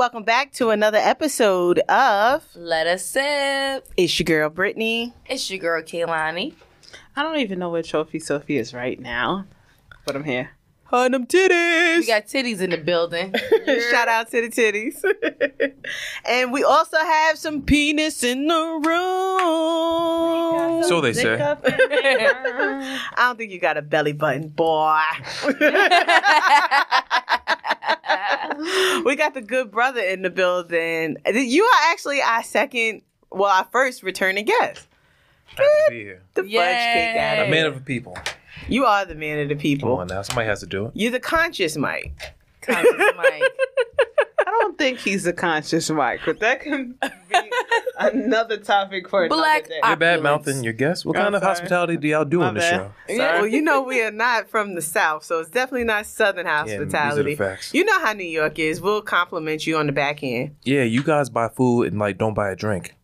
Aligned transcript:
everybody. 0.00 0.14
Welcome 0.14 0.24
back 0.24 0.52
to 0.54 0.70
another 0.70 0.96
episode 0.98 1.80
of 1.80 2.42
Let 2.54 2.86
us 2.86 3.04
sip. 3.04 3.86
It's 3.98 4.18
Your 4.18 4.24
Girl 4.24 4.48
Brittany. 4.48 5.12
It's 5.26 5.50
your 5.50 5.58
girl 5.58 5.82
Kaylani. 5.82 6.54
I 7.14 7.22
don't 7.22 7.38
even 7.38 7.58
know 7.58 7.68
where 7.68 7.82
Trophy 7.82 8.18
Sophie 8.18 8.56
is 8.56 8.72
right 8.72 8.98
now, 8.98 9.44
but 10.06 10.16
I'm 10.16 10.24
here. 10.24 10.52
On 10.90 11.12
them 11.12 11.26
titties. 11.26 11.98
We 11.98 12.06
got 12.06 12.26
titties 12.26 12.62
in 12.62 12.70
the 12.70 12.78
building. 12.78 13.34
Shout 13.90 14.08
out 14.08 14.30
to 14.30 14.40
the 14.40 14.48
titties. 14.48 15.04
and 16.24 16.50
we 16.50 16.64
also 16.64 16.96
have 16.96 17.38
some 17.38 17.60
penis 17.62 18.24
in 18.24 18.46
the 18.48 18.80
room. 18.84 20.82
So 20.82 21.00
they 21.02 21.12
say. 21.12 21.34
I 21.40 23.12
don't 23.18 23.36
think 23.36 23.52
you 23.52 23.60
got 23.60 23.76
a 23.76 23.82
belly 23.82 24.12
button, 24.12 24.48
boy. 24.48 25.02
we 29.04 29.16
got 29.16 29.34
the 29.34 29.42
good 29.42 29.70
brother 29.70 30.00
in 30.00 30.22
the 30.22 30.30
building. 30.30 31.16
You 31.26 31.64
are 31.64 31.92
actually 31.92 32.20
our 32.22 32.42
second, 32.42 33.02
well, 33.30 33.50
our 33.50 33.66
first 33.70 34.02
returning 34.02 34.44
guest. 34.44 34.86
Happy 35.46 35.62
to 35.64 35.90
be 35.90 36.02
here. 36.02 36.22
The 36.34 36.42
fudge 36.42 36.50
cake 36.50 36.56
addict. 36.56 37.48
A 37.48 37.50
man 37.50 37.66
of 37.66 37.74
the 37.74 37.80
people. 37.80 38.16
You 38.68 38.84
are 38.84 39.04
the 39.04 39.14
man 39.14 39.40
of 39.40 39.48
the 39.48 39.56
people. 39.56 39.88
Come 39.88 39.96
people. 39.96 40.00
on 40.00 40.06
now, 40.08 40.22
somebody 40.22 40.46
has 40.46 40.60
to 40.60 40.66
do 40.66 40.86
it. 40.86 40.92
You're 40.94 41.10
the 41.12 41.20
conscious 41.20 41.76
Mike. 41.76 42.34
Conscious 42.60 42.92
Mike. 43.16 43.42
I 44.40 44.44
don't 44.62 44.76
think 44.78 44.98
he's 44.98 45.26
a 45.26 45.32
conscious 45.32 45.88
Mike, 45.90 46.20
but 46.24 46.40
that 46.40 46.60
can 46.62 46.94
be 47.02 47.08
another 47.98 48.56
topic 48.56 49.08
for 49.08 49.24
another 49.24 49.40
Black 49.40 49.68
day. 49.68 49.78
op- 49.82 49.88
You're 49.90 49.96
bad 49.96 50.22
mouthing 50.22 50.64
your 50.64 50.72
guests. 50.72 51.04
What 51.04 51.16
I'm 51.16 51.24
kind 51.24 51.34
of 51.36 51.42
sorry. 51.42 51.50
hospitality 51.54 51.96
do 51.98 52.08
y'all 52.08 52.24
do 52.24 52.38
My 52.40 52.48
on 52.48 52.54
the 52.54 52.60
bad. 52.60 52.70
show? 52.76 52.92
Yeah. 53.08 53.38
Well, 53.38 53.46
you 53.46 53.62
know 53.62 53.82
we 53.82 54.02
are 54.02 54.10
not 54.10 54.48
from 54.48 54.74
the 54.74 54.82
South, 54.82 55.24
so 55.24 55.38
it's 55.40 55.50
definitely 55.50 55.84
not 55.84 56.06
Southern 56.06 56.46
Yeah, 56.46 56.64
these 56.64 56.74
are 56.74 56.78
hospitality. 56.78 57.34
the 57.34 57.36
facts. 57.44 57.74
you 57.74 57.84
know 57.84 58.00
how 58.00 58.12
New 58.12 58.24
York 58.24 58.58
is. 58.58 58.80
We'll 58.80 59.02
compliment 59.02 59.66
you 59.66 59.76
on 59.76 59.86
the 59.86 59.92
back 59.92 60.22
end. 60.22 60.56
Yeah, 60.64 60.82
you 60.82 61.02
guys 61.02 61.28
buy 61.30 61.48
food 61.48 61.88
and 61.88 61.98
like 61.98 62.18
don't 62.18 62.34
buy 62.34 62.50
a 62.50 62.56
drink 62.56 62.94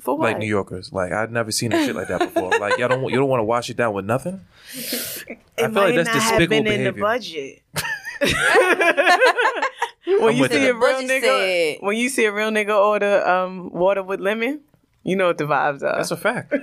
For 0.00 0.16
what? 0.16 0.24
like 0.32 0.38
New 0.38 0.46
Yorkers. 0.48 0.92
Like 0.92 1.12
I've 1.12 1.30
never 1.30 1.52
seen 1.52 1.72
a 1.72 1.84
shit 1.84 1.94
like 1.94 2.08
that 2.08 2.20
before. 2.20 2.50
Like 2.58 2.78
y'all 2.78 2.88
don't 2.88 3.04
you 3.10 3.16
don't 3.16 3.28
want 3.28 3.40
to 3.40 3.44
wash 3.44 3.70
it 3.70 3.76
down 3.76 3.92
with 3.94 4.04
nothing. 4.06 4.40
It 5.60 5.64
I 5.64 5.66
feel 5.66 5.70
might 5.74 5.86
like 5.86 5.94
that's 5.96 6.06
not 6.06 6.22
have 6.22 6.38
despicable 6.38 6.48
been 6.64 6.66
in 6.72 6.84
the 6.84 6.92
behavior. 6.92 7.02
budget. 7.02 7.62
When 10.06 10.36
you 10.36 10.48
see 10.48 10.66
a 10.66 10.74
real 10.74 11.00
nigga, 11.02 11.20
said- 11.22 11.76
when 11.80 11.96
you 11.96 12.08
see 12.08 12.24
a 12.24 12.32
real 12.32 12.50
nigga 12.50 12.76
order 12.76 13.26
um 13.26 13.70
water 13.72 14.02
with 14.02 14.20
lemon, 14.20 14.60
you 15.04 15.16
know 15.16 15.26
what 15.28 15.38
the 15.38 15.44
vibes 15.44 15.82
are. 15.82 15.96
That's 15.96 16.10
a 16.10 16.16
fact. 16.16 16.52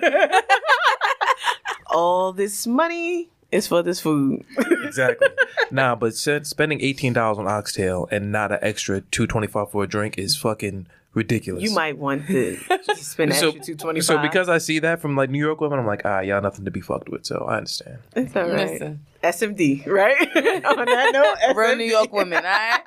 All 1.89 2.33
this 2.33 2.67
money 2.67 3.29
is 3.51 3.67
for 3.67 3.81
this 3.83 3.99
food. 4.01 4.43
exactly. 4.83 5.27
Nah, 5.71 5.95
but 5.95 6.15
spending 6.15 6.79
eighteen 6.81 7.11
dollars 7.13 7.39
on 7.39 7.47
oxtail 7.47 8.07
and 8.11 8.31
not 8.31 8.51
an 8.51 8.59
extra 8.61 9.01
two 9.01 9.25
twenty 9.25 9.47
five 9.47 9.71
for 9.71 9.83
a 9.83 9.87
drink 9.87 10.17
is 10.19 10.37
fucking 10.37 10.85
ridiculous. 11.15 11.63
you 11.63 11.71
might 11.71 11.97
want 11.97 12.27
to 12.27 12.57
spend 12.95 13.31
an 13.31 13.37
so, 13.37 13.47
extra 13.47 13.65
two 13.65 13.75
twenty 13.75 14.01
five. 14.01 14.05
so 14.05 14.17
because 14.21 14.49
I 14.49 14.59
see 14.59 14.79
that 14.79 15.01
from 15.01 15.15
like 15.15 15.31
New 15.31 15.39
York 15.39 15.59
women, 15.61 15.79
I'm 15.79 15.87
like, 15.87 16.01
ah, 16.05 16.19
y'all 16.19 16.41
nothing 16.41 16.65
to 16.65 16.71
be 16.71 16.81
fucked 16.81 17.09
with. 17.09 17.25
So 17.25 17.45
I 17.49 17.57
understand. 17.57 17.99
it's 18.15 18.35
all 18.35 18.47
right. 18.47 18.69
Listen, 18.71 19.05
SMD, 19.23 19.87
right? 19.87 20.19
On 20.65 20.85
that 20.85 21.09
note, 21.13 21.55
real 21.55 21.75
New 21.75 21.85
York 21.85 22.13
women, 22.13 22.45
all 22.45 22.51
right? 22.51 22.81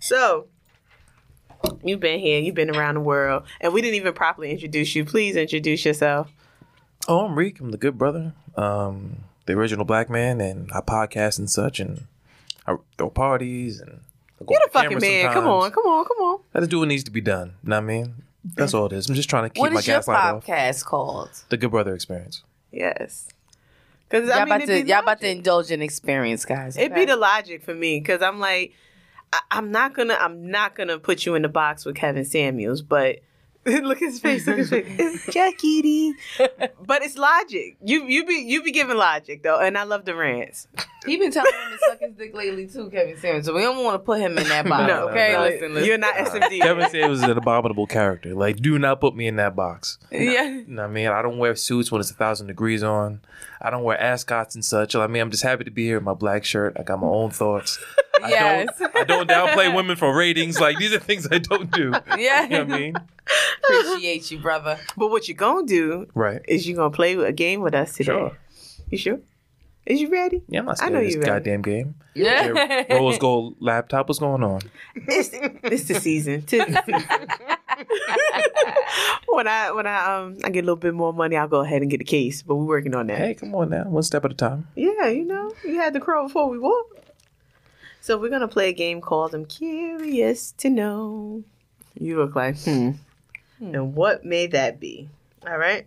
So, 0.00 0.48
you've 1.82 2.00
been 2.00 2.20
here, 2.20 2.40
you've 2.40 2.54
been 2.54 2.74
around 2.74 2.96
the 2.96 3.00
world, 3.00 3.44
and 3.60 3.72
we 3.72 3.80
didn't 3.80 3.94
even 3.94 4.12
properly 4.12 4.50
introduce 4.50 4.94
you. 4.94 5.04
Please 5.06 5.34
introduce 5.36 5.86
yourself. 5.86 6.30
Oh, 7.08 7.24
I'm 7.24 7.38
Reek. 7.38 7.60
I'm 7.60 7.70
the 7.70 7.78
good 7.78 7.96
brother, 7.96 8.34
um, 8.56 9.24
the 9.46 9.54
original 9.54 9.86
black 9.86 10.10
man, 10.10 10.40
and 10.42 10.70
I 10.74 10.80
podcast 10.80 11.38
and 11.38 11.48
such, 11.48 11.80
and 11.80 12.06
I 12.66 12.76
throw 12.98 13.08
parties 13.10 13.80
and. 13.80 14.00
I 14.44 14.46
go 14.46 14.52
You're 14.54 14.62
on 14.62 14.68
the 14.68 14.72
fucking 14.72 14.88
camera 14.90 15.00
man. 15.00 15.24
Come 15.32 15.34
sometimes. 15.44 15.64
on, 15.64 15.70
come 15.72 15.84
on, 15.86 16.04
come 16.04 16.16
on. 16.18 16.38
I 16.54 16.58
just 16.60 16.70
do 16.70 16.78
what 16.80 16.88
needs 16.88 17.04
to 17.04 17.10
be 17.10 17.20
done. 17.20 17.54
You 17.62 17.70
Know 17.70 17.76
what 17.76 17.82
I 17.82 17.86
mean? 17.86 18.14
That's 18.56 18.74
all 18.74 18.86
it 18.86 18.92
is. 18.92 19.08
I'm 19.08 19.14
just 19.14 19.30
trying 19.30 19.44
to 19.44 19.50
keep 19.50 19.60
What 19.60 19.72
my 19.72 19.78
is 19.80 19.86
your 19.86 19.96
gaslight 19.98 20.34
off. 20.34 20.44
podcast 20.46 20.84
called? 20.84 21.30
The 21.48 21.56
Good 21.56 21.70
Brother 21.70 21.94
Experience. 21.94 22.42
Yes. 22.70 23.28
Because 24.08 24.28
Y'all 24.28 24.36
I 24.38 24.44
mean, 24.44 24.54
about 24.54 24.66
to 24.66 24.86
y'all 24.86 24.98
about 25.00 25.20
to 25.20 25.28
indulge 25.30 25.70
in 25.70 25.80
experience, 25.80 26.44
guys. 26.44 26.76
It'd 26.76 26.94
be 26.94 27.06
the 27.06 27.16
logic 27.16 27.62
for 27.62 27.74
me 27.74 28.00
because 28.00 28.20
I'm 28.20 28.38
like, 28.38 28.74
I, 29.32 29.40
I'm 29.50 29.70
not 29.72 29.94
gonna, 29.94 30.14
I'm 30.20 30.50
not 30.50 30.74
gonna 30.74 30.98
put 30.98 31.24
you 31.24 31.34
in 31.34 31.42
the 31.42 31.48
box 31.48 31.84
with 31.86 31.96
Kevin 31.96 32.24
Samuels, 32.24 32.82
but 32.82 33.20
look 33.82 34.02
at 34.02 34.08
his 34.08 34.20
face, 34.20 34.46
look 34.46 34.54
at 34.54 34.58
his 34.58 34.70
face. 34.70 34.86
It's 34.98 35.26
Jackie 35.32 35.82
D. 35.82 36.14
But 36.86 37.02
it's 37.02 37.16
logic. 37.16 37.76
You 37.82 38.06
you 38.06 38.24
be 38.26 38.34
you 38.34 38.62
be 38.62 38.72
giving 38.72 38.96
logic 38.96 39.42
though, 39.42 39.58
and 39.58 39.78
I 39.78 39.84
love 39.84 40.04
the 40.04 40.14
rants. 40.14 40.68
He 41.06 41.16
been 41.16 41.30
telling 41.30 41.52
him 41.52 41.70
to 41.70 41.78
suck 41.90 42.00
his 42.00 42.14
dick 42.14 42.34
lately 42.34 42.66
too, 42.66 42.90
Kevin 42.90 43.16
Samuels. 43.18 43.46
So 43.46 43.54
we 43.54 43.62
don't 43.62 43.82
want 43.84 43.94
to 43.94 43.98
put 43.98 44.20
him 44.20 44.36
in 44.38 44.48
that 44.48 44.64
box. 44.68 44.88
no, 44.88 45.08
okay, 45.08 45.32
no, 45.32 45.42
listen, 45.42 45.74
listen. 45.74 45.88
you're 45.88 45.98
not 45.98 46.14
SMD. 46.14 46.60
Kevin 46.60 46.84
said 46.90 47.00
it 47.00 47.08
was 47.08 47.22
an 47.22 47.36
abominable 47.36 47.86
character. 47.86 48.34
Like, 48.34 48.56
do 48.56 48.78
not 48.78 49.00
put 49.00 49.14
me 49.14 49.26
in 49.26 49.36
that 49.36 49.54
box. 49.54 49.98
Yeah. 50.10 50.44
You 50.44 50.64
know 50.68 50.82
what 50.82 50.90
I 50.90 50.92
mean? 50.92 51.08
I 51.08 51.20
don't 51.22 51.38
wear 51.38 51.54
suits 51.56 51.92
when 51.92 52.00
it's 52.00 52.10
a 52.10 52.14
thousand 52.14 52.46
degrees 52.46 52.82
on. 52.82 53.20
I 53.60 53.70
don't 53.70 53.82
wear 53.82 53.98
ascots 54.00 54.54
and 54.54 54.64
such. 54.64 54.94
I 54.94 55.06
mean, 55.06 55.22
I'm 55.22 55.30
just 55.30 55.42
happy 55.42 55.64
to 55.64 55.70
be 55.70 55.84
here 55.86 55.98
in 55.98 56.04
my 56.04 56.14
black 56.14 56.44
shirt. 56.44 56.76
I 56.78 56.82
got 56.82 57.00
my 57.00 57.06
own 57.08 57.30
thoughts. 57.30 57.78
I 58.22 58.28
Yes. 58.30 58.68
don't, 58.78 58.96
I 58.96 59.04
don't 59.04 59.28
downplay 59.28 59.74
women 59.74 59.96
for 59.96 60.14
ratings. 60.16 60.60
Like, 60.60 60.78
these 60.78 60.92
are 60.92 60.98
things 60.98 61.26
I 61.30 61.38
don't 61.38 61.70
do. 61.70 61.92
Yeah. 62.18 62.42
You 62.44 62.48
know 62.50 62.64
what 62.64 62.72
I 62.74 62.78
mean? 62.78 62.94
Appreciate 63.64 64.30
you, 64.30 64.38
brother. 64.38 64.78
But 64.96 65.10
what 65.10 65.28
you're 65.28 65.36
gonna 65.36 65.66
do 65.66 66.06
Right. 66.14 66.40
is 66.46 66.66
you're 66.68 66.76
gonna 66.76 66.90
play 66.90 67.14
a 67.14 67.32
game 67.32 67.60
with 67.60 67.74
us 67.74 67.92
today. 67.94 68.06
Sure. 68.12 68.36
You 68.90 68.98
sure? 68.98 69.20
Is 69.86 70.00
you 70.00 70.08
ready? 70.10 70.42
Yeah, 70.48 70.60
I'm 70.60 70.66
not 70.66 70.72
I 70.72 70.76
scared 70.76 70.92
know 70.92 70.98
of 71.00 71.04
this 71.04 71.14
you 71.14 71.20
ready. 71.20 71.30
goddamn 71.32 71.62
game. 71.62 71.94
Yeah. 72.14 72.52
Yeah, 72.88 72.94
Rose 72.96 73.18
gold 73.18 73.56
laptop. 73.60 74.08
What's 74.08 74.18
going 74.18 74.42
on? 74.42 74.60
It's, 74.96 75.30
it's 75.32 75.84
the 75.88 75.94
season. 76.00 76.42
Tis 76.42 76.64
the 76.66 76.82
season. 76.86 77.28
when 79.28 79.48
I 79.48 79.72
when 79.72 79.86
I 79.86 80.16
um 80.16 80.38
I 80.44 80.50
get 80.50 80.60
a 80.60 80.66
little 80.66 80.76
bit 80.76 80.94
more 80.94 81.12
money, 81.12 81.36
I'll 81.36 81.48
go 81.48 81.60
ahead 81.60 81.82
and 81.82 81.90
get 81.90 82.00
a 82.00 82.04
case. 82.04 82.42
But 82.42 82.56
we're 82.56 82.64
working 82.64 82.94
on 82.94 83.06
that. 83.08 83.18
Hey, 83.18 83.34
come 83.34 83.54
on 83.54 83.70
now. 83.70 83.84
One 83.84 84.02
step 84.02 84.24
at 84.24 84.32
a 84.32 84.34
time. 84.34 84.68
Yeah, 84.74 85.06
you 85.06 85.24
know, 85.24 85.52
you 85.64 85.76
had 85.76 85.92
the 85.92 86.00
crow 86.00 86.26
before 86.26 86.48
we 86.48 86.58
walked. 86.58 87.00
So 88.00 88.18
we're 88.18 88.30
gonna 88.30 88.48
play 88.48 88.68
a 88.68 88.72
game 88.72 89.00
called 89.00 89.34
"I'm 89.34 89.46
Curious 89.46 90.52
to 90.52 90.70
Know." 90.70 91.44
You 91.98 92.18
look 92.18 92.34
like 92.34 92.58
hmm. 92.58 92.92
And 93.60 93.94
what 93.94 94.24
may 94.24 94.46
that 94.48 94.80
be? 94.80 95.08
All 95.46 95.58
right. 95.58 95.86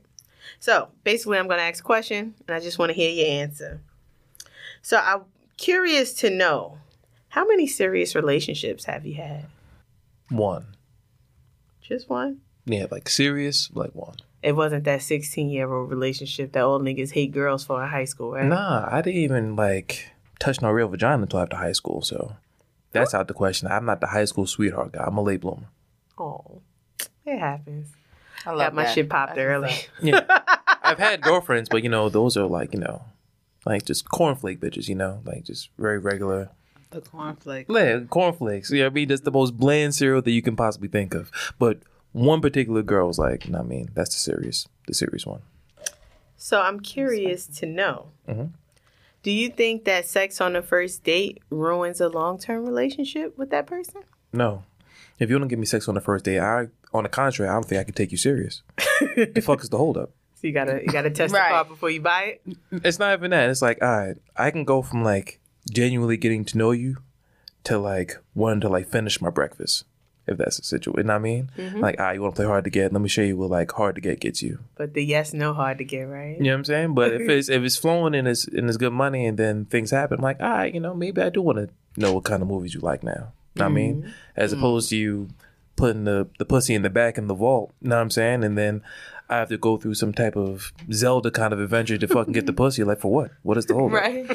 So 0.60 0.90
basically, 1.04 1.38
I'm 1.38 1.48
gonna 1.48 1.62
ask 1.62 1.84
a 1.84 1.86
question, 1.86 2.34
and 2.48 2.56
I 2.56 2.60
just 2.60 2.80
want 2.80 2.90
to 2.90 2.94
hear 2.94 3.10
your 3.10 3.28
answer. 3.28 3.82
So 4.82 4.98
I'm 4.98 5.26
curious 5.58 6.14
to 6.16 6.30
know 6.30 6.78
how 7.30 7.46
many 7.46 7.68
serious 7.68 8.16
relationships 8.16 8.86
have 8.86 9.06
you 9.06 9.16
had? 9.16 9.46
One. 10.30 10.77
Just 11.88 12.10
one. 12.10 12.40
Yeah, 12.66 12.88
like 12.92 13.08
serious, 13.10 13.70
like 13.74 13.96
one. 13.96 14.18
It 14.44 14.54
wasn't 14.56 14.84
that 14.84 15.02
16 15.02 15.50
year 15.50 15.72
old 15.72 15.90
relationship 15.90 16.52
that 16.52 16.62
old 16.62 16.82
niggas 16.84 17.12
hate 17.14 17.32
girls 17.32 17.64
for 17.64 17.82
in 17.82 17.90
high 17.90 18.06
school, 18.06 18.32
right? 18.34 18.46
Nah, 18.46 18.88
I 18.92 19.02
didn't 19.02 19.22
even 19.22 19.56
like 19.56 20.12
touch 20.40 20.62
no 20.62 20.70
real 20.70 20.88
vagina 20.90 21.24
until 21.24 21.40
after 21.40 21.56
high 21.58 21.72
school. 21.72 22.02
So 22.02 22.36
that's 22.92 23.14
out 23.14 23.28
the 23.28 23.34
question. 23.34 23.68
I'm 23.70 23.86
not 23.86 24.02
the 24.02 24.08
high 24.08 24.26
school 24.26 24.46
sweetheart 24.46 24.92
guy. 24.94 25.04
I'm 25.06 25.18
a 25.18 25.22
late 25.24 25.42
bloomer. 25.42 25.68
Oh, 26.18 26.62
it 27.26 27.38
happens. 27.40 27.90
I 28.46 28.50
love 28.52 28.60
Got 28.60 28.74
my 28.76 28.84
that. 28.84 28.94
shit 28.96 29.10
popped 29.10 29.38
early. 29.38 29.70
what's. 29.70 29.90
Yeah, 30.02 30.26
I've 30.84 31.00
had 31.00 31.22
girlfriends, 31.22 31.70
but 31.70 31.84
you 31.84 31.90
know 31.90 32.10
those 32.10 32.36
are 32.38 32.46
like 32.48 32.74
you 32.74 32.80
know, 32.80 33.04
like 33.66 33.86
just 33.86 34.06
cornflake 34.10 34.60
bitches. 34.60 34.88
You 34.88 34.96
know, 34.96 35.22
like 35.26 35.44
just 35.44 35.70
very 35.78 36.00
regular. 36.00 36.50
The 36.92 37.02
cornflake. 37.02 37.66
Yeah, 37.70 38.00
cornflakes. 38.10 38.72
Yeah, 38.72 38.86
I 38.86 38.90
mean 38.90 39.08
that's 39.10 39.22
the 39.22 39.32
most 39.32 39.58
bland 39.58 39.94
cereal 39.96 40.22
that 40.22 40.32
you 40.32 40.42
can 40.42 40.56
possibly 40.56 40.88
think 40.88 41.14
of. 41.14 41.32
But 41.60 41.80
one 42.14 42.42
particular 42.42 42.82
girl 42.82 43.08
was 43.08 43.20
like, 43.20 43.48
no, 43.50 43.60
I 43.60 43.64
mean 43.64 43.90
that's 43.94 44.12
the 44.16 44.20
serious, 44.20 44.68
the 44.88 44.94
serious 44.94 45.26
one. 45.26 45.42
So 46.38 46.62
I'm 46.62 46.80
curious 46.80 47.48
to 47.48 47.66
know 47.66 48.08
Mhm. 48.28 48.52
do 49.24 49.32
you 49.32 49.50
think 49.50 49.84
that 49.86 50.06
sex 50.06 50.40
on 50.40 50.54
the 50.54 50.62
first 50.62 51.04
date 51.04 51.42
ruins 51.50 52.00
a 52.00 52.08
long 52.08 52.38
term 52.40 52.66
relationship 52.66 53.38
with 53.38 53.50
that 53.50 53.68
person? 53.68 54.02
No. 54.32 54.64
If 55.20 55.30
you 55.30 55.40
don't 55.40 55.48
give 55.48 55.60
me 55.60 55.66
sex 55.66 55.88
on 55.90 55.96
the 55.96 56.02
first 56.02 56.26
date, 56.26 56.40
I 56.40 56.68
on 56.94 57.04
the 57.04 57.10
contrary, 57.10 57.50
I 57.50 57.54
don't 57.54 57.66
think 57.66 57.82
I 57.82 57.84
can 57.84 57.94
take 57.96 58.12
you 58.12 58.18
serious. 58.18 58.62
the 59.16 59.42
fuck 59.44 59.62
is 59.64 59.70
the 59.70 59.78
holdup? 59.78 60.12
So 60.40 60.46
you 60.46 60.54
gotta 60.54 60.82
you 60.86 60.92
gotta 60.94 61.10
test 61.10 61.34
Right. 61.34 61.50
the 61.50 61.54
car 61.56 61.66
before 61.66 61.90
you 61.90 62.00
buy 62.00 62.38
it. 62.46 62.58
It's 62.72 63.00
not 63.00 63.18
even 63.18 63.32
that. 63.32 63.50
It's 63.50 63.64
like, 63.64 63.82
all 63.82 63.90
right, 63.98 64.18
I 64.36 64.52
can 64.52 64.66
go 64.66 64.84
from 64.84 65.04
like 65.04 65.40
genuinely 65.70 66.18
getting 66.18 66.46
to 66.46 66.58
know 66.58 66.72
you 66.72 66.98
to 67.66 67.78
like 67.78 68.18
wanting 68.34 68.62
to 68.62 68.70
like 68.70 68.88
finish 68.90 69.22
my 69.22 69.30
breakfast. 69.30 69.84
If 70.30 70.38
that's 70.38 70.58
the 70.58 70.64
situation, 70.64 70.98
you 70.98 71.04
know 71.06 71.14
what 71.14 71.20
I 71.20 71.20
mean? 71.20 71.50
Like, 71.80 71.96
ah, 72.00 72.12
you 72.12 72.22
want 72.22 72.36
to 72.36 72.40
play 72.40 72.46
hard 72.46 72.66
to 72.66 72.70
get? 72.70 72.92
Let 72.92 73.02
me 73.02 73.08
show 73.08 73.22
you 73.22 73.38
what 73.38 73.50
like 73.50 73.72
hard 73.72 73.96
to 73.96 74.02
get 74.02 74.20
gets 74.20 74.44
you. 74.44 74.60
But 74.76 74.94
the 74.94 75.02
yes 75.06 75.34
no 75.34 75.54
hard 75.54 75.78
to 75.78 75.86
get 75.86 76.02
right. 76.02 76.36
You 76.38 76.44
know 76.44 76.50
what 76.52 76.58
I'm 76.58 76.66
saying? 76.66 76.96
But 76.96 77.14
if 77.14 77.22
it's 77.30 77.48
if 77.48 77.64
it's 77.64 77.78
flowing 77.78 78.14
and 78.14 78.28
it's 78.28 78.46
and 78.46 78.68
it's 78.68 78.76
good 78.76 78.92
money 78.92 79.26
and 79.26 79.38
then 79.38 79.64
things 79.66 79.92
happen, 79.92 80.18
I'm 80.18 80.24
like, 80.24 80.42
all 80.42 80.50
right, 80.50 80.74
you 80.74 80.82
know, 80.82 80.94
maybe 80.94 81.22
I 81.22 81.30
do 81.30 81.42
want 81.42 81.60
to 81.60 81.70
know 81.96 82.14
what 82.14 82.26
kind 82.26 82.42
of 82.42 82.50
movies 82.50 82.74
you 82.74 82.82
like 82.82 83.04
now. 83.04 83.32
Know 83.56 83.64
what 83.64 83.66
I 83.66 83.70
mean? 83.70 84.14
As 84.36 84.52
opposed 84.54 84.90
to 84.90 84.98
you 84.98 85.30
putting 85.78 86.04
the, 86.04 86.28
the 86.40 86.46
pussy 86.46 86.76
in 86.76 86.82
the 86.82 86.90
back 86.90 87.18
in 87.18 87.28
the 87.28 87.34
vault, 87.34 87.72
You 87.82 87.90
know 87.90 87.96
what 87.96 88.02
I'm 88.02 88.10
saying? 88.10 88.44
And 88.44 88.58
then 88.58 88.82
I 89.30 89.38
have 89.38 89.50
to 89.50 89.58
go 89.58 89.78
through 89.78 89.94
some 89.96 90.14
type 90.14 90.36
of 90.36 90.74
Zelda 90.92 91.32
kind 91.32 91.54
of 91.54 91.60
adventure 91.60 91.98
to 91.98 92.08
fucking 92.08 92.34
get 92.34 92.46
the 92.46 92.54
pussy. 92.62 92.84
Like 92.84 93.00
for 93.00 93.12
what? 93.12 93.32
What 93.44 93.58
is 93.58 93.66
the 93.66 93.74
whole 93.76 93.90
Right. 93.90 94.26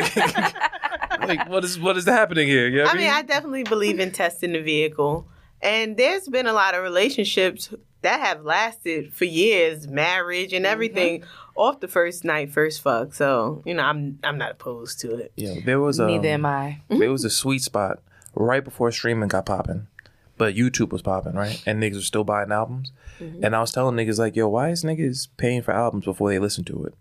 Like 0.00 0.16
Like, 0.16 1.28
like 1.28 1.48
what 1.48 1.64
is 1.64 1.78
what 1.78 1.96
is 1.96 2.04
happening 2.04 2.48
here? 2.48 2.68
You 2.68 2.84
know 2.84 2.90
I 2.90 2.94
mean, 2.94 3.10
I 3.10 3.22
definitely 3.22 3.64
believe 3.64 4.00
in 4.00 4.10
testing 4.10 4.52
the 4.52 4.60
vehicle. 4.60 5.26
And 5.60 5.96
there's 5.96 6.26
been 6.28 6.46
a 6.46 6.52
lot 6.52 6.74
of 6.74 6.82
relationships 6.82 7.72
that 8.02 8.20
have 8.20 8.44
lasted 8.44 9.14
for 9.14 9.24
years, 9.24 9.86
marriage 9.86 10.52
and 10.52 10.64
mm-hmm. 10.64 10.72
everything, 10.72 11.24
off 11.54 11.78
the 11.78 11.86
first 11.86 12.24
night, 12.24 12.50
first 12.50 12.82
fuck. 12.82 13.14
So, 13.14 13.62
you 13.64 13.74
know, 13.74 13.84
I'm 13.84 14.18
I'm 14.24 14.38
not 14.38 14.52
opposed 14.52 15.00
to 15.00 15.14
it. 15.14 15.32
yeah, 15.36 15.54
there 15.64 15.80
was 15.80 15.98
a 15.98 16.06
Neither 16.06 16.28
am 16.28 16.46
I. 16.46 16.80
Mm-hmm. 16.90 16.98
there 16.98 17.12
was 17.12 17.24
a 17.24 17.30
sweet 17.30 17.62
spot 17.62 18.00
right 18.34 18.64
before 18.64 18.90
streaming 18.90 19.28
got 19.28 19.46
popping, 19.46 19.86
but 20.36 20.54
YouTube 20.54 20.90
was 20.90 21.02
popping, 21.02 21.34
right? 21.34 21.62
And 21.64 21.80
niggas 21.80 21.94
were 21.94 22.00
still 22.00 22.24
buying 22.24 22.50
albums. 22.50 22.92
Mm-hmm. 23.20 23.44
And 23.44 23.54
I 23.54 23.60
was 23.60 23.70
telling 23.70 23.94
niggas 23.94 24.18
like, 24.18 24.34
yo, 24.34 24.48
why 24.48 24.70
is 24.70 24.82
niggas 24.82 25.28
paying 25.36 25.62
for 25.62 25.72
albums 25.72 26.04
before 26.06 26.30
they 26.30 26.40
listen 26.40 26.64
to 26.64 26.84
it? 26.84 26.94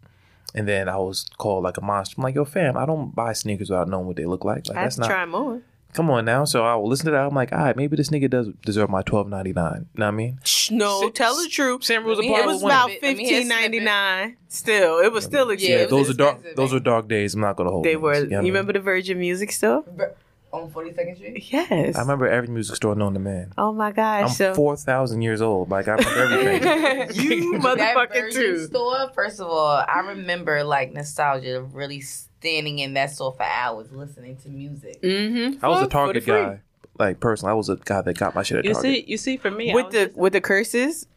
And 0.53 0.67
then 0.67 0.89
I 0.89 0.97
was 0.97 1.25
called 1.37 1.63
like 1.63 1.77
a 1.77 1.81
monster. 1.81 2.15
I'm 2.17 2.23
like, 2.23 2.35
yo, 2.35 2.45
fam, 2.45 2.75
I 2.77 2.85
don't 2.85 3.15
buy 3.15 3.33
sneakers 3.33 3.69
without 3.69 3.87
knowing 3.87 4.05
what 4.07 4.15
they 4.17 4.25
look 4.25 4.43
like. 4.43 4.67
Like 4.67 4.77
I 4.77 4.81
have 4.81 4.85
that's 4.87 4.95
to 4.95 5.01
not. 5.01 5.07
try 5.09 5.25
more. 5.25 5.61
Come 5.93 6.09
on 6.09 6.23
now. 6.23 6.45
So 6.45 6.63
I 6.65 6.73
will 6.75 6.87
listen 6.87 7.05
to 7.07 7.11
that. 7.11 7.25
I'm 7.25 7.35
like, 7.35 7.51
all 7.51 7.57
right, 7.59 7.75
maybe 7.75 7.97
this 7.97 8.09
nigga 8.09 8.29
does 8.29 8.47
deserve 8.65 8.89
my 8.89 9.01
twelve 9.01 9.27
ninety 9.27 9.51
nine. 9.51 9.87
Know 9.95 10.05
what 10.05 10.07
I 10.07 10.11
mean? 10.11 10.39
Shh, 10.45 10.71
no, 10.71 11.01
Sa- 11.01 11.09
tell 11.09 11.35
the 11.35 11.49
truth. 11.49 11.83
Same 11.83 12.05
rules 12.05 12.17
Let 12.19 12.23
me 12.23 12.29
apply 12.33 12.43
It 12.43 12.47
was 12.47 12.63
about 12.63 12.89
Let 12.89 13.01
me 13.01 13.07
hear 13.09 13.17
fifteen 13.17 13.45
snippet. 13.47 13.61
ninety 13.61 13.79
nine. 13.81 14.37
Still, 14.47 14.99
it 14.99 15.11
was 15.11 15.25
still 15.25 15.47
Yeah, 15.47 15.53
expensive. 15.53 15.79
it 15.79 15.83
Yeah, 15.83 15.85
those 15.89 16.09
are 16.09 16.13
dark. 16.13 16.55
Those 16.55 16.71
man. 16.71 16.77
are 16.77 16.83
dark 16.83 17.07
days. 17.09 17.33
I'm 17.33 17.41
not 17.41 17.57
gonna 17.57 17.71
hold. 17.71 17.83
they 17.83 17.89
names, 17.91 18.01
were. 18.03 18.13
you 18.13 18.19
know 18.21 18.25
You 18.27 18.29
what 18.29 18.37
I 18.37 18.41
mean? 18.43 18.53
remember 18.53 18.73
the 18.73 18.79
Virgin 18.79 19.19
Music 19.19 19.51
Store? 19.51 19.83
On 20.53 20.69
42nd 20.69 21.15
Street? 21.15 21.51
Yes. 21.51 21.95
I 21.95 22.01
remember 22.01 22.27
every 22.27 22.49
music 22.49 22.75
store 22.75 22.93
known 22.95 23.13
to 23.13 23.19
man. 23.19 23.53
Oh 23.57 23.71
my 23.71 23.87
I'm 23.87 23.93
gosh! 23.93 24.35
so 24.35 24.53
four 24.53 24.75
thousand 24.75 25.21
years 25.21 25.41
old. 25.41 25.69
Like 25.69 25.87
I 25.87 25.93
remember 25.95 26.49
everything. 26.49 27.09
you 27.41 27.59
that 27.59 27.77
motherfucking 27.77 28.21
Virgin 28.21 28.31
too. 28.41 28.65
store, 28.65 29.09
first 29.15 29.39
of 29.39 29.47
all, 29.47 29.83
I 29.87 29.99
remember 29.99 30.63
like 30.63 30.91
nostalgia 30.93 31.61
really 31.61 32.01
standing 32.01 32.79
in 32.79 32.95
that 32.95 33.11
store 33.11 33.33
for 33.33 33.43
hours 33.43 33.91
listening 33.91 34.35
to 34.37 34.49
music. 34.49 35.01
Mm-hmm. 35.01 35.63
I 35.63 35.69
was 35.69 35.81
a 35.83 35.87
Target 35.87 36.25
guy. 36.25 36.59
Like 36.99 37.19
personally, 37.19 37.51
I 37.51 37.55
was 37.55 37.69
a 37.69 37.77
guy 37.77 38.01
that 38.01 38.17
got 38.17 38.35
my 38.35 38.43
shit 38.43 38.57
at 38.57 38.65
You 38.65 38.73
Target. 38.73 38.91
see, 39.05 39.05
you 39.09 39.17
see, 39.17 39.37
for 39.37 39.49
me, 39.49 39.71
I 39.71 39.75
with 39.75 39.85
was 39.85 39.93
the 39.93 40.05
just- 40.07 40.17
with 40.17 40.33
the 40.33 40.41
curses. 40.41 41.07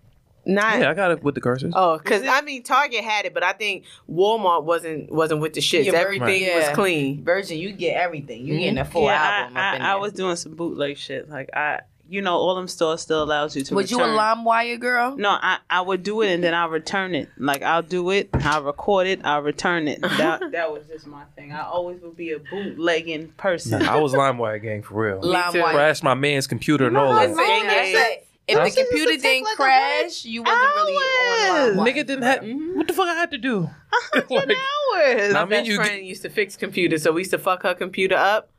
Not 0.47 0.79
yeah, 0.79 0.91
I 0.91 0.95
got 0.95 1.11
it 1.11 1.23
with 1.23 1.35
the 1.35 1.41
curses. 1.41 1.73
Oh, 1.75 1.99
because 1.99 2.23
I 2.27 2.43
mean, 2.43 2.63
Target 2.63 3.03
had 3.03 3.25
it, 3.25 3.35
but 3.35 3.43
I 3.43 3.53
think 3.53 3.85
Walmart 4.11 4.65
wasn't 4.65 5.11
wasn't 5.11 5.41
with 5.41 5.55
the 5.55 5.61
shits. 5.61 5.87
Yeah, 5.87 5.93
Everything 5.93 6.43
Yeah. 6.43 6.59
was 6.59 6.69
clean. 6.75 7.25
Virgin, 7.25 7.59
you 7.59 7.73
get 7.73 7.97
everything. 7.97 8.47
You 8.47 8.59
getting 8.59 8.79
a 8.79 8.83
mm-hmm. 8.83 8.93
full 8.93 9.05
yeah, 9.05 9.41
album. 9.41 9.57
I, 9.57 9.69
up 9.69 9.77
in 9.77 9.83
I, 9.83 9.93
I 9.93 9.97
was 9.97 10.13
doing 10.13 10.37
some 10.37 10.55
bootleg 10.55 10.99
shit. 10.99 11.31
Like 11.31 11.51
I, 11.55 11.81
you 12.09 12.21
know, 12.21 12.35
all 12.35 12.55
them 12.55 12.69
stores 12.69 13.01
still 13.01 13.23
allows 13.23 13.57
you 13.57 13.63
to. 13.63 13.75
Was 13.75 13.91
you 13.91 13.99
a 13.99 14.03
return. 14.03 14.19
LimeWire 14.19 14.79
girl? 14.79 15.17
No, 15.17 15.31
I, 15.31 15.59
I 15.71 15.81
would 15.81 16.03
do 16.03 16.21
it 16.21 16.33
and 16.33 16.45
then 16.45 16.53
I'll 16.55 16.69
return 16.69 17.15
it. 17.15 17.29
Like 17.39 17.63
I'll 17.63 17.83
do 17.83 18.11
it, 18.11 18.29
I'll 18.35 18.63
record 18.63 19.07
it, 19.07 19.21
I'll 19.25 19.43
return 19.43 19.89
it. 19.89 20.01
That 20.15 20.53
that 20.53 20.71
was 20.71 20.87
just 20.87 21.07
my 21.07 21.25
thing. 21.37 21.53
I 21.53 21.63
always 21.63 22.01
would 22.03 22.17
be 22.17 22.33
a 22.33 22.39
bootlegging 22.39 23.29
person. 23.37 23.81
Nah, 23.81 23.95
I 23.95 23.97
was 23.97 24.13
LimeWire 24.15 24.63
gang 24.63 24.83
for 24.83 25.03
real. 25.03 25.21
LimeWire. 25.21 25.73
Crashed 25.73 26.05
my 26.05 26.15
man's 26.15 26.47
computer 26.47 26.87
and 26.87 26.97
all 26.97 27.13
that. 27.13 28.25
Listen, 28.49 28.63
that's 28.63 28.69
If 28.69 28.75
the 28.77 28.91
computer 28.91 29.23
didn't 29.23 29.45
like 29.45 29.57
crash, 29.57 30.25
you 30.25 30.43
wasn't 30.43 30.61
really 30.75 30.93
on 30.93 31.51
hours. 31.51 31.77
LimeWire. 31.77 31.87
Nigga 31.89 32.07
didn't 32.07 32.23
have. 32.23 32.41
Mm-hmm. 32.41 32.77
What 32.77 32.87
the 32.89 32.93
fuck 32.93 33.09
I 33.09 33.15
had 33.15 33.31
to 33.31 33.39
do? 33.39 33.71
Like, 34.15 34.31
hours. 34.51 35.33
Nah, 35.33 35.35
My 35.35 35.41
I 35.41 35.45
mean, 35.45 35.49
best 35.51 35.67
you 35.67 35.77
friend 35.77 36.07
used 36.07 36.23
to 36.23 36.29
fix 36.31 36.57
computers, 36.57 37.03
so 37.03 37.13
we 37.13 37.23
used 37.23 37.31
to 37.31 37.39
fuck 37.39 37.63
her 37.63 37.75
computer 37.75 38.17
up, 38.17 38.51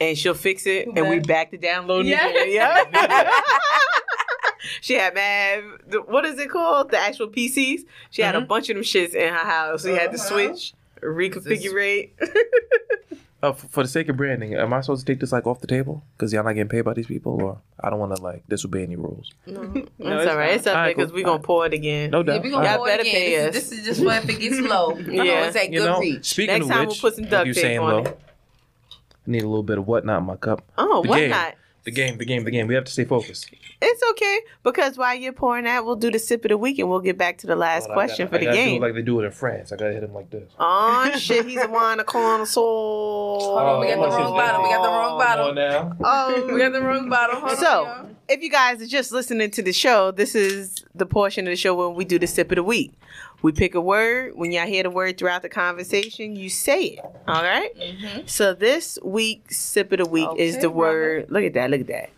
and 0.00 0.16
she'll 0.16 0.34
fix 0.34 0.66
it, 0.66 0.86
and 0.94 1.08
we 1.08 1.18
back 1.20 1.50
to 1.50 1.56
downloading 1.58 2.12
Yeah. 2.12 2.28
again. 2.28 2.52
Yeah. 2.92 3.30
she 4.80 4.94
had 4.94 5.14
mad. 5.14 5.62
What 6.06 6.24
is 6.24 6.38
it 6.38 6.48
called? 6.50 6.90
The 6.90 6.98
actual 6.98 7.28
PCs. 7.28 7.80
She 8.10 8.22
had 8.22 8.34
a 8.34 8.38
mm-hmm. 8.38 8.46
bunch 8.48 8.68
of 8.70 8.76
them 8.76 8.84
shits 8.84 9.14
in 9.14 9.32
her 9.32 9.38
house. 9.38 9.84
We 9.84 9.92
had 9.92 10.12
to 10.12 10.18
Uh-huh. 10.18 10.28
switch, 10.28 10.74
reconfigure. 11.02 12.10
uh, 13.44 13.50
f- 13.50 13.66
for 13.70 13.82
the 13.82 13.88
sake 13.88 14.08
of 14.08 14.16
branding, 14.16 14.54
am 14.54 14.72
I 14.72 14.80
supposed 14.80 15.06
to 15.06 15.12
take 15.12 15.20
this 15.20 15.30
like 15.32 15.46
off 15.46 15.60
the 15.60 15.66
table? 15.66 16.02
Because 16.16 16.32
y'all 16.32 16.42
not 16.44 16.52
getting 16.54 16.68
paid 16.68 16.80
by 16.82 16.94
these 16.94 17.06
people, 17.06 17.40
or 17.42 17.60
I 17.80 17.90
don't 17.90 17.98
want 17.98 18.16
to 18.16 18.22
like 18.22 18.42
disobey 18.48 18.82
any 18.84 18.96
rules. 18.96 19.30
no, 19.46 19.62
No, 19.62 19.72
it's 19.72 19.88
it's 19.98 20.30
all 20.30 20.36
right. 20.36 20.50
It's 20.52 20.66
Alright, 20.66 20.96
because 20.96 21.10
cool. 21.10 21.16
we 21.16 21.22
gonna 21.24 21.42
pour 21.42 21.66
it 21.66 21.74
again. 21.74 22.10
No 22.10 22.18
Yeah, 22.20 22.24
doubt. 22.24 22.42
we 22.42 22.50
gonna 22.50 22.66
Y'all 22.68 22.78
go 22.78 22.84
better 22.86 23.02
again. 23.02 23.12
pay 23.14 23.36
This, 23.50 23.64
us. 23.64 23.70
this 23.70 23.78
is 23.80 23.84
just 23.86 24.02
for 24.02 24.12
if 24.12 24.28
it 24.28 24.40
gets 24.40 24.58
low. 24.60 24.96
You 24.96 25.12
know, 25.12 25.22
Yeah. 25.24 25.46
it's 25.46 25.56
at 25.56 25.70
you 25.72 25.80
good 25.80 25.86
know, 25.86 26.00
reach. 26.00 26.26
speaking 26.30 26.54
Next 26.54 26.64
of 26.66 26.70
time 26.72 26.88
which, 26.88 27.02
we'll 27.02 27.10
put 27.10 27.16
some 27.16 27.24
like 27.24 27.30
duct 27.30 27.46
you 27.48 27.54
tape 27.54 27.62
saying, 27.62 27.78
on 27.80 27.90
Lo, 27.92 27.98
it. 28.10 28.18
I 29.26 29.30
need 29.30 29.42
a 29.42 29.48
little 29.48 29.62
bit 29.62 29.78
of 29.78 29.86
whatnot 29.86 30.20
in 30.20 30.26
my 30.26 30.36
cup. 30.36 30.62
Oh, 30.78 31.02
The 31.02 31.08
what 31.08 31.18
game. 31.18 31.30
Not? 31.84 31.86
The 31.86 31.90
game, 31.90 32.16
the 32.18 32.24
game, 32.24 32.44
the 32.44 32.50
game. 32.50 32.66
We 32.66 32.74
have 32.74 32.84
to 32.84 32.92
stay 32.92 33.04
focused. 33.04 33.50
It's 33.82 34.02
okay 34.12 34.40
because 34.62 34.96
while 34.96 35.14
you're 35.14 35.32
pouring 35.34 35.64
that, 35.64 35.84
we'll 35.84 35.96
do 35.96 36.10
the 36.10 36.18
sip 36.18 36.44
of 36.46 36.48
the 36.48 36.56
week 36.56 36.78
and 36.78 36.88
we'll 36.88 37.00
get 37.00 37.18
back 37.18 37.36
to 37.38 37.46
the 37.46 37.56
last 37.56 37.88
But 37.88 37.92
I 37.92 37.94
question 37.94 38.26
gotta- 38.26 38.30
for 38.30 38.36
I 38.36 38.38
the 38.38 38.44
gotta 38.46 38.56
do 38.56 38.62
it 38.62 38.64
game. 38.66 38.82
like 38.82 38.94
they 38.94 39.02
do 39.02 39.20
it 39.20 39.24
in 39.26 39.30
France. 39.32 39.72
I 39.72 39.76
gotta 39.76 39.92
hit 39.92 40.02
him 40.02 40.14
like 40.14 40.30
this. 40.30 40.50
Oh 40.58 41.10
shit, 41.18 41.44
he's 41.46 41.60
a 41.62 41.68
wine 41.68 42.00
a 42.00 42.04
connoisseur. 42.04 42.60
Hold 42.60 43.58
on, 43.58 43.80
we 43.80 43.88
got 43.88 43.96
the 43.96 44.06
Oh, 44.06 44.18
wrong 44.18 44.32
bottle. 44.36 44.62
We 44.62 44.68
got 44.70 44.82
the 44.82 44.88
wrong 44.88 45.14
oh, 45.14 45.18
bottle. 45.18 45.48
Come 45.48 45.48
on 45.48 45.54
now. 45.54 45.96
Oh, 46.02 46.48
We 46.52 46.58
got 46.58 46.72
the 46.72 46.80
wrong 46.82 47.08
bottle. 47.10 47.40
Hold 47.40 47.58
So, 47.58 47.84
y'all. 47.84 48.06
if 48.28 48.40
you 48.42 48.50
guys 48.50 48.80
are 48.80 48.86
just 48.86 49.12
listening 49.12 49.50
to 49.52 49.62
the 49.62 49.72
show, 49.72 50.10
this 50.10 50.34
is 50.34 50.84
the 50.94 51.06
portion 51.06 51.46
of 51.46 51.50
the 51.52 51.56
show 51.56 51.74
when 51.74 51.94
we 51.96 52.04
do 52.04 52.18
the 52.18 52.26
sip 52.26 52.50
of 52.52 52.56
the 52.56 52.62
week. 52.62 52.92
We 53.44 53.52
pick 53.52 53.74
a 53.74 53.80
word. 53.80 54.32
When 54.36 54.52
y'all 54.52 54.66
hear 54.66 54.82
the 54.84 54.88
word 54.90 55.18
throughout 55.18 55.42
the 55.42 55.50
conversation, 55.50 56.34
you 56.34 56.48
say 56.48 56.82
it. 56.84 57.04
All 57.28 57.42
right? 57.42 57.68
Mhm. 57.78 58.26
So 58.26 58.54
this 58.54 58.98
week's 59.04 59.58
sip 59.58 59.92
of 59.92 59.98
the 59.98 60.06
week 60.06 60.30
is 60.38 60.54
the 60.54 60.70
brother. 60.70 60.74
word. 60.74 61.26
Look 61.30 61.44
at 61.44 61.52
that. 61.52 61.70
Look 61.70 61.82
at 61.82 61.86
that. 61.88 62.10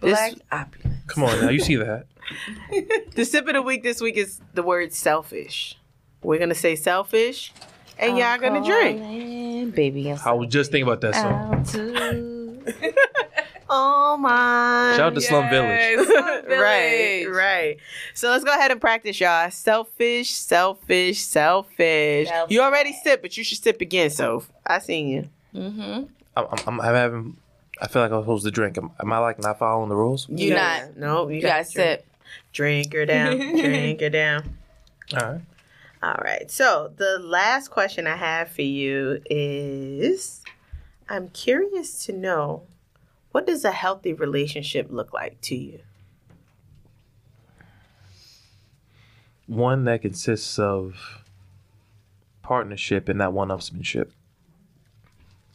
This- 0.00 0.18
Black 0.18 0.32
opulence. 0.50 0.98
Come 1.08 1.24
on 1.24 1.40
now. 1.42 1.50
You 1.50 1.60
see 1.60 1.76
that? 1.76 2.06
The 3.16 3.26
sip 3.26 3.46
of 3.46 3.52
the 3.52 3.60
week 3.60 3.82
this 3.82 4.00
week 4.00 4.16
is 4.16 4.40
the 4.54 4.62
word 4.62 4.94
selfish. 4.94 5.76
We're 6.22 6.38
gonna 6.38 6.54
say 6.54 6.74
selfish, 6.74 7.52
and 7.98 8.16
y'all 8.16 8.38
gonna 8.38 8.64
drink. 8.64 8.98
drink. 8.98 9.74
Baby, 9.74 10.10
I'm 10.10 10.18
I 10.24 10.32
was 10.32 10.48
just 10.48 10.70
thinking 10.70 10.88
about 10.90 11.02
that 11.02 11.14
song. 11.14 12.31
Out 13.72 14.12
too. 14.12 14.12
Oh 14.12 14.16
my! 14.18 14.94
Shout 14.96 15.00
out 15.06 15.14
to 15.14 15.20
Slum 15.20 15.48
Village. 15.50 16.06
Slum 16.06 16.24
right, 16.48 17.24
Village. 17.24 17.36
right. 17.36 17.76
So 18.14 18.30
let's 18.30 18.44
go 18.44 18.52
ahead 18.52 18.70
and 18.70 18.80
practice, 18.80 19.18
y'all. 19.20 19.50
Selfish, 19.50 20.30
selfish, 20.30 21.20
selfish. 21.20 22.28
Selfish. 22.28 22.52
You 22.54 22.60
already 22.62 22.92
sip, 22.92 23.22
but 23.22 23.36
you 23.36 23.44
should 23.44 23.58
sip 23.62 23.80
again. 23.80 24.10
So 24.10 24.44
I 24.66 24.78
seen 24.78 25.08
you. 25.08 25.28
Mm-hmm. 25.54 26.04
I'm, 26.36 26.46
I'm, 26.66 26.80
I'm 26.80 26.94
having. 26.94 27.36
I 27.80 27.88
feel 27.88 28.02
like 28.02 28.12
I'm 28.12 28.22
supposed 28.22 28.44
to 28.44 28.50
drink. 28.50 28.78
Am, 28.78 28.90
am 29.00 29.12
I 29.12 29.18
like 29.18 29.40
not 29.40 29.58
following 29.58 29.88
the 29.88 29.96
rules? 29.96 30.28
You 30.28 30.50
gotta- 30.54 30.86
not. 30.86 30.96
No, 30.96 31.28
you, 31.28 31.36
You 31.36 31.42
got 31.42 31.48
gotta 31.48 31.64
sip. 31.64 32.06
Drink 32.52 32.92
her 32.92 33.06
down. 33.06 33.36
drink 33.38 34.00
her 34.00 34.10
down. 34.10 34.56
All 35.14 35.20
right. 35.32 35.40
All 36.02 36.18
right. 36.22 36.50
So 36.50 36.92
the 36.96 37.18
last 37.18 37.68
question 37.68 38.06
I 38.06 38.16
have 38.16 38.50
for 38.50 38.62
you 38.62 39.20
is 39.26 40.42
I'm 41.08 41.28
curious 41.28 42.04
to 42.06 42.12
know 42.12 42.62
what 43.32 43.46
does 43.46 43.64
a 43.64 43.72
healthy 43.72 44.12
relationship 44.12 44.86
look 44.90 45.12
like 45.12 45.40
to 45.42 45.56
you? 45.56 45.80
One 49.46 49.84
that 49.84 50.02
consists 50.02 50.58
of 50.58 51.22
partnership 52.42 53.08
and 53.08 53.18
not 53.18 53.32
one-upsmanship. 53.32 54.10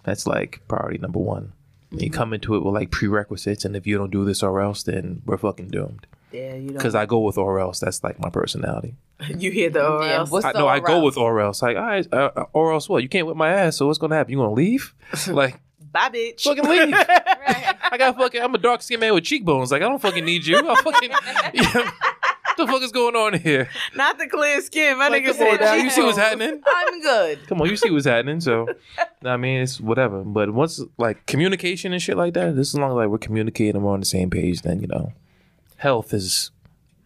That's 0.04 0.28
like 0.28 0.62
priority 0.68 0.98
number 1.00 1.20
one. 1.20 1.54
You 1.92 2.10
come 2.12 2.34
into 2.34 2.56
it 2.56 2.64
with 2.66 2.74
like 2.74 2.92
prerequisites, 2.92 3.64
and 3.64 3.76
if 3.76 3.88
you 3.88 3.98
don't 3.98 4.12
do 4.12 4.26
this 4.26 4.44
or 4.44 4.60
else, 4.62 4.84
then 4.84 5.22
we're 5.26 5.38
fucking 5.38 5.70
doomed. 5.70 6.06
Yeah, 6.32 6.56
you 6.56 6.72
Because 6.72 6.94
don't. 6.94 7.02
I 7.02 7.06
go 7.06 7.20
with 7.20 7.38
or 7.38 7.60
else. 7.60 7.80
That's 7.80 8.04
like 8.04 8.20
my 8.20 8.30
personality. 8.30 8.96
you 9.38 9.52
hear 9.52 9.70
the 9.70 9.88
or 9.88 10.04
Yeah, 10.04 10.18
else. 10.20 10.30
what's 10.32 10.46
I, 10.46 10.52
the 10.52 10.60
no, 10.60 10.68
I 10.68 10.80
go 10.82 10.96
else? 10.96 11.06
with 11.06 11.18
or 11.18 11.40
else. 11.40 11.62
Like, 11.62 11.78
all 11.78 11.84
right, 11.84 12.14
uh, 12.14 12.46
or 12.52 12.74
else 12.74 12.90
what? 12.90 13.04
You 13.04 13.10
can't 13.10 13.26
whip 13.26 13.38
my 13.38 13.50
ass, 13.50 13.78
so 13.78 13.88
what's 13.88 13.98
gonna 14.00 14.16
happen? 14.16 14.32
You 14.34 14.38
gonna 14.40 14.52
leave? 14.52 14.94
like, 15.28 15.60
Bye, 15.98 16.10
bitch. 16.10 16.42
fucking 16.44 16.64
leave. 16.70 16.94
I 16.94 17.96
got 17.98 18.16
fucking. 18.18 18.42
I'm 18.42 18.54
a 18.54 18.58
dark 18.58 18.82
skinned 18.82 19.00
man 19.02 19.14
with 19.14 19.24
cheekbones. 19.24 19.72
Like, 19.72 19.82
I 19.82 19.86
don't 19.90 20.02
fucking 20.02 20.24
need 20.26 20.46
you. 20.46 20.58
I 20.70 20.76
fucking. 20.82 21.12
Yeah. 21.54 21.92
What 22.56 22.66
the 22.66 22.74
fuck 22.74 22.82
is 22.82 22.92
going 22.92 23.16
on 23.16 23.40
here? 23.40 23.70
Not 23.96 24.18
the 24.18 24.28
clear 24.28 24.60
skin. 24.62 24.98
My 24.98 25.10
Like, 25.10 25.24
nigga 25.24 25.38
come 25.38 25.48
on 25.48 25.58
said 25.58 25.62
now. 25.62 25.74
You 25.76 25.90
see 25.92 26.02
what's 26.02 26.18
cheekbones. 26.18 26.42
happening? 26.42 26.62
I'm 26.66 27.02
good. 27.04 27.48
Come 27.48 27.62
on, 27.62 27.70
you 27.70 27.78
see 27.78 27.92
what's 27.92 28.06
happening. 28.08 28.42
So, 28.42 28.68
I 29.24 29.38
mean, 29.38 29.62
it's 29.62 29.80
whatever. 29.80 30.24
But 30.24 30.52
once 30.54 30.82
like 30.98 31.26
communication 31.28 31.94
and 31.94 32.02
shit 32.02 32.18
like 32.18 32.34
that, 32.34 32.56
this 32.56 32.70
as 32.74 32.80
long 32.80 32.90
as 32.92 32.96
like 32.96 33.10
we're 33.10 33.20
communicating 33.20 33.76
and 33.76 33.86
we're 33.86 33.94
on 33.94 34.00
the 34.00 34.08
same 34.08 34.32
page, 34.32 34.64
then 34.64 34.80
you 34.82 34.88
know, 34.88 35.14
health 35.76 36.14
is 36.16 36.50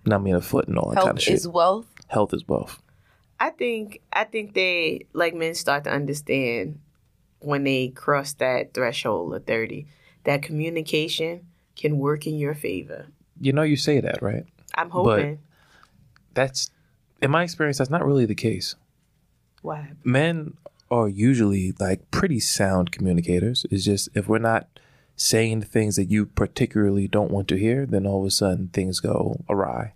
not 0.05 0.23
me 0.23 0.29
in 0.31 0.37
a 0.37 0.41
foot 0.41 0.69
and 0.69 0.77
all 0.77 0.89
that 0.91 0.95
Health 0.95 1.05
kind 1.07 1.17
of 1.17 1.23
shit. 1.23 1.33
is 1.33 1.47
wealth. 1.47 1.85
health 2.07 2.33
is 2.33 2.47
wealth. 2.47 2.81
I 3.39 3.49
think 3.49 3.99
I 4.13 4.23
think 4.23 4.53
they 4.53 5.05
like 5.13 5.33
men 5.35 5.53
start 5.55 5.83
to 5.83 5.91
understand 5.91 6.79
when 7.41 7.63
they 7.63 7.89
cross 7.89 8.33
that 8.33 8.73
threshold 8.73 9.33
of 9.33 9.45
thirty 9.45 9.87
that 10.23 10.41
communication 10.41 11.47
can 11.75 11.97
work 11.97 12.27
in 12.27 12.37
your 12.37 12.53
favor. 12.53 13.07
You 13.39 13.53
know, 13.53 13.63
you 13.63 13.75
say 13.75 13.99
that, 14.01 14.21
right? 14.21 14.45
I'm 14.75 14.91
hoping. 14.91 15.39
That's 16.33 16.69
in 17.21 17.31
my 17.31 17.43
experience. 17.43 17.77
That's 17.79 17.89
not 17.89 18.05
really 18.05 18.25
the 18.25 18.35
case. 18.35 18.75
Why? 19.61 19.91
men 20.03 20.57
are 20.89 21.07
usually 21.07 21.73
like 21.79 22.11
pretty 22.11 22.39
sound 22.39 22.91
communicators. 22.91 23.65
It's 23.71 23.85
just 23.85 24.09
if 24.13 24.27
we're 24.27 24.39
not 24.39 24.67
saying 25.15 25.61
the 25.61 25.65
things 25.65 25.95
that 25.95 26.05
you 26.05 26.25
particularly 26.25 27.07
don't 27.07 27.31
want 27.31 27.47
to 27.49 27.57
hear, 27.57 27.85
then 27.85 28.05
all 28.05 28.21
of 28.21 28.27
a 28.27 28.31
sudden 28.31 28.69
things 28.69 28.99
go 28.99 29.43
awry. 29.47 29.93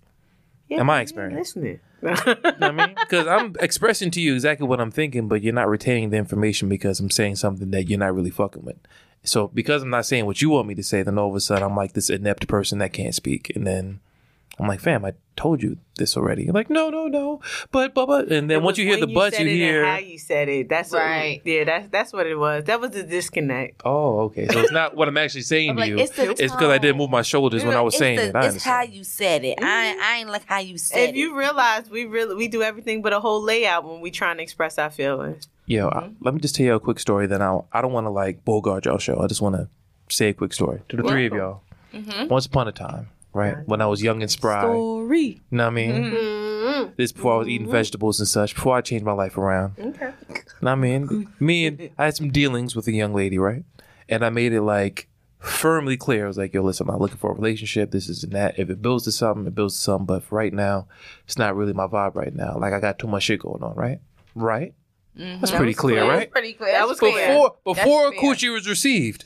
Yeah, 0.70 0.82
in 0.82 0.86
my 0.86 1.02
experience. 1.02 1.38
Listening. 1.38 1.80
You 2.02 2.10
know 2.10 2.16
what 2.16 2.64
I 2.64 2.72
mean? 2.72 2.96
Because 3.00 3.28
I'm 3.28 3.56
expressing 3.60 4.12
to 4.12 4.22
you 4.22 4.34
exactly 4.34 4.68
what 4.68 4.80
I'm 4.82 4.92
thinking, 4.92 5.28
but 5.28 5.42
you're 5.42 5.54
not 5.54 5.70
retaining 5.70 6.10
the 6.10 6.18
information 6.18 6.70
because 6.70 7.00
I'm 7.00 7.12
saying 7.12 7.36
something 7.36 7.72
that 7.72 7.90
you're 7.90 8.00
not 8.00 8.16
really 8.16 8.32
fucking 8.32 8.64
with. 8.64 8.78
So 9.24 9.48
because 9.48 9.84
I'm 9.84 9.90
not 9.90 10.06
saying 10.06 10.26
what 10.26 10.42
you 10.42 10.50
want 10.50 10.68
me 10.68 10.76
to 10.76 10.84
say, 10.84 11.02
then 11.02 11.18
all 11.18 11.30
of 11.30 11.36
a 11.36 11.40
sudden 11.40 11.64
I'm 11.64 11.76
like 11.76 11.94
this 11.94 12.10
inept 12.10 12.48
person 12.48 12.80
that 12.80 12.94
can't 12.94 13.16
speak, 13.16 13.52
and 13.56 13.66
then 13.66 14.00
I'm 14.58 14.68
like, 14.68 14.80
fam, 14.80 15.04
I 15.04 15.14
told 15.36 15.62
you 15.62 15.78
this 15.98 16.16
already. 16.16 16.44
You're 16.46 16.54
like, 16.54 16.70
no, 16.70 16.90
no, 16.90 17.08
no, 17.08 17.42
but 17.72 17.94
but 17.94 18.06
but, 18.06 18.32
and 18.32 18.50
then 18.50 18.64
once 18.64 18.78
you 18.78 18.86
hear 18.86 18.94
when 19.00 19.10
the 19.10 19.14
buts, 19.14 19.36
said 19.36 19.44
you 19.46 19.50
it 19.50 19.52
and 19.54 19.60
hear. 19.62 19.86
how 19.86 19.98
you 19.98 20.18
said 20.18 20.48
it. 20.48 20.70
That's 20.70 20.92
what- 20.92 21.00
Right. 21.00 21.42
yeah, 21.44 21.66
that's 21.66 21.90
that's 21.90 22.14
what 22.14 22.26
it 22.26 22.36
was. 22.36 22.64
That 22.66 22.80
was 22.80 22.92
the 22.92 23.04
disconnect. 23.04 23.82
Oh, 23.84 24.20
okay. 24.22 24.48
So 24.48 24.60
it's 24.60 24.72
not 24.72 24.96
what 24.96 25.10
I'm 25.10 25.18
actually 25.18 25.42
saying 25.42 25.72
I'm 25.72 25.76
to 25.76 25.82
like, 25.82 25.90
you. 25.90 25.98
it's 26.00 26.16
the 26.16 26.32
It's 26.32 26.42
because 26.54 26.70
I 26.70 26.78
didn't 26.78 26.98
move 26.98 27.10
my 27.10 27.22
shoulders 27.22 27.66
when 27.66 27.76
I 27.76 27.82
was 27.82 27.98
saying 27.98 28.16
the- 28.18 28.30
it. 28.30 28.36
I 28.36 28.46
it's 28.48 28.64
how 28.64 28.84
you 28.84 29.04
said 29.04 29.44
it. 29.44 29.62
I, 29.62 29.88
ain't- 29.88 30.00
I 30.02 30.18
ain't 30.20 30.30
like 30.30 30.46
how 30.46 30.60
you 30.60 30.78
said 30.78 30.98
If 31.00 31.08
it. 31.08 31.10
If 31.12 31.16
you 31.18 31.38
realize 31.38 31.90
we 31.90 32.06
really 32.06 32.36
we 32.36 32.48
do 32.48 32.64
everything 32.64 33.02
but 33.02 33.12
a 33.12 33.20
whole 33.20 33.42
layout 33.42 33.84
when 33.84 34.00
we 34.00 34.12
trying 34.12 34.38
to 34.38 34.44
express 34.44 34.78
our 34.78 34.90
feelings. 34.90 35.50
Yo, 35.66 35.90
Mm-hmm. 35.90 35.98
I, 36.00 36.12
let 36.22 36.34
me 36.34 36.40
just 36.40 36.56
tell 36.56 36.66
you 36.66 36.76
a 36.76 36.80
quick 36.80 37.00
story. 37.00 37.28
Then 37.28 37.42
I 37.42 37.60
I 37.74 37.82
don't 37.82 37.92
want 37.92 38.06
to 38.06 38.12
like 38.12 38.46
bogart 38.46 38.86
y'all 38.86 39.00
show. 39.00 39.20
I 39.20 39.28
just 39.28 39.42
want 39.42 39.56
to 39.58 39.68
say 40.10 40.30
a 40.30 40.34
quick 40.34 40.54
story 40.54 40.82
to 40.90 40.96
the 40.96 41.04
three 41.04 41.26
of 41.26 41.34
y'all. 41.34 41.62
Mm-hmm. 41.94 42.28
Once 42.28 42.46
upon 42.46 42.68
a 42.68 42.72
time, 42.72 43.10
right 43.36 43.58
when 43.68 43.82
I 43.82 43.86
was 43.86 44.02
young 44.02 44.22
and 44.22 44.32
spry. 44.32 44.62
Story. 44.62 45.20
You 45.22 45.42
know 45.52 45.66
what 45.66 45.70
I 45.70 45.74
mean? 45.74 45.92
Mm-hmm. 45.92 46.16
mm-hmm. 46.16 46.92
This 46.98 47.12
before 47.12 47.36
I 47.36 47.38
was 47.38 47.48
eating 47.48 47.68
mm-hmm. 47.68 47.76
vegetables 47.76 48.20
and 48.20 48.28
such. 48.28 48.56
Before 48.56 48.76
I 48.78 48.82
changed 48.82 49.06
my 49.06 49.12
life 49.12 49.38
around. 49.38 49.74
Okay. 49.78 50.06
Know 50.06 50.42
what 50.62 50.72
I 50.72 50.76
mean, 50.76 51.08
mm-hmm. 51.08 51.46
me 51.46 51.68
and 51.68 51.90
I 51.98 52.06
had 52.06 52.16
some 52.16 52.32
dealings 52.32 52.76
with 52.76 52.88
a 52.88 52.92
young 52.92 53.14
lady, 53.14 53.38
right? 53.38 53.64
And 54.10 54.24
I 54.24 54.30
made 54.30 54.54
it 54.54 54.62
like 54.62 55.10
firmly 55.40 55.98
clear. 55.98 56.26
I 56.26 56.28
was 56.28 56.38
like, 56.38 56.54
"Yo, 56.54 56.64
listen, 56.64 56.88
I'm 56.88 56.94
not 56.94 57.02
looking 57.02 57.18
for 57.18 57.32
a 57.32 57.36
relationship. 57.36 57.92
This 57.92 58.10
is 58.10 58.24
and 58.24 58.34
that. 58.34 58.58
If 58.58 58.70
it 58.70 58.82
builds 58.82 59.04
to 59.06 59.12
something, 59.12 59.46
it 59.46 59.56
builds 59.56 59.76
to 59.76 59.82
something. 59.82 60.06
But 60.06 60.24
for 60.24 60.36
right 60.36 60.54
now, 60.54 60.88
it's 61.26 61.38
not 61.38 61.56
really 61.56 61.74
my 61.74 61.88
vibe 61.88 62.16
right 62.16 62.34
now. 62.34 62.58
Like 62.58 62.74
I 62.74 62.80
got 62.80 63.00
too 63.00 63.08
much 63.08 63.24
shit 63.24 63.42
going 63.42 63.64
on, 63.64 63.76
right? 63.76 64.00
Right? 64.34 64.74
That's 65.16 65.52
pretty 65.52 65.74
clear, 65.74 66.02
clear. 66.02 66.12
right? 66.12 66.32
pretty 66.32 66.54
clear. 66.54 66.74
That 66.74 66.88
was 66.88 67.00
clear. 67.00 67.14
clear. 67.14 67.28
Before 67.28 67.56
before 67.64 68.08
a 68.08 68.12
That's 68.12 68.22
coochie 68.22 68.52
was 68.52 68.68
received, 68.68 69.26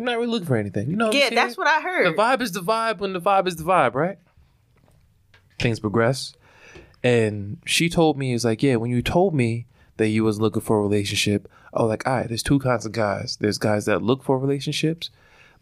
I'm 0.00 0.06
not 0.06 0.16
really 0.16 0.30
looking 0.30 0.46
for 0.46 0.56
anything. 0.56 0.88
You 0.88 0.96
know? 0.96 1.08
What 1.08 1.14
I'm 1.14 1.20
Yeah, 1.20 1.30
that's 1.34 1.58
what 1.58 1.66
I 1.66 1.82
heard. 1.82 2.06
The 2.06 2.20
vibe 2.22 2.40
is 2.40 2.52
the 2.52 2.60
vibe 2.60 2.98
when 2.98 3.12
the 3.12 3.20
vibe 3.20 3.46
is 3.46 3.56
the 3.56 3.64
vibe, 3.64 3.94
right? 3.94 4.18
Things 5.58 5.78
progress. 5.78 6.34
And 7.04 7.58
she 7.66 7.90
told 7.90 8.16
me, 8.16 8.32
it's 8.32 8.44
like, 8.44 8.62
yeah, 8.62 8.76
when 8.76 8.90
you 8.90 9.02
told 9.02 9.34
me 9.34 9.66
that 9.98 10.08
you 10.08 10.24
was 10.24 10.40
looking 10.40 10.62
for 10.62 10.78
a 10.78 10.82
relationship, 10.82 11.50
I 11.74 11.82
was 11.82 11.90
like, 11.90 12.06
all 12.06 12.14
right, 12.14 12.28
there's 12.28 12.42
two 12.42 12.58
kinds 12.58 12.86
of 12.86 12.92
guys. 12.92 13.36
There's 13.36 13.58
guys 13.58 13.84
that 13.84 14.02
look 14.02 14.22
for 14.22 14.38
relationships, 14.38 15.10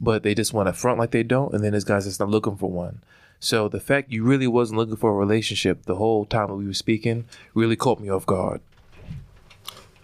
but 0.00 0.22
they 0.22 0.36
just 0.36 0.54
want 0.54 0.68
to 0.68 0.72
front 0.72 1.00
like 1.00 1.10
they 1.10 1.24
don't. 1.24 1.52
And 1.52 1.64
then 1.64 1.72
there's 1.72 1.82
guys 1.82 2.04
that's 2.04 2.20
not 2.20 2.30
looking 2.30 2.56
for 2.56 2.70
one. 2.70 3.02
So 3.40 3.68
the 3.68 3.80
fact 3.80 4.12
you 4.12 4.22
really 4.22 4.46
wasn't 4.46 4.78
looking 4.78 4.96
for 4.96 5.10
a 5.10 5.14
relationship 5.14 5.82
the 5.82 5.96
whole 5.96 6.24
time 6.24 6.46
that 6.46 6.54
we 6.54 6.66
were 6.66 6.74
speaking 6.74 7.24
really 7.54 7.76
caught 7.76 7.98
me 7.98 8.08
off 8.08 8.24
guard. 8.24 8.60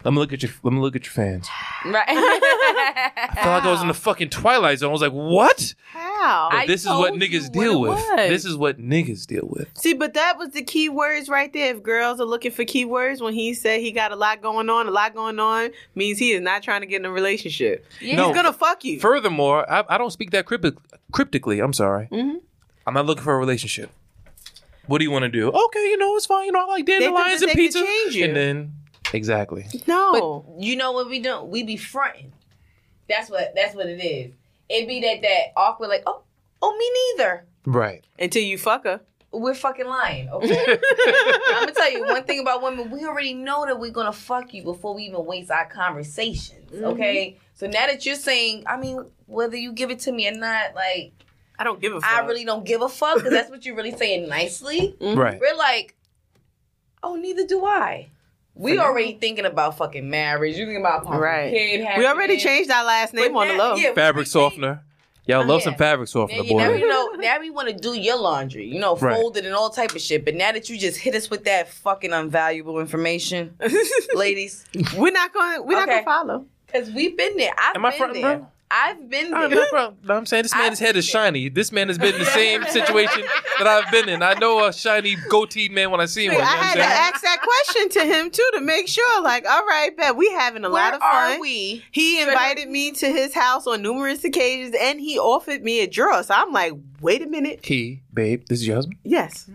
Let 0.05 0.13
me 0.13 0.19
look 0.21 0.35
at 0.35 0.43
your 0.43 0.53
let 0.63 0.73
me 0.75 0.81
look 0.81 0.95
at 0.95 1.05
your 1.07 1.13
fans. 1.13 1.49
Right. 1.87 2.05
I 2.09 3.31
felt 3.35 3.47
like 3.47 3.65
I 3.65 3.71
was 3.71 3.81
in 3.81 3.89
the 3.89 3.95
fucking 3.95 4.29
twilight 4.29 4.79
zone. 4.79 4.91
I 4.91 4.93
was 4.93 5.01
like, 5.01 5.13
what? 5.13 5.75
How? 5.93 6.49
But 6.51 6.57
I 6.59 6.67
this 6.67 6.83
is 6.83 6.89
what 6.89 7.15
niggas 7.15 7.51
deal 7.51 7.77
it 7.77 7.81
with. 7.81 7.91
was. 7.93 8.17
This 8.29 8.45
is 8.45 8.55
what 8.57 8.79
niggas 8.79 9.27
deal 9.27 9.47
with. 9.51 9.69
See, 9.79 9.95
but 9.95 10.13
that 10.15 10.37
was 10.37 10.51
the 10.51 10.63
key 10.63 10.91
words 10.91 11.31
right 11.31 11.51
there. 11.53 11.75
If 11.75 11.83
girls 11.83 12.21
are 12.21 12.27
looking 12.27 12.51
for 12.51 12.65
keywords, 12.65 13.23
when 13.23 13.33
he 13.33 13.55
said 13.55 13.81
he 13.81 13.93
got 13.93 14.13
a 14.13 14.17
lot 14.17 14.43
going 14.43 14.69
on, 14.69 14.87
a 14.87 14.91
lot 14.91 15.15
going 15.15 15.39
on 15.41 15.71
means 15.95 16.19
he 16.19 16.33
is 16.33 16.43
not 16.43 16.63
trying 16.63 16.83
to 16.83 16.87
get 16.87 17.01
in 17.01 17.07
a 17.07 17.11
relationship. 17.11 17.87
No. 18.03 18.27
He's 18.27 18.35
gonna 18.37 18.53
fuck 18.53 18.85
you. 18.85 19.01
Furthermore, 19.01 19.71
I, 19.71 19.85
I 19.89 19.97
don't 19.99 20.11
speak 20.11 20.33
that 20.33 20.45
cryptic, 20.45 20.75
cryptically. 21.13 21.61
I'm 21.61 21.73
sorry. 21.73 22.09
Mhm. 22.13 22.41
I'm 22.87 22.93
not 22.93 23.07
looking 23.07 23.25
for 23.25 23.35
a 23.35 23.39
relationship. 23.39 23.91
What 24.87 24.99
do 24.99 25.05
you 25.05 25.11
want 25.11 25.23
to 25.23 25.31
do? 25.31 25.49
Okay, 25.51 25.91
you 25.91 25.97
know 25.97 26.15
it's 26.17 26.27
fine. 26.27 26.45
You 26.45 26.53
know 26.53 26.61
I 26.69 26.73
like 26.73 26.85
dandelions 26.85 27.41
and 27.41 27.53
pizza. 27.53 27.81
change 27.81 28.15
you. 28.17 28.27
And 28.27 28.37
then 28.37 28.73
exactly. 29.15 29.67
no. 29.87 30.45
But 30.55 30.63
you 30.63 30.77
know 30.77 30.93
what 30.93 31.09
we 31.09 31.21
do? 31.21 31.43
We 31.43 31.63
be 31.63 31.77
fronting. 31.77 32.33
That's 33.09 33.31
what 33.31 33.53
that's 33.55 33.75
what 33.75 33.87
it 33.87 34.03
is. 34.03 34.33
It 34.69 34.89
be 34.89 35.01
that 35.01 35.23
that 35.23 35.53
awkward 35.57 35.89
like, 35.89 36.03
oh, 36.07 36.23
oh 36.63 36.77
me 36.77 37.23
neither. 37.23 37.45
Right. 37.67 38.05
Until 38.19 38.43
you 38.43 38.59
fuck 38.59 38.85
her. 38.85 39.01
We're 39.33 39.55
fucking 39.55 39.87
lying, 39.87 40.29
okay? 40.29 40.65
I'm 41.49 41.61
gonna 41.61 41.73
tell 41.73 41.91
you 41.91 42.05
one 42.05 42.23
thing 42.23 42.39
about 42.39 42.63
women. 42.63 42.89
We 42.91 43.05
already 43.05 43.35
know 43.35 43.67
that 43.67 43.81
we're 43.81 43.91
gonna 43.91 44.13
fuck 44.13 44.55
you 44.55 44.63
before 44.63 44.95
we 44.95 45.03
even 45.05 45.25
waste 45.27 45.51
our 45.51 45.69
conversations, 45.69 46.73
okay? 46.73 47.39
So 47.55 47.67
now 47.67 47.87
that 47.89 48.07
you're 48.07 48.15
saying, 48.15 48.63
I 48.69 48.77
mean, 48.77 49.05
whether 49.27 49.57
you 49.57 49.73
give 49.73 49.91
it 49.91 49.99
to 50.01 50.13
me 50.13 50.29
or 50.29 50.33
not, 50.37 50.77
like 50.77 51.15
I 51.59 51.65
don't 51.65 51.81
give 51.81 51.93
a 51.95 52.01
fuck. 52.01 52.13
I 52.13 52.25
really 52.27 52.45
don't 52.45 52.65
give 52.65 52.81
a 52.83 52.89
fuck 52.89 53.17
because 53.17 53.33
that's 53.33 53.51
what 53.51 53.65
you're 53.67 53.75
really 53.77 53.97
saying 53.97 54.29
nicely. 54.29 54.95
Mhm. 55.01 55.17
Right. 55.17 55.41
We're 55.41 55.57
like, 55.57 55.97
oh, 57.03 57.17
neither 57.17 57.45
do 57.45 57.65
I. 57.65 58.09
We 58.55 58.77
For 58.77 58.83
already 58.85 59.19
thinking 59.21 59.47
about 59.47 59.77
fucking 59.79 60.09
marriage. 60.09 60.57
You 60.57 60.65
thinking 60.67 60.81
about 60.83 61.05
possible 61.05 61.21
Right. 61.21 61.53
kid 61.53 61.81
We 61.99 62.07
already 62.07 62.35
happening. 62.35 62.39
changed 62.39 62.71
our 62.71 62.85
last 62.85 63.13
name 63.15 63.33
But 63.33 63.39
on 63.41 63.49
the 63.49 63.55
now- 63.55 63.71
low. 63.71 63.75
yeah, 63.77 63.89
oh, 63.91 63.95
Fabric 63.95 64.27
softener. 64.29 64.83
Y'all 65.27 65.43
Oh, 65.43 65.47
love 65.47 65.61
yeah. 65.61 65.65
some 65.65 65.75
fabric 65.77 66.07
softener, 66.09 66.43
you, 66.43 66.55
now 66.55 66.69
boy. 66.69 66.77
you 66.77 66.87
know. 66.87 67.09
Now 67.17 67.41
we 67.41 67.49
want 67.49 67.69
to 67.69 67.75
do 67.75 67.95
your 67.95 68.19
laundry. 68.19 68.67
You 68.67 68.79
know, 68.79 68.95
Right. 68.95 69.17
fold 69.17 69.39
it 69.39 69.47
and 69.47 69.55
all 69.55 69.71
type 69.71 69.93
of 69.95 70.01
shit. 70.03 70.23
But 70.25 70.35
now 70.35 70.53
that 70.53 70.69
you 70.69 70.77
just 70.79 70.99
hit 70.99 71.15
us 71.15 71.31
with 71.31 71.45
that 71.45 71.69
fucking 71.71 72.11
unvaluable 72.11 72.79
information, 72.79 73.57
ladies, 74.15 74.65
we're 74.97 75.13
not 75.13 75.33
going. 75.33 75.67
We're 75.67 75.79
not 75.79 75.87
going 75.89 75.99
to 76.01 76.05
follow. 76.05 76.47
because 76.67 76.91
we've 76.91 77.17
been 77.17 77.37
there. 77.39 77.53
I've 77.57 77.75
Am 77.77 77.85
I 77.87 77.91
front, 77.97 78.13
fronting, 78.13 78.23
there. 78.23 78.37
bro? 78.39 78.47
I've 78.77 79.09
been 79.09 79.27
oh, 79.33 79.43
No, 79.43 79.49
there. 79.49 79.59
no, 79.61 79.67
bro. 79.71 79.95
No, 80.03 80.15
I'm 80.17 80.27
saying 80.27 80.43
this 80.43 80.55
I- 80.55 80.59
man's 80.59 80.81
head 80.81 80.97
is 80.97 81.07
shiny. 81.07 81.49
This 81.49 81.71
man 81.71 81.87
has 81.89 81.97
been 81.97 82.13
in 82.15 82.19
the 82.21 82.27
same 82.27 82.65
situation 82.71 83.23
that 83.59 83.69
I've 83.69 83.89
been 83.93 84.09
in. 84.09 84.21
I 84.23 84.35
know 84.35 84.67
a 84.67 84.73
shiny 84.73 85.17
goatee 85.31 85.69
man 85.69 85.91
when 85.93 86.01
I 86.01 86.07
see 86.07 86.25
him. 86.25 86.33
I 86.33 86.35
You 86.35 86.41
know 86.41 86.45
had 86.47 86.67
I'm 86.71 86.77
to 86.79 86.83
ask 86.85 87.23
that 87.23 87.39
question 87.41 87.89
to 87.91 88.05
him 88.05 88.31
too 88.31 88.51
to 88.55 88.61
make 88.61 88.89
sure. 88.89 89.23
Like, 89.23 89.47
all 89.49 89.65
right, 89.67 89.97
bet 89.97 90.17
we 90.17 90.29
having 90.33 90.65
a 90.65 90.71
Where 90.71 90.83
lot 90.83 90.95
of 90.95 91.01
fun. 91.01 91.37
are 91.37 91.41
we? 91.41 91.85
He 91.93 92.21
invited 92.21 92.69
me 92.69 92.91
to 92.93 93.07
his 93.07 93.33
house 93.33 93.67
on 93.69 93.81
numerous 93.81 94.25
occasions, 94.25 94.75
and 94.81 95.01
he 95.01 95.19
offered 95.19 95.63
me 95.63 95.81
a 95.81 95.87
draw. 95.87 96.23
So 96.23 96.35
I'm 96.35 96.53
like, 96.53 96.73
wait 97.01 97.23
a 97.23 97.27
minute. 97.27 97.65
He, 97.65 98.03
babe, 98.13 98.45
this 98.49 98.59
is 98.61 98.67
your 98.67 98.77
husband? 98.77 98.99
Yes. 99.05 99.49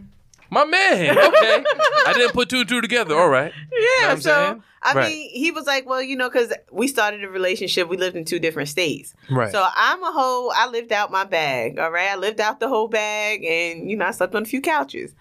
My 0.50 0.66
man. 0.66 1.18
Okay. 1.18 1.64
I 2.08 2.14
didn't 2.14 2.34
put 2.34 2.50
two 2.50 2.60
and 2.62 2.70
two 2.70 2.82
together. 2.82 3.16
All 3.16 3.30
right. 3.30 3.54
Yeah. 3.72 4.08
what 4.08 4.12
I'm 4.12 4.22
so 4.22 4.30
saying? 4.30 4.64
I 4.82 4.94
Right. 4.94 5.12
mean, 5.12 5.30
he 5.32 5.52
was 5.52 5.68
like, 5.68 5.88
well, 5.88 6.02
you 6.02 6.16
know, 6.16 6.30
because 6.30 6.54
we 6.72 6.88
started 6.88 7.24
a 7.24 7.30
relationship. 7.30 7.88
We 7.90 7.98
lived 7.98 8.16
in 8.16 8.24
two 8.26 8.40
different 8.40 8.70
states. 8.70 9.14
Right. 9.30 9.52
So 9.52 9.66
I'm 9.76 10.02
a 10.02 10.12
whole. 10.12 10.52
I 10.56 10.68
lived 10.68 10.92
out 10.94 11.12
my 11.12 11.26
bag. 11.26 11.78
All 11.78 11.92
right, 11.92 12.10
I 12.10 12.16
lived 12.16 12.40
out 12.40 12.60
the 12.62 12.70
whole 12.70 12.88
bag, 12.88 13.44
and 13.44 13.90
you 13.92 13.98
know, 13.98 14.06
I 14.06 14.12
slept 14.12 14.34
on 14.36 14.44
a 14.44 14.46
few 14.46 14.62
couches. 14.62 15.14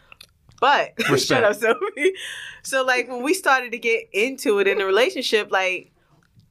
But 0.60 0.94
shut 1.18 1.44
up, 1.44 1.56
Sophie. 1.56 2.12
So 2.62 2.84
like 2.84 3.08
when 3.08 3.22
we 3.22 3.34
started 3.34 3.72
to 3.72 3.78
get 3.78 4.04
into 4.12 4.58
it 4.60 4.66
in 4.68 4.78
the 4.78 4.86
relationship, 4.86 5.50
like 5.50 5.90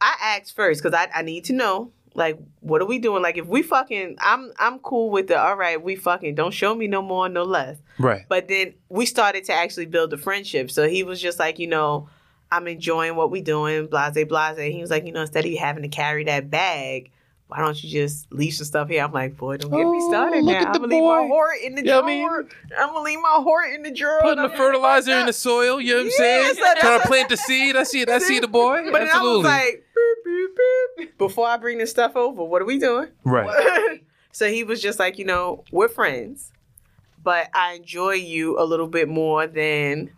I 0.01 0.15
asked 0.21 0.55
first 0.55 0.83
because 0.83 0.93
I, 0.97 1.07
I 1.17 1.21
need 1.23 1.45
to 1.45 1.53
know 1.53 1.91
like 2.17 2.37
what 2.61 2.81
are 2.81 2.85
we 2.85 2.99
doing? 2.99 3.21
Like 3.21 3.37
if 3.37 3.45
we 3.45 3.61
fucking, 3.61 4.17
I'm 4.19 4.51
I'm 4.59 4.79
cool 4.79 5.09
with 5.11 5.27
the 5.27 5.39
all 5.39 5.55
right, 5.55 5.81
we 5.81 5.95
fucking 5.95 6.35
don't 6.35 6.51
show 6.51 6.75
me 6.75 6.87
no 6.87 7.01
more, 7.01 7.29
no 7.29 7.43
less. 7.43 7.77
right. 7.99 8.25
But 8.27 8.49
then 8.49 8.73
we 8.89 9.05
started 9.05 9.45
to 9.45 9.53
actually 9.53 9.85
build 9.85 10.11
a 10.11 10.17
friendship. 10.17 10.69
So 10.71 10.89
he 10.89 11.03
was 11.03 11.21
just 11.21 11.39
like, 11.39 11.59
you 11.59 11.67
know, 11.67 12.09
I'm 12.51 12.67
enjoying 12.67 13.15
what 13.15 13.29
we 13.31 13.41
doing, 13.41 13.87
blase, 13.87 14.17
blase. 14.27 14.57
He 14.57 14.81
was 14.81 14.89
like, 14.89 15.05
you 15.05 15.11
know, 15.13 15.21
instead 15.21 15.45
of 15.45 15.51
you 15.51 15.59
having 15.59 15.83
to 15.83 15.89
carry 15.89 16.23
that 16.25 16.49
bag, 16.49 17.11
why 17.49 17.59
don't 17.59 17.81
you 17.83 17.89
just 17.89 18.29
leave 18.33 18.53
some 18.55 18.65
stuff 18.65 18.89
here? 18.89 19.03
I'm 19.03 19.11
like, 19.13 19.37
boy, 19.37 19.57
don't 19.57 19.69
get 19.71 19.77
me 19.77 19.99
Oh, 20.01 20.09
started 20.09 20.43
look 20.43 20.53
now. 20.53 20.65
I'm 20.65 20.73
the 20.73 20.79
gonna 20.79 20.87
leave 20.95 21.03
my 21.03 21.19
boy. 21.21 21.27
heart 21.27 21.55
in 21.63 21.75
the 21.75 21.81
I 21.81 21.85
drawer. 21.85 22.03
mean- 22.05 22.29
I'm 22.77 22.87
gonna 22.89 22.99
leave 23.01 23.19
my 23.21 23.39
heart 23.43 23.73
in 23.73 23.83
the 23.83 23.91
drawer. 23.91 24.21
Putting 24.21 24.43
the 24.43 24.49
fertilizer 24.49 25.11
in 25.19 25.27
the 25.27 25.33
soil, 25.33 25.79
you 25.79 25.91
know 25.93 25.97
what 25.97 26.01
I'm 26.01 26.05
Yeah, 26.07 26.17
saying? 26.17 26.55
so 26.55 26.73
Trying 26.81 27.01
to 27.01 27.07
plant 27.07 27.29
the 27.29 27.37
seed. 27.37 27.75
I 27.77 27.83
see 27.83 28.01
it. 28.01 28.09
I 28.09 28.17
see 28.19 28.39
the 28.39 28.47
boy. 28.49 28.89
But 28.91 28.99
then 28.99 29.09
I 29.13 29.21
was 29.21 29.43
like. 29.45 29.83
Before 31.17 31.47
I 31.47 31.57
bring 31.57 31.77
this 31.77 31.91
stuff 31.91 32.15
over, 32.15 32.43
what 32.43 32.61
are 32.61 32.65
we 32.65 32.79
doing? 32.79 33.09
right. 33.23 34.01
so 34.31 34.49
he 34.49 34.63
was 34.63 34.81
just 34.81 34.99
like, 34.99 35.17
you 35.17 35.25
know, 35.25 35.63
we're 35.71 35.87
friends, 35.87 36.51
but 37.23 37.49
I 37.53 37.73
enjoy 37.73 38.13
you 38.13 38.59
a 38.59 38.63
little 38.65 38.87
bit 38.87 39.07
more 39.09 39.47
than 39.47 40.11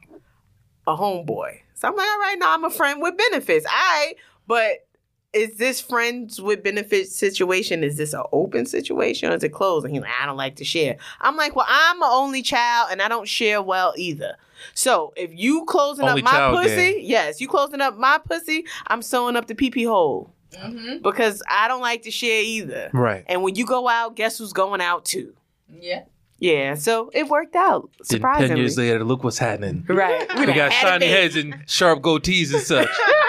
a 0.87 0.95
homeboy. 0.95 1.59
So 1.75 1.87
I'm 1.87 1.95
like, 1.95 2.07
all 2.07 2.19
right, 2.19 2.35
now 2.37 2.53
I'm 2.53 2.65
a 2.65 2.69
friend 2.69 3.01
with 3.01 3.15
benefits. 3.17 3.65
All 3.65 3.71
right, 3.71 4.13
but 4.47 4.85
is 5.31 5.57
this 5.57 5.79
friends 5.79 6.41
with 6.41 6.63
benefits 6.63 7.15
situation? 7.15 7.83
Is 7.83 7.97
this 7.97 8.13
an 8.13 8.23
open 8.31 8.65
situation 8.65 9.31
or 9.31 9.35
is 9.35 9.43
it 9.43 9.49
closed? 9.53 9.85
And 9.85 9.93
he's 9.93 10.01
like, 10.01 10.11
I 10.19 10.25
don't 10.25 10.37
like 10.37 10.55
to 10.57 10.65
share. 10.65 10.97
I'm 11.21 11.37
like, 11.37 11.55
well, 11.55 11.67
I'm 11.69 12.01
an 12.01 12.09
only 12.11 12.41
child 12.41 12.89
and 12.91 13.01
I 13.01 13.07
don't 13.07 13.27
share 13.27 13.61
well 13.61 13.93
either. 13.95 14.35
So 14.73 15.13
if 15.15 15.31
you 15.33 15.65
closing 15.65 16.05
Only 16.05 16.23
up 16.23 16.53
my 16.53 16.63
pussy, 16.63 16.93
gang. 16.93 16.99
yes, 17.03 17.39
you 17.39 17.47
closing 17.47 17.79
up 17.79 17.97
my 17.97 18.17
pussy, 18.17 18.65
I'm 18.87 19.01
sewing 19.01 19.35
up 19.35 19.47
the 19.47 19.55
pee 19.55 19.69
pee 19.71 19.83
hole 19.85 20.33
Mm-hmm. 20.53 21.03
because 21.03 21.41
I 21.49 21.67
don't 21.67 21.81
like 21.81 22.03
to 22.03 22.11
share 22.11 22.41
either. 22.41 22.89
Right. 22.93 23.23
And 23.27 23.43
when 23.43 23.55
you 23.55 23.65
go 23.65 23.87
out, 23.87 24.15
guess 24.15 24.37
who's 24.37 24.53
going 24.53 24.81
out 24.81 25.05
too? 25.05 25.33
Yeah. 25.71 26.03
Yeah, 26.41 26.75
so 26.75 27.11
it 27.13 27.27
worked 27.27 27.55
out 27.57 27.89
Then 27.97 28.05
surprisingly. 28.19 28.47
ten 28.47 28.57
years 28.57 28.77
later, 28.77 29.03
look 29.03 29.25
what's 29.25 29.37
happening. 29.37 29.83
right? 29.89 30.25
We 30.39 30.45
got 30.53 30.71
shiny 30.71 31.07
heads 31.07 31.35
and 31.35 31.53
sharp 31.67 31.99
goatees 32.01 32.53
and 32.53 32.63
such, 32.63 32.87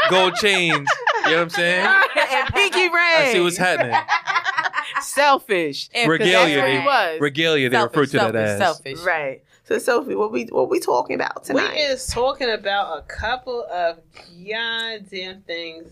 gold 0.08 0.34
chains. 0.40 0.88
You 1.24 1.30
know 1.32 1.36
what 1.38 1.42
I'm 1.42 1.50
saying? 1.50 1.84
and 1.84 2.54
pinky 2.54 2.82
ring. 2.82 2.92
I 2.94 3.30
see 3.32 3.40
what's 3.40 3.56
happening. 3.56 3.96
Selfish. 5.02 5.88
And 5.94 6.08
Regalia, 6.10 6.56
that's 6.56 6.56
what 6.56 6.66
they, 6.66 6.80
he 6.80 6.86
was. 6.86 7.20
regalia. 7.20 7.70
They 7.70 7.82
refer 7.82 8.06
to 8.06 8.16
that 8.18 8.36
as. 8.36 8.58
selfish. 8.58 9.00
Right. 9.00 9.42
So 9.64 9.78
Sophie, 9.78 10.14
what 10.14 10.32
we 10.32 10.44
what 10.46 10.68
we 10.68 10.80
talking 10.80 11.14
about 11.14 11.44
tonight? 11.44 11.74
We 11.74 11.80
is 11.80 12.06
talking 12.08 12.50
about 12.50 12.98
a 12.98 13.02
couple 13.02 13.64
of 13.72 13.98
goddamn 14.44 15.42
things. 15.42 15.88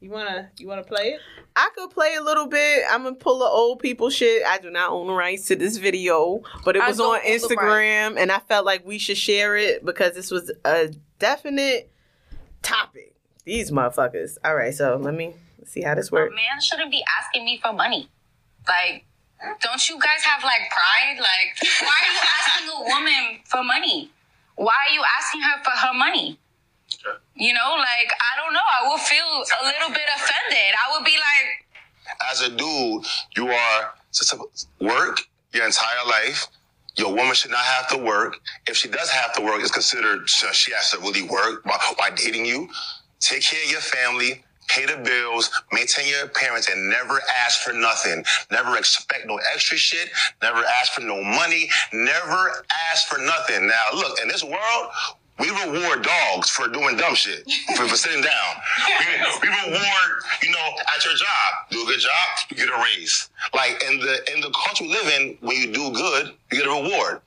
You 0.00 0.10
wanna 0.10 0.50
you 0.56 0.66
wanna 0.66 0.82
play 0.82 1.08
it? 1.10 1.20
I 1.54 1.68
could 1.74 1.90
play 1.90 2.14
a 2.14 2.22
little 2.22 2.46
bit. 2.46 2.84
I'm 2.90 3.02
gonna 3.02 3.16
pull 3.16 3.40
the 3.40 3.44
old 3.44 3.80
people 3.80 4.08
shit. 4.08 4.42
I 4.46 4.58
do 4.58 4.70
not 4.70 4.90
own 4.90 5.06
the 5.08 5.12
rights 5.12 5.46
to 5.48 5.56
this 5.56 5.76
video, 5.76 6.40
but 6.64 6.74
it 6.74 6.82
was 6.82 6.98
on 6.98 7.06
own 7.06 7.12
the 7.12 7.18
rights. 7.30 7.46
Instagram, 7.46 8.16
and 8.18 8.32
I 8.32 8.38
felt 8.38 8.64
like 8.64 8.86
we 8.86 8.96
should 8.98 9.18
share 9.18 9.56
it 9.56 9.84
because 9.84 10.14
this 10.14 10.30
was 10.30 10.50
a 10.64 10.90
definite 11.18 11.90
topic. 12.62 13.14
These 13.44 13.70
motherfuckers. 13.70 14.38
All 14.42 14.54
right, 14.54 14.74
so 14.74 14.96
let 14.96 15.12
me 15.14 15.34
see 15.66 15.82
how 15.82 15.94
this 15.94 16.10
A 16.10 16.14
works. 16.14 16.34
man 16.34 16.60
shouldn't 16.62 16.90
be 16.90 17.04
asking 17.20 17.44
me 17.44 17.60
for 17.62 17.72
money. 17.74 18.08
Like, 18.66 19.04
don't 19.60 19.86
you 19.88 19.98
guys 20.00 20.22
have 20.22 20.42
like 20.42 20.60
pride? 20.70 21.18
Like, 21.18 21.70
why 21.82 21.88
are 21.88 22.12
you 22.12 22.20
asking 22.38 22.68
a 22.70 22.80
woman 22.84 23.40
for 23.44 23.62
money? 23.62 24.10
Why 24.56 24.74
are 24.88 24.94
you 24.94 25.02
asking 25.18 25.42
her 25.42 25.62
for 25.62 25.70
her 25.72 25.92
money? 25.92 26.38
You 27.34 27.54
know, 27.54 27.74
like, 27.78 28.10
I 28.12 28.36
don't 28.36 28.52
know. 28.52 28.60
I 28.60 28.88
will 28.88 28.98
feel 28.98 29.24
a 29.24 29.64
little 29.64 29.88
bit 29.90 30.08
offended. 30.14 30.74
I 30.76 30.92
would 30.96 31.04
be 31.04 31.16
like, 31.16 31.66
as 32.30 32.42
a 32.42 32.50
dude, 32.50 33.04
you 33.36 33.48
are 33.48 33.94
work 34.80 35.20
your 35.52 35.64
entire 35.64 36.04
life. 36.06 36.46
Your 36.96 37.14
woman 37.14 37.34
should 37.34 37.52
not 37.52 37.64
have 37.64 37.88
to 37.90 37.98
work. 37.98 38.36
If 38.66 38.76
she 38.76 38.88
does 38.88 39.10
have 39.10 39.32
to 39.34 39.42
work, 39.42 39.60
it's 39.60 39.70
considered 39.70 40.28
she 40.28 40.72
has 40.72 40.90
to 40.90 40.98
really 40.98 41.22
work 41.22 41.64
by, 41.64 41.78
while 41.96 42.14
dating 42.14 42.44
you. 42.44 42.68
Take 43.20 43.42
care 43.42 43.62
of 43.64 43.70
your 43.70 43.80
family, 43.80 44.42
pay 44.68 44.86
the 44.86 44.96
bills, 45.02 45.50
maintain 45.72 46.08
your 46.08 46.24
appearance, 46.24 46.68
and 46.68 46.90
never 46.90 47.20
ask 47.44 47.60
for 47.60 47.72
nothing. 47.72 48.24
Never 48.50 48.76
expect 48.76 49.26
no 49.26 49.38
extra 49.54 49.78
shit. 49.78 50.10
Never 50.42 50.64
ask 50.64 50.92
for 50.92 51.02
no 51.02 51.22
money. 51.22 51.70
Never 51.92 52.64
ask 52.90 53.08
for 53.08 53.18
nothing. 53.18 53.66
Now, 53.66 53.84
look, 53.94 54.20
in 54.20 54.28
this 54.28 54.44
world, 54.44 54.90
we 55.40 55.48
reward 55.50 56.02
dogs 56.02 56.50
for 56.50 56.68
doing 56.68 56.96
dumb 56.96 57.14
shit, 57.14 57.50
for, 57.76 57.86
for 57.88 57.96
sitting 57.96 58.22
down. 58.22 58.54
We, 59.42 59.48
we 59.48 59.48
reward, 59.48 60.22
you 60.42 60.50
know, 60.52 60.68
at 60.96 61.04
your 61.04 61.14
job. 61.14 61.54
Do 61.70 61.82
a 61.82 61.86
good 61.86 62.00
job, 62.00 62.28
you 62.50 62.56
get 62.56 62.68
a 62.68 62.82
raise. 62.82 63.30
Like 63.54 63.82
in 63.90 63.98
the 63.98 64.32
in 64.34 64.40
the 64.40 64.50
culture 64.50 64.84
we 64.84 64.90
live 64.90 65.06
in, 65.20 65.38
when 65.40 65.56
you 65.56 65.72
do 65.72 65.90
good, 65.92 66.32
you 66.52 66.58
get 66.58 66.66
a 66.66 66.70
reward. 66.70 67.20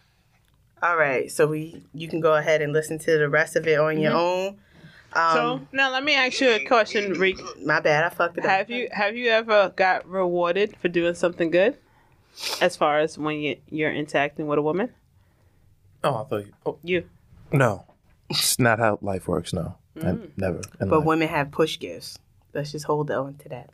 All 0.82 0.98
right, 0.98 1.32
so 1.32 1.48
we 1.48 1.82
you 1.94 2.08
can 2.08 2.20
go 2.20 2.36
ahead 2.36 2.62
and 2.62 2.74
listen 2.74 3.00
to 3.00 3.18
the 3.18 3.30
rest 3.30 3.56
of 3.56 3.66
it 3.68 3.80
on 3.80 3.98
your 4.00 4.14
own. 4.14 4.58
Um, 5.16 5.34
so 5.34 5.68
now 5.72 5.92
let 5.92 6.04
me 6.04 6.16
ask 6.16 6.42
you 6.42 6.50
a 6.50 6.66
question, 6.66 7.14
Reek. 7.20 7.40
my 7.64 7.80
bad, 7.80 8.04
I 8.04 8.10
fucked 8.10 8.38
it 8.38 8.46
up. 8.46 8.50
Have 8.50 8.70
you 8.70 8.90
have 8.92 9.16
you 9.16 9.30
ever 9.30 9.72
got 9.76 10.08
rewarded 10.10 10.76
for 10.82 10.88
doing 10.88 11.14
something 11.14 11.52
good? 11.52 11.78
As 12.60 12.76
far 12.76 13.00
as 13.00 13.16
when 13.18 13.40
you, 13.40 13.58
you're 13.70 13.94
interacting 13.94 14.48
with 14.48 14.58
a 14.58 14.62
woman, 14.62 14.90
Oh, 16.04 16.16
I 16.16 16.24
thought 16.24 16.46
you. 16.46 16.54
Oh, 16.66 16.78
you 16.84 17.10
no, 17.52 17.86
it's 18.40 18.60
not 18.60 18.80
how 18.80 19.00
life 19.02 19.28
works. 19.28 19.54
No, 19.54 19.76
I, 20.02 20.18
never. 20.38 20.62
But 20.80 20.90
life. 20.90 21.04
women 21.06 21.28
have 21.28 21.52
push 21.52 21.80
gifts. 21.80 22.18
Let's 22.54 22.72
just 22.72 22.86
hold 22.86 23.10
on 23.12 23.36
to 23.36 23.50
that. 23.50 23.70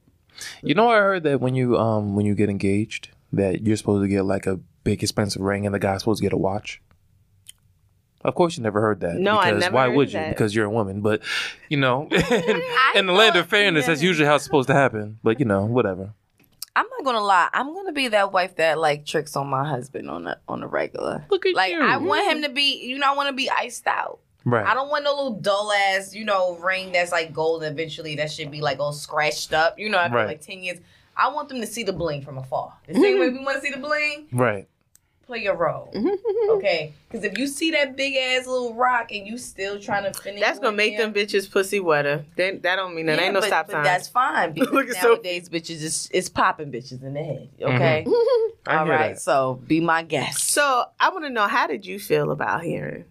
You 0.63 0.73
know, 0.75 0.89
I 0.89 0.97
heard 0.97 1.23
that 1.23 1.41
when 1.41 1.55
you 1.55 1.77
um 1.77 2.15
when 2.15 2.25
you 2.25 2.35
get 2.35 2.49
engaged, 2.49 3.09
that 3.33 3.65
you're 3.65 3.77
supposed 3.77 4.03
to 4.03 4.07
get 4.07 4.23
like 4.23 4.45
a 4.47 4.57
big 4.83 5.03
expensive 5.03 5.41
ring, 5.41 5.65
and 5.65 5.75
the 5.75 5.79
guy's 5.79 5.99
supposed 6.01 6.19
to 6.19 6.23
get 6.25 6.33
a 6.33 6.37
watch. 6.37 6.81
Of 8.21 8.35
course, 8.35 8.57
you 8.57 8.63
never 8.63 8.81
heard 8.81 8.99
that. 8.99 9.15
No, 9.15 9.37
I 9.37 9.51
never 9.51 9.73
Why 9.75 9.87
heard 9.87 9.95
would 9.95 10.07
you? 10.09 10.19
that. 10.19 10.29
Because 10.29 10.53
you're 10.53 10.65
a 10.65 10.69
woman. 10.69 11.01
But 11.01 11.21
you 11.69 11.77
know, 11.77 12.07
in, 12.11 12.21
in 12.95 13.05
the 13.05 13.13
land 13.13 13.35
of 13.35 13.45
thought- 13.45 13.49
fairness, 13.49 13.85
that's 13.85 14.01
usually 14.01 14.27
how 14.27 14.35
it's 14.35 14.43
supposed 14.43 14.67
to 14.67 14.73
happen. 14.73 15.19
But 15.23 15.39
you 15.39 15.45
know, 15.45 15.65
whatever. 15.65 16.13
I'm 16.75 16.85
not 16.97 17.03
gonna 17.03 17.21
lie. 17.23 17.49
I'm 17.53 17.73
gonna 17.73 17.91
be 17.91 18.09
that 18.09 18.31
wife 18.31 18.55
that 18.57 18.77
like 18.77 19.05
tricks 19.05 19.35
on 19.35 19.47
my 19.47 19.67
husband 19.67 20.09
on 20.09 20.27
a 20.27 20.37
on 20.47 20.63
a 20.63 20.67
regular. 20.67 21.25
look 21.29 21.45
at 21.45 21.55
Like 21.55 21.71
you. 21.73 21.81
I 21.81 21.97
want 21.97 22.29
him 22.31 22.43
to 22.43 22.49
be, 22.49 22.85
you 22.85 22.97
know, 22.97 23.11
I 23.11 23.15
want 23.15 23.27
to 23.27 23.33
be 23.33 23.49
iced 23.49 23.87
out. 23.87 24.19
Right. 24.49 24.65
I 24.65 24.73
don't 24.73 24.89
want 24.89 25.03
no 25.03 25.11
little 25.11 25.35
dull 25.35 25.71
ass, 25.71 26.13
you 26.13 26.25
know, 26.25 26.55
ring 26.57 26.91
that's 26.91 27.11
like 27.11 27.33
gold. 27.33 27.63
And 27.63 27.77
eventually, 27.77 28.15
that 28.15 28.31
should 28.31 28.51
be 28.51 28.61
like 28.61 28.79
all 28.79 28.93
scratched 28.93 29.53
up. 29.53 29.77
You 29.79 29.89
know, 29.89 29.97
after 29.97 30.17
Right. 30.17 30.27
like 30.27 30.41
ten 30.41 30.63
years, 30.63 30.79
I 31.19 31.29
want 31.29 31.49
them 31.49 31.59
to 31.59 31.67
see 31.67 31.83
the 31.83 31.93
bling 31.93 32.21
from 32.21 32.37
afar. 32.37 32.73
The 32.87 32.93
same 32.93 33.19
way 33.19 33.27
mm-hmm. 33.27 33.39
we 33.39 33.45
want 33.45 33.61
to 33.61 33.61
see 33.61 33.71
the 33.73 33.79
bling, 33.79 34.27
Right. 34.31 34.67
play 35.27 35.39
your 35.39 35.55
role, 35.55 35.91
mm-hmm. 35.93 36.51
okay? 36.51 36.93
Because 37.07 37.25
if 37.25 37.37
you 37.37 37.45
see 37.45 37.71
that 37.71 37.97
big 37.97 38.15
ass 38.15 38.47
little 38.47 38.73
rock 38.73 39.11
and 39.11 39.27
you 39.27 39.37
still 39.37 39.79
trying 39.79 40.11
to 40.11 40.17
finish, 40.17 40.39
That's 40.39 40.59
gonna 40.59 40.77
make 40.77 40.97
them 40.97 41.13
bitches 41.13 41.51
pussy 41.51 41.81
wetter. 41.81 42.23
They, 42.37 42.51
that 42.51 42.75
don't 42.77 42.95
mean 42.95 43.07
that 43.07 43.19
ain't 43.19 43.33
no 43.33 43.41
but, 43.41 43.47
stop 43.47 43.67
but 43.67 43.73
sign. 43.73 43.83
That's 43.83 44.07
fine 44.07 44.53
because 44.53 44.71
Look 44.71 44.87
at 44.87 44.95
Sophie. 44.95 45.07
nowadays 45.07 45.49
bitches 45.49 45.81
is 45.81 46.09
it's 46.13 46.29
popping 46.29 46.71
bitches 46.71 47.03
in 47.03 47.13
the 47.13 47.23
head. 47.23 47.49
Okay, 47.61 48.05
mm-hmm. 48.07 48.51
I 48.69 48.77
all 48.77 48.85
hear 48.85 48.93
right. 48.93 49.13
that. 49.15 49.21
So 49.21 49.61
be 49.67 49.81
my 49.81 50.03
guest. 50.03 50.49
So 50.49 50.85
I 50.99 51.09
want 51.09 51.25
to 51.25 51.29
know 51.29 51.47
how 51.47 51.67
did 51.67 51.85
you 51.85 51.99
feel 51.99 52.31
about 52.31 52.63
hearing? 52.63 53.03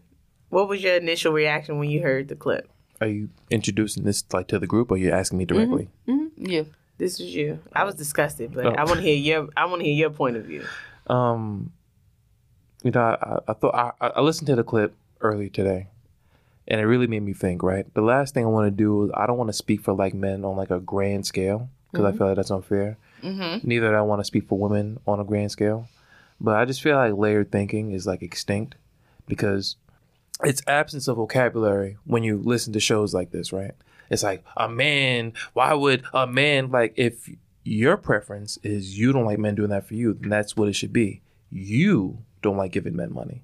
What 0.51 0.69
was 0.69 0.83
your 0.83 0.97
initial 0.97 1.33
reaction 1.33 1.79
when 1.79 1.91
you 1.91 2.01
heard 2.03 2.29
the 2.29 2.37
clip? 2.37 2.69
Are 3.01 3.07
you 3.07 3.29
introducing 3.51 4.05
this 4.05 4.25
like 4.33 4.49
to 4.49 4.59
the 4.59 4.67
group, 4.67 4.91
or 4.91 4.95
are 4.95 4.99
you 4.99 5.11
asking 5.11 5.39
me 5.39 5.45
directly? 5.45 5.89
Yeah. 6.37 6.63
This 6.97 7.21
was 7.21 7.33
you. 7.33 7.61
I 7.73 7.85
was 7.85 7.95
disgusted, 7.95 8.53
but 8.53 8.67
Oh. 8.67 8.71
I 8.71 8.85
want 8.85 8.97
to 8.97 9.03
hear 9.03 9.15
your. 9.17 9.49
I 9.57 9.67
want 9.67 9.81
to 9.81 9.85
hear 9.87 9.95
your 9.95 10.11
point 10.11 10.37
of 10.37 10.45
view. 10.47 10.65
Um, 11.07 11.73
you 12.83 12.91
know, 12.91 13.01
I, 13.01 13.39
I 13.47 13.53
thought 13.53 13.95
I, 14.01 14.09
I 14.17 14.21
listened 14.21 14.49
to 14.49 14.57
the 14.57 14.65
clip 14.65 14.95
earlier 15.21 15.49
today, 15.49 15.87
and 16.67 16.81
it 16.81 16.85
really 16.87 17.07
made 17.07 17.23
me 17.23 17.33
think. 17.35 17.63
Right, 17.63 17.87
the 17.95 18.01
last 18.03 18.35
thing 18.35 18.45
I 18.45 18.49
want 18.49 18.67
to 18.67 18.71
do 18.73 19.05
is 19.05 19.11
I 19.15 19.27
don't 19.27 19.39
want 19.39 19.49
to 19.49 19.53
speak 19.55 19.81
for 19.81 19.93
like 19.93 20.13
men 20.13 20.45
on 20.45 20.57
like 20.57 20.71
a 20.73 20.81
grand 20.81 21.25
scale 21.25 21.69
because 21.93 22.05
I 22.05 22.17
feel 22.17 22.27
like 22.27 22.37
that's 22.37 22.51
unfair. 22.51 22.97
Mm-hmm. 23.23 23.67
Neither 23.67 23.91
do 23.91 23.95
I 23.95 24.01
want 24.03 24.21
to 24.21 24.25
speak 24.25 24.49
for 24.49 24.59
women 24.59 24.99
on 25.07 25.21
a 25.21 25.25
grand 25.25 25.53
scale, 25.53 25.89
but 26.41 26.57
I 26.57 26.65
just 26.65 26.83
feel 26.83 26.97
like 26.97 27.15
layered 27.15 27.53
thinking 27.53 27.93
is 27.93 28.07
like 28.09 28.23
extinct 28.23 28.75
because 29.29 29.77
it's 30.45 30.63
absence 30.67 31.09
of 31.09 31.17
vocabulary 31.17 31.97
when 32.05 32.23
you 32.23 32.39
listen 32.39 32.73
to 32.73 32.81
shows 32.81 33.13
like 33.15 33.31
this, 33.31 33.53
right? 33.53 33.73
It's 34.11 34.23
like 34.23 34.45
a 34.57 34.69
man. 34.69 35.33
Why 35.53 35.75
would 35.75 36.05
a 36.13 36.27
man 36.27 36.71
like 36.71 36.95
if 36.97 37.29
your 37.65 37.97
preference 37.97 38.59
is 38.63 38.99
you 38.99 39.13
don't 39.13 39.25
like 39.25 39.39
men 39.39 39.55
doing 39.55 39.71
that 39.71 39.87
for 39.87 39.95
you, 39.95 40.15
then 40.15 40.31
that's 40.31 40.57
what 40.57 40.69
it 40.69 40.75
should 40.75 40.93
be. 40.93 41.21
You 41.51 42.19
don't 42.43 42.57
like 42.57 42.73
giving 42.73 42.97
men 42.97 43.13
money, 43.13 43.43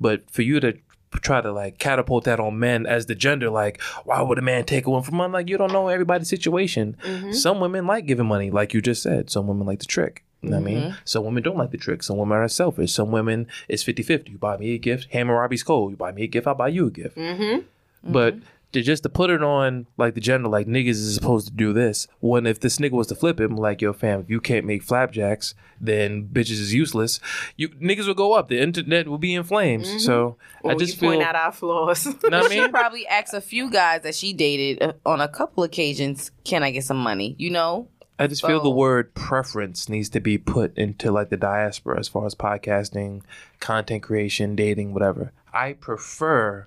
but 0.00 0.30
for 0.30 0.42
you 0.42 0.60
to 0.60 0.78
try 1.18 1.40
to 1.40 1.52
like 1.52 1.78
catapult 1.78 2.24
that 2.24 2.40
on 2.40 2.58
men 2.58 2.86
as 2.86 3.06
the 3.06 3.14
gender, 3.14 3.50
like 3.50 3.80
why 4.04 4.22
would 4.22 4.38
a 4.38 4.42
man 4.42 4.64
take 4.64 4.86
a 4.86 4.90
woman 4.90 5.04
from 5.04 5.18
men? 5.18 5.32
Like 5.32 5.48
you 5.48 5.58
don't 5.58 5.72
know 5.72 5.88
everybody's 5.88 6.28
situation. 6.28 6.96
Mm-hmm. 7.02 7.32
Some 7.32 7.60
women 7.60 7.86
like 7.86 8.06
giving 8.06 8.26
money, 8.26 8.50
like 8.50 8.74
you 8.74 8.80
just 8.80 9.02
said. 9.02 9.30
Some 9.30 9.46
women 9.46 9.66
like 9.66 9.80
the 9.80 9.86
trick. 9.86 10.24
You 10.42 10.50
know 10.50 10.56
what 10.58 10.70
I 10.70 10.74
mean? 10.74 10.96
Some 11.04 11.24
women 11.24 11.42
don't 11.42 11.58
like 11.58 11.70
the 11.70 11.76
trick. 11.76 12.02
Some 12.02 12.16
women 12.16 12.38
are 12.38 12.48
selfish. 12.48 12.92
Some 12.92 13.10
women 13.10 13.46
it's 13.68 13.84
50-50. 13.84 14.30
You 14.30 14.38
buy 14.38 14.56
me 14.56 14.74
a 14.74 14.78
gift, 14.78 15.08
Hammer 15.12 15.34
Robbie's 15.34 15.62
cold. 15.62 15.90
You 15.90 15.96
buy 15.96 16.12
me 16.12 16.22
a 16.22 16.26
gift, 16.26 16.46
I'll 16.46 16.54
buy 16.54 16.68
you 16.68 16.86
a 16.86 16.90
gift. 16.90 17.16
Mm-hmm. 17.16 18.12
But 18.12 18.36
to 18.72 18.82
just 18.82 19.02
to 19.02 19.08
put 19.08 19.30
it 19.30 19.42
on 19.42 19.86
like 19.96 20.14
the 20.14 20.20
gender, 20.20 20.48
like 20.48 20.66
niggas 20.66 20.90
is 20.90 21.14
supposed 21.14 21.48
to 21.48 21.52
do 21.52 21.72
this. 21.72 22.06
When 22.20 22.46
if 22.46 22.60
this 22.60 22.78
nigga 22.78 22.92
was 22.92 23.08
to 23.08 23.14
flip 23.14 23.40
him, 23.40 23.56
like 23.56 23.80
yo 23.82 23.92
fam, 23.92 24.20
if 24.20 24.30
you 24.30 24.40
can't 24.40 24.64
make 24.64 24.82
flapjacks, 24.82 25.54
then 25.80 26.28
bitches 26.32 26.52
is 26.52 26.72
useless. 26.72 27.20
You 27.56 27.68
niggas 27.70 28.06
will 28.06 28.14
go 28.14 28.32
up. 28.32 28.48
The 28.48 28.60
internet 28.60 29.08
will 29.08 29.18
be 29.18 29.34
in 29.34 29.42
flames. 29.42 30.04
So 30.04 30.36
I 30.64 30.74
just 30.74 30.94
you 30.94 31.00
feel. 31.00 31.10
point 31.10 31.22
out 31.22 31.34
our 31.34 31.52
flaws. 31.52 32.06
know 32.24 32.44
I 32.44 32.48
She 32.48 32.60
mean? 32.60 32.70
probably 32.70 33.06
asked 33.06 33.34
a 33.34 33.40
few 33.40 33.70
guys 33.70 34.02
that 34.02 34.14
she 34.14 34.32
dated 34.32 34.82
uh, 34.82 34.92
on 35.04 35.20
a 35.20 35.28
couple 35.28 35.64
occasions, 35.64 36.30
"Can 36.44 36.62
I 36.62 36.70
get 36.70 36.84
some 36.84 36.98
money?" 36.98 37.34
You 37.38 37.50
know, 37.50 37.88
I 38.20 38.26
just 38.26 38.42
feel 38.46 38.60
the 38.62 38.70
word 38.70 39.14
preference 39.14 39.88
needs 39.88 40.08
to 40.10 40.20
be 40.20 40.36
put 40.38 40.76
into 40.76 41.10
like 41.10 41.30
the 41.30 41.36
diaspora 41.36 41.98
as 41.98 42.06
far 42.08 42.26
as 42.26 42.34
podcasting, 42.34 43.22
content 43.60 44.02
creation, 44.02 44.54
dating, 44.54 44.92
whatever. 44.92 45.32
I 45.52 45.72
prefer 45.72 46.66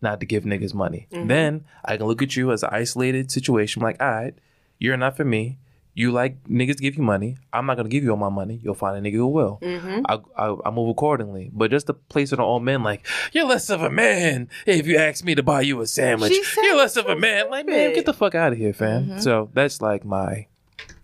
not 0.00 0.20
to 0.20 0.26
give 0.26 0.44
niggas 0.44 0.74
money. 0.74 1.08
Then 1.10 1.64
I 1.84 1.96
can 1.96 2.06
look 2.06 2.22
at 2.22 2.36
you 2.36 2.52
as 2.52 2.62
an 2.62 2.70
isolated 2.72 3.30
situation 3.30 3.82
like, 3.82 4.00
all 4.00 4.08
right, 4.10 4.34
you're 4.78 4.96
not 4.96 5.16
for 5.16 5.24
me. 5.24 5.58
You 5.94 6.12
like 6.12 6.44
niggas 6.44 6.76
to 6.76 6.82
give 6.82 6.96
you 6.96 7.02
money. 7.02 7.38
I'm 7.54 7.64
not 7.64 7.78
gonna 7.78 7.88
give 7.88 8.04
you 8.04 8.10
all 8.10 8.18
my 8.18 8.28
money. 8.28 8.60
You'll 8.62 8.74
find 8.74 8.94
a 8.98 9.00
nigga 9.10 9.14
who 9.14 9.28
will. 9.28 9.58
I, 10.06 10.18
I 10.36 10.56
I 10.66 10.70
move 10.70 10.90
accordingly. 10.90 11.50
But 11.52 11.70
just 11.70 11.86
to 11.86 11.94
place 11.94 12.32
it 12.34 12.38
on 12.38 12.44
all 12.44 12.60
men, 12.60 12.82
like 12.82 13.06
you're 13.32 13.46
less 13.46 13.70
of 13.70 13.80
a 13.82 13.88
man 13.90 14.50
if 14.66 14.86
you 14.86 14.98
ask 14.98 15.24
me 15.24 15.34
to 15.34 15.42
buy 15.42 15.62
you 15.62 15.80
a 15.80 15.86
sandwich. 15.86 16.32
You're 16.62 16.76
less 16.76 16.96
of 16.98 17.06
a 17.06 17.16
man. 17.16 17.48
Like 17.50 17.64
man, 17.66 17.94
get 17.94 18.04
the 18.04 18.12
fuck 18.12 18.34
out 18.34 18.52
of 18.52 18.58
here, 18.58 18.74
fam. 18.74 19.08
So 19.20 19.48
that's 19.54 19.80
like 19.80 20.04
my 20.04 20.46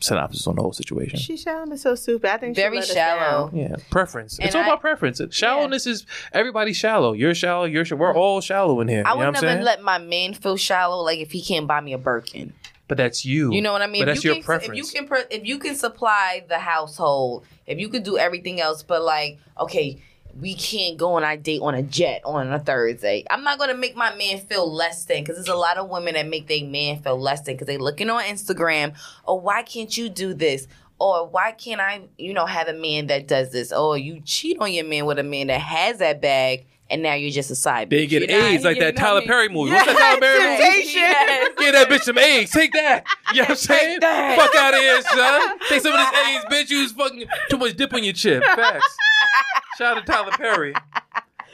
synopsis 0.02 0.46
on 0.46 0.56
the 0.56 0.62
whole 0.62 0.72
situation. 0.72 1.18
she 1.18 1.36
sounded 1.36 1.78
so 1.78 1.94
stupid. 1.94 2.30
I 2.30 2.36
think 2.36 2.56
she 2.56 2.62
Very 2.62 2.76
let 2.76 2.84
us 2.84 2.92
shallow. 2.92 3.48
down. 3.50 3.56
Yeah, 3.58 3.76
preference. 3.90 4.38
And 4.38 4.46
it's 4.46 4.54
all 4.54 4.62
I- 4.62 4.66
about 4.66 4.80
preference. 4.80 5.20
Shallowness 5.30 5.86
is 5.86 6.06
everybody's 6.32 6.76
shallow. 6.76 7.12
You're 7.12 7.34
shallow. 7.34 7.64
You're 7.64 7.84
sh- 7.84 7.92
we're 7.92 8.14
all 8.14 8.40
shallow 8.40 8.80
in 8.80 8.88
here. 8.88 9.02
I 9.06 9.12
you 9.12 9.18
know 9.20 9.26
would 9.26 9.34
what 9.34 9.44
I'm 9.44 9.48
never 9.50 9.62
let 9.62 9.82
my 9.82 9.98
man 9.98 10.34
feel 10.34 10.56
shallow. 10.56 11.02
Like 11.02 11.18
if 11.20 11.30
he 11.32 11.42
can't 11.42 11.66
buy 11.66 11.80
me 11.80 11.92
a 11.92 11.98
Birkin, 11.98 12.52
but 12.88 12.96
that's 12.98 13.24
you. 13.24 13.52
you 13.52 13.62
know 13.62 13.72
what 13.72 13.82
I 13.82 13.86
mean. 13.86 14.02
But 14.02 14.08
if 14.08 14.14
that's 14.16 14.24
you 14.24 14.28
your 14.30 14.34
can, 14.36 14.44
preference. 14.44 14.78
If 14.88 14.94
you 14.94 15.00
can, 15.00 15.08
pro- 15.08 15.24
if 15.30 15.46
you 15.46 15.58
can 15.58 15.74
supply 15.74 16.44
the 16.48 16.58
household, 16.58 17.44
if 17.66 17.78
you 17.78 17.88
could 17.88 18.02
do 18.02 18.18
everything 18.18 18.60
else, 18.60 18.82
but 18.82 19.02
like, 19.02 19.38
okay, 19.58 20.02
we 20.40 20.54
can't 20.54 20.96
go 20.96 21.14
on 21.14 21.24
our 21.24 21.36
date 21.36 21.60
on 21.60 21.74
a 21.74 21.82
jet 21.82 22.22
on 22.24 22.52
a 22.52 22.58
Thursday. 22.58 23.24
I'm 23.30 23.44
not 23.44 23.58
gonna 23.58 23.74
make 23.74 23.96
my 23.96 24.14
man 24.16 24.38
feel 24.38 24.72
less 24.72 25.04
than 25.04 25.22
because 25.22 25.36
there's 25.36 25.48
a 25.48 25.56
lot 25.56 25.76
of 25.76 25.90
women 25.90 26.14
that 26.14 26.26
make 26.26 26.46
their 26.48 26.64
man 26.64 27.02
feel 27.02 27.20
less 27.20 27.42
than 27.42 27.54
because 27.54 27.66
they 27.66 27.78
looking 27.78 28.10
on 28.10 28.22
Instagram. 28.22 28.94
Oh, 29.26 29.34
why 29.34 29.62
can't 29.62 29.96
you 29.96 30.08
do 30.08 30.34
this? 30.34 30.66
Or 31.02 31.26
why 31.28 31.52
can't 31.52 31.80
I, 31.80 32.02
you 32.18 32.32
know, 32.34 32.46
have 32.46 32.68
a 32.68 32.72
man 32.74 33.08
that 33.08 33.26
does 33.28 33.50
this? 33.50 33.72
Or 33.72 33.98
you 33.98 34.20
cheat 34.24 34.58
on 34.60 34.72
your 34.72 34.84
man 34.84 35.06
with 35.06 35.18
a 35.18 35.22
man 35.22 35.48
that 35.48 35.60
has 35.60 35.98
that 35.98 36.20
bag, 36.22 36.66
and 36.90 37.02
now 37.02 37.14
you're 37.14 37.30
just 37.30 37.50
a 37.50 37.54
side. 37.54 37.88
They 37.90 38.06
bitch. 38.06 38.10
get 38.10 38.30
You're 38.30 38.38
not- 38.40 38.50
AIDS 38.50 38.64
like 38.64 38.78
that 38.78 38.96
Tyler 38.96 39.14
what 39.14 39.16
I 39.16 39.20
mean? 39.20 39.28
Perry 39.28 39.48
movie. 39.48 39.72
What's 39.72 39.86
that 39.86 39.96
Tyler 39.98 40.20
Perry 40.20 40.38
movie? 40.38 40.62
Temptation. 40.62 41.00
Yes. 41.00 41.48
Give 41.58 41.72
that 41.72 41.88
bitch 41.88 42.02
some 42.02 42.18
AIDS. 42.18 42.50
Take 42.50 42.72
that. 42.74 43.04
You 43.32 43.36
know 43.38 43.42
what 43.44 43.50
I'm 43.50 43.56
saying? 43.56 43.98
that. 44.00 44.38
Fuck 44.38 44.54
out 44.54 44.74
of 44.74 44.80
here, 44.80 45.02
son. 45.02 45.58
Take 45.68 45.80
some 45.82 45.92
of 45.92 45.98
this 45.98 46.20
AIDS, 46.26 46.44
bitch. 46.46 46.70
You 46.70 46.82
was 46.82 46.92
fucking 46.92 47.24
too 47.50 47.58
much 47.58 47.76
dip 47.76 47.92
on 47.94 48.04
your 48.04 48.12
chip. 48.12 48.42
Facts. 48.44 48.96
Shout 49.78 49.96
out 49.96 50.04
to 50.06 50.12
Tyler 50.12 50.30
Perry. 50.32 50.74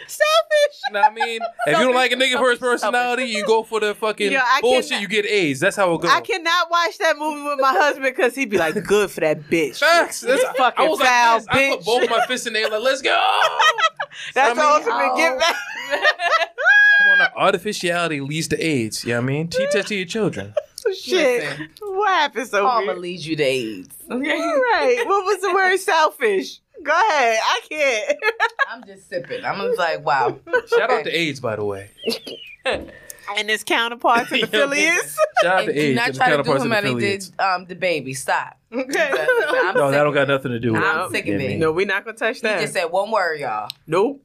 Selfish. 0.09 0.81
You 0.87 0.93
know 0.95 1.01
what 1.01 1.13
I 1.13 1.15
mean? 1.15 1.41
If 1.67 1.79
you 1.79 1.85
don't 1.85 1.95
like 1.95 2.13
a 2.13 2.17
nigga 2.17 2.39
for 2.39 2.51
his 2.51 2.59
personality, 2.59 3.25
you 3.25 3.47
go 3.47 3.63
for 3.63 3.81
the 3.81 3.95
fucking 3.95 4.33
Yo, 4.33 4.41
bullshit, 4.61 4.89
cannot- 4.91 5.03
you 5.03 5.09
get 5.09 5.27
AIDS. 5.27 5.61
That's 5.61 5.77
how 5.77 5.93
it 5.95 6.01
goes. 6.01 6.11
I 6.11 6.21
cannot 6.21 6.71
watch 6.71 6.99
that 6.99 7.19
movie 7.19 7.43
with 7.43 7.61
my 7.61 7.73
husband 7.73 8.05
because 8.05 8.35
he'd 8.35 8.51
be 8.51 8.59
like, 8.59 8.75
"Good 8.87 9.11
for 9.11 9.21
that 9.21 9.43
bitch." 9.43 9.79
Facts. 9.79 10.21
That's, 10.23 10.43
fucking 10.57 10.85
I 10.85 10.89
was 10.89 11.01
foul 11.01 11.35
like 11.35 11.45
this. 11.45 11.49
I 11.49 11.77
put 11.77 11.85
both 11.85 12.11
my 12.11 12.27
fists 12.27 12.47
in 12.47 12.53
there 12.55 12.69
like, 12.71 12.83
let's 12.83 13.03
go. 13.03 13.11
That's 14.35 14.51
I 14.51 14.55
the 14.55 14.61
mean, 14.61 14.73
ultimate 14.73 15.13
oh. 15.13 15.17
get 15.17 15.39
back. 15.39 15.57
Come 15.91 17.13
on, 17.13 17.19
now. 17.19 17.29
artificiality 17.37 18.21
leads 18.21 18.49
to 18.49 18.61
AIDS. 18.61 19.05
You 19.05 19.11
know 19.11 19.19
what 19.19 19.25
I 19.25 19.27
mean? 19.27 19.49
Teach 19.49 19.71
that 19.73 19.87
to 19.89 19.95
your 19.95 20.07
children. 20.07 20.55
Shit. 20.99 21.43
Listen. 21.43 21.69
What 21.81 22.09
happened, 22.09 22.51
Karma 22.51 22.87
Sophie? 22.87 23.01
leads 23.01 23.27
you 23.27 23.37
to 23.37 23.43
AIDS. 23.43 23.95
Okay. 24.11 24.27
Right. 24.39 25.03
What 25.07 25.25
was 25.25 25.41
the 25.43 25.53
word 25.53 25.77
selfish? 25.79 26.61
Go 26.83 26.93
ahead. 26.93 27.39
I 27.43 27.61
can't. 27.69 28.19
I'm 28.71 28.85
just 28.87 29.09
sipping. 29.09 29.45
I'm 29.45 29.59
just 29.59 29.79
like, 29.79 30.05
wow. 30.05 30.39
Shout 30.69 30.81
out 30.83 31.01
Okay. 31.01 31.03
to 31.05 31.17
AIDS, 31.17 31.41
by 31.41 31.57
the 31.57 31.65
way. 31.65 31.91
and 32.65 33.51
his 33.51 33.65
counterparts 33.65 34.31
and 34.33 34.43
affiliates. 34.45 35.19
Shout 35.43 35.53
out 35.53 35.59
And 35.61 35.69
to 35.69 35.75
do 35.75 35.81
AIDS. 35.81 35.97
not 35.97 36.07
and 36.07 36.15
the 36.15 36.19
try 36.19 36.29
to 36.37 36.43
do 36.43 36.53
him 36.55 36.63
and 36.63 36.73
how 36.73 36.81
they 36.81 36.95
did 36.95 37.25
um, 37.39 37.65
the 37.67 37.75
baby. 37.75 38.15
Stop. 38.15 38.57
Okay. 38.73 39.11
I'm 39.49 39.75
No, 39.75 39.91
that 39.91 40.03
don't 40.05 40.15
got 40.15 40.29
nothing 40.29 40.53
to 40.53 40.61
do 40.61 40.73
with 40.73 40.83
it. 40.83 40.87
I'm 40.87 41.07
it. 41.07 41.11
sick 41.13 41.23
of 41.25 41.29
Yeah, 41.29 41.35
it. 41.47 41.49
man. 41.51 41.59
No, 41.61 41.73
we're 41.73 41.87
not 41.87 42.05
gonna 42.05 42.17
touch 42.17 42.41
that. 42.43 42.59
He 42.59 42.65
just 42.65 42.75
said 42.75 42.87
one 42.87 43.11
word, 43.11 43.41
y'all. 43.41 43.69
nope. 43.87 44.23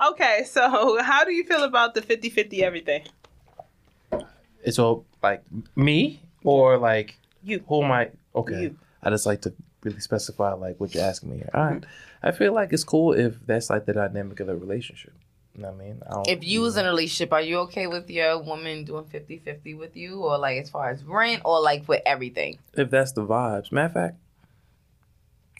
Okay, 0.00 0.42
so 0.46 1.00
how 1.00 1.24
do 1.24 1.32
you 1.32 1.44
feel 1.44 1.62
about 1.62 1.94
the 1.94 2.00
50-50 2.02 2.60
everything? 2.62 3.04
It's 4.64 4.78
all 4.78 5.04
like 5.22 5.42
me 5.76 6.20
or 6.42 6.76
like 6.76 7.16
You. 7.44 7.62
Who 7.68 7.84
am 7.84 7.92
I? 7.92 8.10
Okay. 8.34 8.62
You. 8.62 8.76
I 9.02 9.10
just 9.10 9.26
like 9.26 9.42
to 9.42 9.52
really 9.84 10.00
specify 10.00 10.52
like 10.54 10.78
what 10.80 10.94
you're 10.94 11.04
asking 11.04 11.30
me 11.30 11.36
here. 11.38 11.50
All 11.54 11.64
right. 11.64 11.80
Mm-hmm. 11.80 12.26
I 12.26 12.32
feel 12.32 12.52
like 12.52 12.72
it's 12.72 12.84
cool 12.84 13.12
if 13.12 13.44
that's 13.46 13.68
like 13.70 13.84
the 13.86 13.92
dynamic 13.92 14.40
of 14.40 14.46
the 14.46 14.56
relationship. 14.56 15.12
You 15.54 15.62
know 15.62 15.68
what 15.72 15.82
I 15.82 15.84
mean? 15.84 16.02
I 16.08 16.14
don't, 16.14 16.28
If 16.28 16.44
you 16.44 16.62
was 16.62 16.76
in 16.78 16.86
a 16.86 16.88
relationship, 16.88 17.32
are 17.32 17.42
you 17.42 17.58
okay 17.60 17.86
with 17.86 18.08
your 18.08 18.38
woman 18.42 18.84
doing 18.84 19.04
50-50 19.04 19.76
with 19.76 19.96
you? 19.96 20.20
Or 20.22 20.38
like 20.38 20.58
as 20.62 20.70
far 20.70 20.88
as 20.88 21.04
rent 21.04 21.42
or 21.44 21.60
like 21.60 21.86
with 21.88 22.00
everything? 22.06 22.58
if 22.74 22.88
that's 22.90 23.12
the 23.12 23.26
vibes. 23.26 23.70
Matter 23.70 23.86
of 23.86 23.92
fact, 23.92 24.16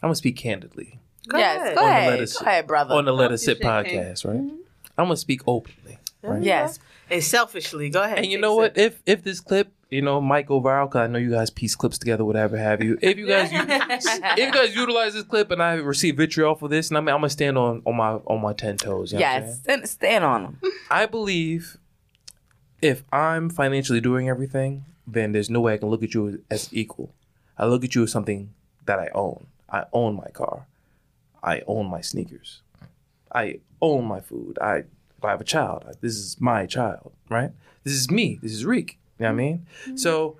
I'm 0.02 0.08
gonna 0.08 0.14
speak 0.16 0.36
candidly 0.36 0.98
Go 1.28 1.38
yes, 1.38 1.60
ahead. 1.60 1.74
go 1.76 1.80
On 1.82 1.86
the 1.86 1.90
ahead. 1.92 2.10
lettuce- 2.10 2.38
Go 2.38 2.46
ahead, 2.46 2.66
brother. 2.66 2.94
on 2.94 3.04
the 3.04 3.12
Let 3.12 3.24
Talk 3.28 3.32
Us 3.34 3.46
your 3.46 3.54
Sit 3.56 3.62
shit, 3.62 3.86
King. 3.86 4.00
podcast, 4.00 4.24
right? 4.26 4.36
Mm-hmm. 4.36 4.56
I'm 4.98 5.04
gonna 5.06 5.16
speak 5.16 5.42
openly, 5.46 5.98
right? 6.22 6.42
yes. 6.42 6.78
And 7.10 7.22
selfishly, 7.22 7.90
go 7.90 8.02
ahead. 8.02 8.18
And 8.18 8.26
you 8.26 8.38
Fix 8.38 8.42
know 8.42 8.54
what? 8.56 8.76
it. 8.76 8.80
If 8.82 9.02
if 9.06 9.22
this 9.22 9.40
clip, 9.40 9.72
you 9.92 10.00
know, 10.00 10.20
might 10.22 10.46
go 10.46 10.58
viral, 10.60 10.90
cause 10.90 11.02
I 11.02 11.06
know 11.06 11.18
you 11.18 11.30
guys 11.30 11.50
piece 11.50 11.74
clips 11.76 11.98
together, 11.98 12.24
whatever 12.24 12.56
have 12.56 12.82
you. 12.82 12.98
If 13.02 13.18
you 13.18 13.26
guys, 13.26 13.50
if 13.52 14.38
you 14.38 14.50
guys 14.50 14.74
utilize 14.74 15.12
this 15.12 15.24
clip 15.24 15.50
and 15.50 15.62
I 15.62 15.74
receive 15.74 16.16
vitriol 16.16 16.54
for 16.54 16.66
this, 16.68 16.88
and 16.88 16.96
I 16.96 17.00
mean, 17.02 17.10
I'm 17.10 17.16
gonna 17.20 17.28
stand 17.28 17.58
on 17.58 17.82
on 17.84 17.96
my 17.96 18.12
on 18.12 18.40
my 18.40 18.54
ten 18.54 18.78
toes. 18.78 19.12
You 19.12 19.18
know? 19.18 19.24
Yes. 19.26 19.58
Stand, 19.58 19.88
stand 19.88 20.24
on 20.24 20.42
them. 20.44 20.60
I 20.90 21.04
believe 21.04 21.76
if 22.80 23.04
I'm 23.12 23.50
financially 23.50 24.00
doing 24.00 24.30
everything, 24.30 24.86
then 25.06 25.32
there's 25.32 25.50
no 25.50 25.60
way 25.60 25.74
I 25.74 25.76
can 25.76 25.88
look 25.90 26.02
at 26.02 26.14
you 26.14 26.42
as 26.50 26.68
equal. 26.72 27.12
I 27.58 27.66
look 27.66 27.84
at 27.84 27.94
you 27.94 28.04
as 28.04 28.10
something 28.10 28.54
that 28.86 28.98
I 28.98 29.10
own. 29.14 29.46
I 29.68 29.84
own 29.92 30.16
my 30.16 30.30
car. 30.30 30.66
I 31.42 31.62
own 31.66 31.86
my 31.90 32.00
sneakers. 32.00 32.62
I 33.30 33.60
own 33.80 34.06
my 34.06 34.20
food. 34.20 34.58
I, 34.60 34.76
if 34.78 35.24
I 35.24 35.30
have 35.30 35.40
a 35.40 35.44
child, 35.44 35.84
I- 35.86 35.92
this 36.00 36.14
is 36.16 36.40
my 36.40 36.64
child, 36.66 37.12
right? 37.28 37.50
This 37.84 37.92
is 37.92 38.10
me. 38.10 38.38
This 38.42 38.52
is 38.52 38.64
Reek. 38.64 38.98
You 39.22 39.28
know 39.28 39.34
what 39.34 39.42
I 39.42 39.44
mean? 39.44 39.66
Mm-hmm. 39.84 39.96
So 39.96 40.36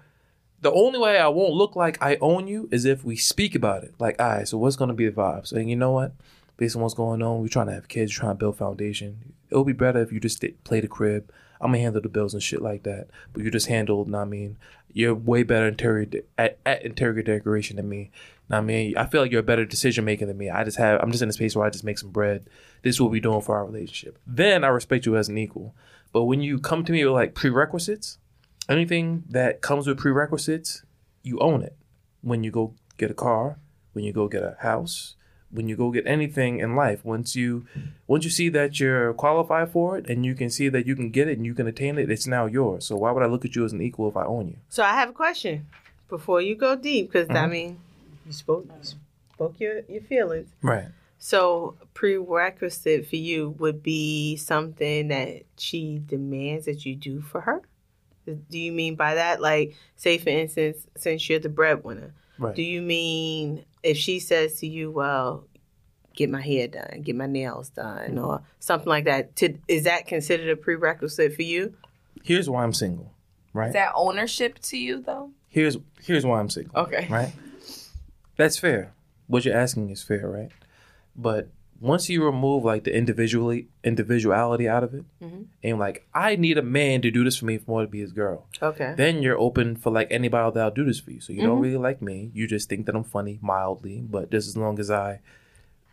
the 0.61 0.73
only 0.73 0.99
way 0.99 1.18
I 1.18 1.29
won't 1.29 1.55
look 1.55 1.77
like 1.77 2.03
I 2.03 2.18
own 2.21 2.49
you 2.49 2.68
is 2.73 2.85
if 2.85 3.05
we 3.05 3.16
speak 3.16 3.55
about 3.55 3.85
it. 3.85 3.95
Like, 3.99 4.21
all 4.21 4.29
right, 4.29 4.49
so 4.49 4.59
what's 4.59 4.77
going 4.77 4.88
to 4.88 4.95
be 4.95 5.07
the 5.09 5.12
vibe? 5.12 5.47
So, 5.47 5.59
you 5.59 5.77
know 5.77 5.92
what? 5.92 6.12
Based 6.57 6.77
on 6.77 6.83
what's 6.83 6.95
going 6.95 7.23
on, 7.23 7.40
we're 7.40 7.49
trying 7.49 7.66
to 7.66 7.75
have 7.75 7.88
kids, 7.88 8.12
trying 8.12 8.33
to 8.33 8.38
build 8.38 8.57
foundation. 8.57 9.35
It'll 9.51 9.64
be 9.64 9.73
better 9.73 10.01
if 10.01 10.12
you 10.12 10.21
just 10.21 10.45
play 10.64 10.81
the 10.81 10.88
crib. 10.88 11.33
I'm 11.61 11.68
going 11.68 11.79
to 11.79 11.83
handle 11.85 12.03
the 12.03 12.09
bills 12.09 12.35
and 12.35 12.42
shit 12.42 12.61
like 12.61 12.83
that. 12.83 13.09
But 13.33 13.42
you 13.42 13.51
just 13.51 13.68
handle, 13.68 14.05
know 14.05 14.18
what 14.18 14.25
I 14.25 14.29
mean? 14.29 14.57
You're 14.92 15.14
way 15.14 15.42
better 15.42 15.68
interior 15.68 16.07
de- 16.07 16.23
at, 16.37 16.59
at 16.66 16.83
interior 16.85 17.23
decoration 17.23 17.77
than 17.77 17.88
me. 17.88 18.11
I 18.51 18.61
mean, 18.61 18.97
I 18.97 19.07
feel 19.07 19.23
like 19.23 19.31
you're 19.31 19.40
a 19.40 19.45
better 19.45 19.64
decision 19.64 20.05
maker 20.05 20.27
than 20.27 20.37
me. 20.37 20.51
I 20.51 20.64
just 20.64 20.77
have, 20.77 21.01
I'm 21.01 21.11
just 21.11 21.23
in 21.23 21.29
a 21.29 21.33
space 21.33 21.57
where 21.57 21.66
I 21.66 21.71
just 21.71 21.85
make 21.85 21.99
some 21.99 22.11
bread. 22.11 22.47
This 22.83 22.97
is 22.97 23.01
what 23.01 23.11
we're 23.11 23.21
doing 23.21 23.40
for 23.40 23.57
our 23.57 23.64
relationship. 23.64 24.18
Then 24.27 24.64
I 24.64 24.68
respect 24.68 25.07
you 25.07 25.16
as 25.16 25.29
an 25.29 25.38
equal. 25.38 25.75
But 26.12 26.25
when 26.25 26.42
you 26.42 26.59
come 26.59 26.85
to 26.85 26.92
me 26.92 27.05
with 27.05 27.14
like 27.14 27.35
prerequisites, 27.35 28.18
anything 28.68 29.25
that 29.29 29.61
comes 29.61 29.87
with 29.87 29.98
prerequisites, 29.98 30.83
you 31.22 31.38
own 31.40 31.62
it. 31.62 31.77
When 32.20 32.44
you 32.44 32.51
go 32.51 32.75
get 32.98 33.11
a 33.11 33.14
car, 33.14 33.59
when 33.92 34.05
you 34.05 34.12
go 34.12 34.29
get 34.29 34.42
a 34.42 34.57
house, 34.61 35.16
when 35.51 35.68
you 35.68 35.77
go 35.77 35.90
get 35.90 36.07
anything 36.07 36.61
in 36.61 36.75
life, 36.77 37.05
once 37.05 37.37
you 37.37 37.66
once 38.07 38.25
you 38.25 38.31
see 38.31 38.48
that 38.51 38.81
you're 38.81 39.12
qualified 39.14 39.70
for 39.70 39.98
it 39.98 40.09
and 40.09 40.25
you 40.25 40.35
can 40.35 40.48
see 40.48 40.68
that 40.68 40.87
you 40.87 40.96
can 40.96 41.11
get 41.11 41.29
it 41.29 41.37
and 41.37 41.44
you 41.44 41.55
can 41.55 41.66
attain 41.66 41.98
it, 41.98 42.11
it's 42.11 42.27
now 42.27 42.46
yours. 42.46 42.87
So 42.87 42.96
why 42.96 43.11
would 43.12 43.22
I 43.22 43.27
look 43.27 43.44
at 43.44 43.55
you 43.55 43.64
as 43.64 43.72
an 43.72 43.83
equal 43.83 44.09
if 44.09 44.16
I 44.16 44.25
own 44.25 44.48
you? 44.48 44.57
So 44.68 44.83
I 44.83 44.92
have 44.94 45.11
a 45.11 45.12
question 45.12 45.66
before 46.09 46.40
you 46.40 46.55
go 46.55 46.75
deep, 46.77 47.11
because 47.12 47.29
I 47.31 47.35
Mhm. 47.46 47.51
mean, 47.51 47.79
you 48.27 48.33
spoke 48.33 48.66
you 48.66 48.96
spoke 49.35 49.61
your 49.61 49.81
your 49.88 50.03
feelings. 50.03 50.48
Right. 50.62 50.88
So 51.18 51.77
prerequisite 51.94 53.07
for 53.07 53.16
you 53.16 53.51
would 53.59 53.83
be 53.83 54.37
something 54.37 55.09
that 55.09 55.42
she 55.59 56.01
demands 56.05 56.64
that 56.66 56.85
you 56.87 56.96
do 56.96 57.20
for 57.20 57.42
her. 57.42 57.61
Do 58.26 58.58
you 58.58 58.72
mean 58.72 58.94
by 58.94 59.14
that, 59.16 59.40
like, 59.40 59.74
say 59.96 60.18
for 60.18 60.30
instance, 60.30 60.87
since 60.96 61.28
you're 61.28 61.38
the 61.40 61.48
breadwinner, 61.48 62.14
Right. 62.38 62.54
do 62.54 62.62
you 62.62 62.80
mean 62.82 63.64
if 63.82 63.96
she 63.96 64.20
says 64.20 64.61
to 64.61 64.66
you, 64.66 64.90
"Well, 64.90 65.46
get 66.14 66.30
my 66.30 66.40
hair 66.40 66.68
done, 66.68 67.02
get 67.02 67.16
my 67.16 67.26
nails 67.26 67.70
done," 67.70 68.18
or 68.18 68.42
something 68.61 68.88
like 68.88 69.04
that? 69.04 69.35
To, 69.37 69.54
is 69.68 69.85
that 69.85 70.06
considered 70.06 70.48
a 70.50 70.56
prerequisite 70.56 71.35
for 71.35 71.42
you? 71.42 71.74
Here's 72.22 72.48
why 72.48 72.62
I'm 72.62 72.72
single. 72.72 73.12
Right. 73.52 73.68
Is 73.68 73.72
that 73.74 73.92
ownership 73.94 74.58
to 74.61 74.78
you 74.78 75.00
though? 75.02 75.30
here's 75.48 75.76
here's 76.02 76.24
why 76.24 76.38
I'm 76.40 76.48
single. 76.48 76.74
Okay. 76.82 77.06
Right. 77.11 77.32
That's 78.37 78.56
fair. 78.58 78.94
What 79.26 79.44
you're 79.44 79.56
asking 79.56 79.90
is 79.90 80.02
fair, 80.02 80.28
right? 80.28 80.50
But 81.14 81.48
once 81.83 82.09
you 82.09 82.25
remove 82.25 82.64
like 82.64 82.85
the 82.85 82.97
individually 82.97 83.66
individuality 83.85 84.68
out 84.68 84.85
of 84.85 84.95
it, 84.95 85.05
Mhm. 85.23 85.47
and 85.62 85.79
like 85.79 86.07
I 86.14 86.37
need 86.37 86.57
a 86.57 86.62
man 86.62 87.03
to 87.03 87.11
do 87.11 87.25
this 87.25 87.37
for 87.37 87.45
me 87.47 87.59
for 87.59 87.71
more 87.71 87.83
to 87.83 87.88
be 87.88 88.01
his 88.01 88.12
girl. 88.12 88.47
Okay. 88.62 88.95
then 88.97 89.23
you're 89.23 89.38
open 89.38 89.77
for 89.77 89.90
like 89.90 90.07
anybody 90.11 90.53
that'll 90.55 90.71
do 90.71 90.85
this 90.85 91.01
for 91.01 91.11
you. 91.11 91.21
So 91.21 91.33
you 91.33 91.42
don't 91.42 91.59
Mhm. 91.59 91.62
really 91.62 91.77
like 91.77 92.01
me. 92.01 92.31
You 92.33 92.47
just 92.47 92.68
think 92.68 92.87
that 92.87 92.95
I'm 92.95 93.05
funny 93.05 93.38
mildly, 93.42 94.03
but 94.09 94.31
just 94.31 94.49
as 94.49 94.57
long 94.57 94.79
as 94.79 94.90
I 94.90 95.21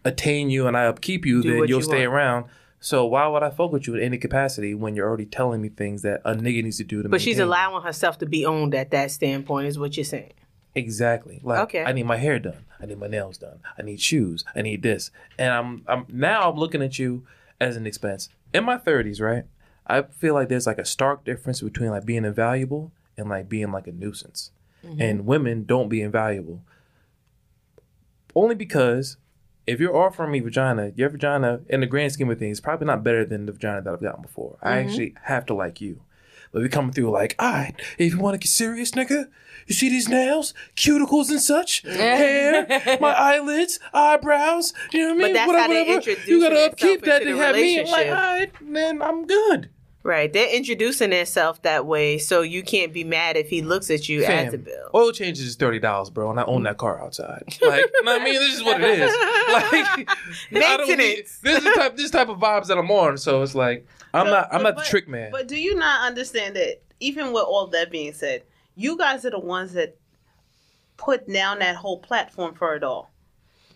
attain 0.06 0.50
you 0.50 0.68
and 0.68 0.78
I 0.78 0.86
upkeep 0.86 1.26
you, 1.26 1.42
Do 1.42 1.50
then 1.50 1.58
you'll 1.68 1.80
you 1.80 1.82
stay 1.82 2.08
want. 2.08 2.16
around. 2.16 2.46
So 2.80 3.06
why 3.06 3.28
would 3.28 3.44
I 3.44 3.50
fuck 3.50 3.74
with 3.74 3.88
you 3.88 3.96
in 3.96 4.02
any 4.02 4.18
capacity 4.18 4.74
when 4.74 4.96
you're 4.96 5.08
already 5.08 5.26
telling 5.26 5.62
me 5.62 5.68
things 5.70 6.02
that 6.04 6.22
a 6.24 6.34
nigga 6.34 6.64
needs 6.64 6.78
to 6.78 6.86
do 6.86 7.02
to 7.02 7.10
me? 7.10 7.12
But 7.12 7.20
she's 7.22 7.36
maintain 7.38 7.48
you? 7.48 7.50
allowing 7.50 7.84
herself 7.84 8.18
to 8.20 8.26
be 8.26 8.46
owned 8.46 8.74
at 8.74 8.92
that 8.92 9.12
standpoint, 9.12 9.68
is 9.68 9.78
what 9.78 9.98
you're 9.98 10.04
saying. 10.06 10.32
Exactly. 10.80 11.40
Like 11.44 11.60
Okay. 11.62 11.84
I 11.84 11.92
need 11.92 12.06
my 12.06 12.18
hair 12.18 12.40
done. 12.40 12.66
I 12.80 12.86
need 12.86 12.98
my 12.98 13.08
nails 13.08 13.38
done. 13.38 13.60
I 13.78 13.82
need 13.82 14.00
shoes. 14.00 14.44
I 14.56 14.62
need 14.62 14.82
this. 14.82 15.12
And 15.38 15.54
I'm 15.54 15.84
I'm 15.88 16.06
now 16.08 16.50
I'm 16.50 16.58
looking 16.58 16.82
at 16.82 16.98
you 16.98 17.26
as 17.60 17.76
an 17.76 17.86
expense. 17.86 18.30
In 18.54 18.64
my 18.64 18.78
30s, 18.78 19.22
right? 19.22 19.44
I 19.86 20.04
feel 20.04 20.34
like 20.34 20.50
there's 20.50 20.68
like 20.68 20.78
a 20.78 20.86
stark 20.86 21.26
difference 21.26 21.62
between 21.62 21.90
like 21.90 22.06
being 22.06 22.26
invaluable 22.26 22.92
and 23.18 23.28
like 23.30 23.50
being 23.50 23.72
like 23.72 23.88
a 23.88 23.92
nuisance. 23.92 24.52
Mm-hmm. 24.86 25.02
And 25.02 25.26
women 25.26 25.66
don't 25.66 25.90
be 25.90 26.02
invaluable. 26.02 26.62
Only 28.36 28.56
because 28.56 29.18
if 29.68 29.80
you're 29.80 29.96
offering 29.96 30.32
me 30.32 30.40
vagina, 30.40 30.92
your 30.96 31.10
vagina, 31.10 31.62
in 31.68 31.82
the 31.82 31.86
grand 31.86 32.12
scheme 32.14 32.30
of 32.30 32.40
things, 32.40 32.58
is 32.58 32.62
probably 32.62 32.88
not 32.88 33.04
better 33.04 33.26
than 33.26 33.46
the 33.46 33.52
vagina 33.52 33.82
that 33.82 33.94
I've 33.94 34.02
gotten 34.02 34.22
before. 34.22 34.58
I 34.62 34.72
mm-hmm. 34.78 34.90
actually 34.90 35.16
have 35.24 35.46
to 35.48 35.54
like 35.54 35.82
you. 35.82 36.02
But 36.52 36.62
we 36.64 36.70
coming 36.70 36.92
through 36.92 37.12
like, 37.12 37.36
all 37.40 37.52
right, 37.52 37.74
if 37.98 38.14
you 38.14 38.20
want 38.20 38.34
to 38.36 38.40
get 38.40 38.50
serious, 38.50 38.92
nigga, 38.92 39.30
you 39.68 39.76
see 39.76 39.90
these 39.90 40.10
nails, 40.10 40.54
cuticles 40.76 41.30
and 41.30 41.40
such, 41.42 41.82
hair, 41.82 42.66
my 43.02 43.14
eyelids, 43.14 43.80
eyebrows, 43.94 44.74
you 44.92 45.02
know 45.02 45.14
what 45.14 45.14
I 45.14 45.18
mean? 45.26 45.28
But 45.28 45.34
that's 45.34 45.52
how 45.52 45.68
they 45.68 45.94
introduce 45.96 46.28
You 46.28 46.42
gotta 46.42 46.66
upkeep 46.66 47.02
that 47.04 47.22
to 47.24 47.38
have 47.38 47.56
me. 47.56 47.80
I'm 47.80 47.86
like, 47.88 48.08
all 48.08 48.14
right, 48.14 48.52
then 48.62 49.02
I'm 49.02 49.28
good. 49.28 49.70
Right. 50.02 50.32
They're 50.32 50.56
introducing 50.56 51.10
themselves 51.10 51.60
that 51.64 51.86
way, 51.86 52.18
so 52.20 52.42
you 52.42 52.64
can't 52.64 52.94
be 52.94 53.04
mad 53.04 53.36
if 53.36 53.50
he 53.50 53.62
looks 53.62 53.92
at 53.92 54.08
you 54.08 54.24
as 54.24 54.54
a 54.54 54.58
bill. 54.58 54.90
Oil 54.96 55.12
changes 55.12 55.46
is 55.46 55.56
thirty 55.58 55.78
dollars, 55.78 56.10
bro, 56.10 56.32
and 56.32 56.40
I 56.40 56.46
own 56.46 56.64
that 56.64 56.78
car 56.78 57.04
outside. 57.04 57.44
Like, 57.62 57.82
you 57.82 58.04
know 58.04 58.14
what 58.14 58.22
I 58.22 58.24
mean? 58.24 58.36
This 58.36 58.56
is 58.56 58.64
what 58.64 58.82
it 58.82 59.00
is. 59.02 59.12
Like, 59.50 60.10
I 60.64 60.78
don't 60.78 60.98
need- 60.98 61.18
this 61.44 61.58
is 61.58 61.64
the 61.64 61.72
type, 61.76 61.98
this 61.98 62.12
type 62.12 62.30
of 62.30 62.38
vibes 62.40 62.68
that 62.68 62.78
I'm 62.78 62.90
on. 62.90 63.18
So 63.18 63.44
it's 63.44 63.56
like, 63.56 63.86
I'm 64.14 64.28
So- 64.28 64.32
not, 64.32 64.48
I'm 64.54 64.64
not 64.64 64.78
the 64.78 64.84
trick 64.84 65.08
man. 65.08 65.32
But 65.32 65.48
do 65.48 65.60
you 65.60 65.76
not 65.76 66.08
understand 66.08 66.56
that 66.56 66.82
even 67.00 67.32
with 67.32 67.44
all 67.44 67.68
that 67.68 67.92
being 67.92 68.14
said, 68.14 68.44
you 68.76 68.98
guys 68.98 69.26
are 69.26 69.30
the 69.32 69.40
ones 69.40 69.74
that 69.74 69.98
put 70.98 71.28
down 71.32 71.60
that 71.60 71.76
whole 71.78 72.00
platform 72.00 72.54
for 72.56 72.76
it 72.76 72.84
all. 72.84 73.12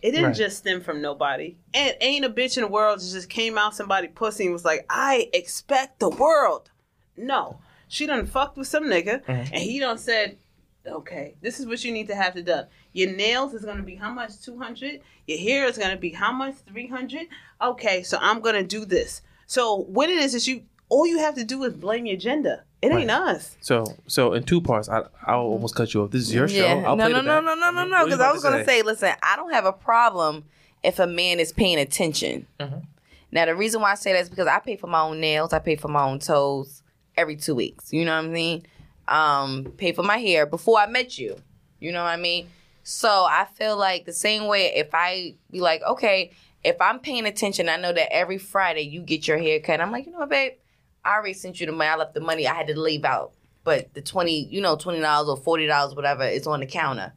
It 0.02 0.12
didn't 0.12 0.28
Right. 0.28 0.36
just 0.36 0.58
stem 0.58 0.82
from 0.82 1.02
nobody. 1.02 1.56
And 1.74 1.96
ain't 2.02 2.26
a 2.26 2.30
bitch 2.30 2.58
in 2.58 2.64
the 2.64 2.68
world 2.68 3.00
that 3.00 3.10
just 3.10 3.30
came 3.30 3.58
out 3.58 3.74
somebody 3.76 4.10
pussy 4.10 4.44
and 4.44 4.52
was 4.54 4.66
like, 4.66 4.86
I 4.90 5.30
expect 5.34 6.00
the 6.00 6.10
world. 6.10 6.70
No. 7.16 7.60
She 7.88 8.06
done 8.06 8.26
fucked 8.26 8.58
with 8.58 8.68
some 8.68 8.86
nigga 8.86 9.24
mm-hmm. 9.24 9.54
and 9.54 9.56
he 9.58 9.80
done 9.80 9.98
said, 9.98 10.38
Okay, 10.86 11.36
this 11.42 11.62
is 11.62 11.66
what 11.66 11.82
you 11.86 11.94
need 11.94 12.08
to 12.08 12.16
have 12.16 12.34
to 12.34 12.44
done. 12.44 12.68
Your 12.92 13.10
nails 13.16 13.54
is 13.54 13.64
gonna 13.64 13.84
be 13.84 13.96
how 13.96 14.12
much? 14.12 14.42
Two 14.42 14.58
hundred. 14.58 15.00
Your 15.28 15.40
hair 15.40 15.66
is 15.66 15.78
gonna 15.78 15.96
be 15.96 16.10
how 16.10 16.34
much? 16.34 16.56
Three 16.68 16.88
hundred. 16.88 17.28
Okay, 17.62 18.04
so 18.04 18.18
I'm 18.20 18.42
gonna 18.42 18.64
do 18.64 18.84
this. 18.84 19.22
So 19.48 19.76
what 19.76 20.10
it 20.10 20.18
is 20.18 20.36
is 20.36 20.48
you 20.48 20.64
all 20.90 21.08
you 21.08 21.18
have 21.20 21.36
to 21.36 21.44
do 21.44 21.64
is 21.64 21.74
blame 21.74 22.06
your 22.06 22.18
gender. 22.18 22.64
It 22.82 22.92
ain't 22.92 23.10
us. 23.10 23.56
So, 23.62 23.86
so 24.08 24.34
in 24.34 24.44
two 24.44 24.60
parts, 24.60 24.90
I 24.90 25.04
I'll 25.26 25.40
almost 25.40 25.74
cut 25.74 25.94
you 25.94 26.04
off. 26.04 26.12
This 26.12 26.24
is 26.24 26.34
your 26.34 26.50
show. 26.50 26.56
Yeah. 26.56 26.84
I'll 26.86 26.98
no, 26.98 27.06
play 27.06 27.14
no, 27.14 27.18
the 27.18 27.22
no, 27.22 27.36
back. 27.36 27.46
no, 27.46 27.56
no, 27.56 27.72
no, 27.72 27.82
mean, 27.82 27.92
no. 27.92 28.04
Because 28.04 28.20
about 28.20 28.26
I 28.26 28.30
to 28.30 28.34
was 28.34 28.44
gonna 28.44 28.66
say, 28.66 28.82
listen, 28.82 29.14
I 29.24 29.36
don't 29.38 29.54
have 29.54 29.66
a 29.66 29.72
problem 29.72 30.44
if 30.84 31.00
a 31.00 31.08
man 31.08 31.40
is 31.40 31.54
paying 31.54 31.80
attention. 31.80 32.46
Mm-hmm. 32.60 32.80
Now, 33.32 33.46
the 33.46 33.56
reason 33.56 33.82
why 33.82 33.92
I 33.92 33.96
say 33.96 34.12
that 34.14 34.20
is 34.20 34.30
because 34.30 34.48
I 34.48 34.60
pay 34.60 34.76
for 34.76 34.88
my 34.88 35.02
own 35.02 35.20
nails, 35.20 35.54
I 35.54 35.60
pay 35.60 35.76
for 35.76 35.88
my 35.88 36.04
own 36.04 36.20
toes 36.20 36.84
every 37.18 37.36
two 37.36 37.56
weeks. 37.56 37.92
You 37.92 38.06
know 38.06 38.16
what 38.16 38.26
I 38.26 38.28
mean? 38.28 38.66
Um, 39.08 39.74
pay 39.78 39.92
for 39.92 40.04
my 40.04 40.18
hair 40.18 40.46
before 40.46 40.78
I 40.78 40.86
met 40.86 41.18
you. 41.18 41.38
You 41.80 41.92
know 41.92 42.04
what 42.04 42.10
I 42.10 42.18
mean? 42.18 42.50
So 42.84 43.10
I 43.10 43.48
feel 43.56 43.78
like 43.78 44.06
the 44.06 44.14
same 44.14 44.46
way 44.48 44.74
if 44.76 44.90
I 44.94 45.36
be 45.50 45.62
like, 45.62 45.82
okay, 45.84 46.32
if 46.64 46.80
I'm 46.80 47.00
paying 47.00 47.26
attention, 47.26 47.70
I 47.70 47.78
know 47.78 47.94
that 47.94 48.14
every 48.14 48.38
Friday 48.38 48.82
you 48.82 49.02
get 49.02 49.28
your 49.28 49.38
hair 49.38 49.60
cut. 49.60 49.82
I'm 49.82 49.92
like, 49.92 50.06
you 50.06 50.12
know 50.12 50.20
what, 50.20 50.30
babe? 50.30 50.54
I 51.04 51.16
already 51.16 51.34
sent 51.34 51.60
you 51.60 51.66
the 51.66 51.72
money. 51.72 51.90
I 51.90 51.96
left 51.96 52.14
the 52.14 52.22
money. 52.22 52.48
I 52.48 52.54
had 52.54 52.68
to 52.68 52.80
leave 52.80 53.04
out. 53.04 53.34
But 53.64 53.94
the 53.94 54.02
twenty, 54.02 54.46
you 54.46 54.62
know, 54.62 54.76
twenty 54.76 55.00
dollars 55.00 55.30
or 55.30 55.38
forty 55.38 55.68
dollars, 55.68 55.96
whatever, 55.96 56.24
is 56.24 56.48
on 56.48 56.62
the 56.62 56.66
counter. 56.66 57.14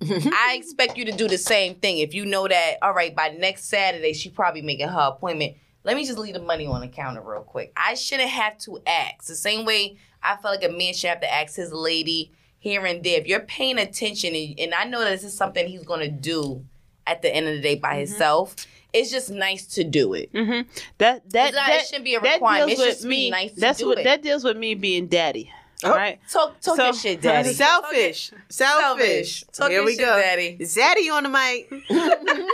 I 0.02 0.56
expect 0.58 0.96
you 0.96 1.04
to 1.04 1.12
do 1.12 1.28
the 1.28 1.38
same 1.38 1.74
thing. 1.74 1.98
If 1.98 2.14
you 2.14 2.24
know 2.24 2.48
that, 2.48 2.78
all 2.82 2.94
right, 2.94 3.14
by 3.14 3.28
next 3.28 3.64
Saturday, 3.64 4.14
she 4.14 4.30
probably 4.30 4.62
making 4.62 4.88
her 4.88 5.12
appointment. 5.14 5.56
Let 5.84 5.96
me 5.96 6.06
just 6.06 6.18
leave 6.18 6.34
the 6.34 6.40
money 6.40 6.66
on 6.66 6.80
the 6.80 6.88
counter 6.88 7.22
real 7.22 7.42
quick. 7.42 7.72
I 7.76 7.94
shouldn't 7.94 8.30
have 8.30 8.58
to 8.58 8.80
ask. 8.86 9.26
The 9.26 9.34
same 9.34 9.64
way 9.64 9.98
I 10.22 10.36
feel 10.36 10.50
like 10.50 10.64
a 10.64 10.68
man 10.68 10.94
should 10.94 11.10
have 11.10 11.20
to 11.20 11.32
ask 11.32 11.56
his 11.56 11.72
lady 11.72 12.32
here 12.58 12.84
and 12.84 13.02
there. 13.02 13.20
If 13.20 13.26
you're 13.26 13.40
paying 13.40 13.78
attention, 13.78 14.34
and, 14.34 14.58
and 14.58 14.74
I 14.74 14.84
know 14.84 15.00
that 15.00 15.10
this 15.10 15.24
is 15.24 15.36
something 15.36 15.66
he's 15.66 15.84
going 15.84 16.00
to 16.00 16.10
do 16.10 16.64
at 17.06 17.22
the 17.22 17.34
end 17.34 17.48
of 17.48 17.54
the 17.54 17.60
day 17.60 17.76
by 17.76 17.96
himself, 17.98 18.54
it's 18.92 19.10
just 19.10 19.30
nice 19.30 19.66
to 19.74 19.84
do 19.84 20.14
it. 20.14 20.32
Mm-hmm. 20.32 20.68
That 20.98 21.28
that 21.30 21.54
not- 21.54 21.66
that 21.68 21.80
it 21.82 21.86
shouldn't 21.86 22.04
be 22.04 22.14
a 22.16 22.20
requirement. 22.20 22.76
deals 22.76 22.80
It 22.88 22.98
should 22.98 23.02
be 23.04 23.08
me. 23.08 23.30
nice 23.30 23.52
to 23.54 23.60
that's 23.60 23.78
do 23.78 23.86
what 23.88 23.98
it. 23.98 24.04
that 24.04 24.22
deals 24.22 24.44
with 24.44 24.56
me 24.56 24.74
being 24.74 25.06
daddy. 25.06 25.52
Oh. 25.82 25.94
Right. 25.94 26.18
Talk, 26.30 26.60
talk 26.60 26.76
So- 26.76 26.84
your 26.84 26.92
shit, 26.94 27.22
daddy. 27.22 27.52
Selfish. 27.54 28.32
Selfish. 28.50 29.44
Talk 29.52 29.70
Here 29.70 29.78
your 29.78 29.86
we 29.86 29.92
shit, 29.96 30.04
go. 30.04 30.20
daddy. 30.20 30.58
Zaddy 30.60 31.10
on 31.10 31.22
the 31.22 31.28
mic. 31.30 31.70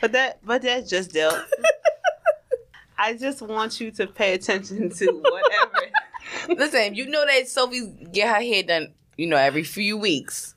But 0.00 0.12
that 0.12 0.38
but 0.44 0.62
that's 0.62 0.88
just 0.88 1.12
dealt. 1.12 1.38
I 2.98 3.14
just 3.14 3.42
want 3.42 3.80
you 3.80 3.90
to 3.92 4.06
pay 4.06 4.34
attention 4.34 4.90
to 4.90 5.06
whatever. 5.12 5.86
Listen, 6.60 6.94
you 6.94 7.06
know 7.08 7.24
that 7.26 7.48
Sophie 7.48 7.86
get 8.12 8.28
her 8.34 8.42
hair 8.42 8.62
done, 8.62 8.92
you 9.16 9.26
know, 9.26 9.36
every 9.36 9.62
few 9.62 9.96
weeks. 9.98 10.54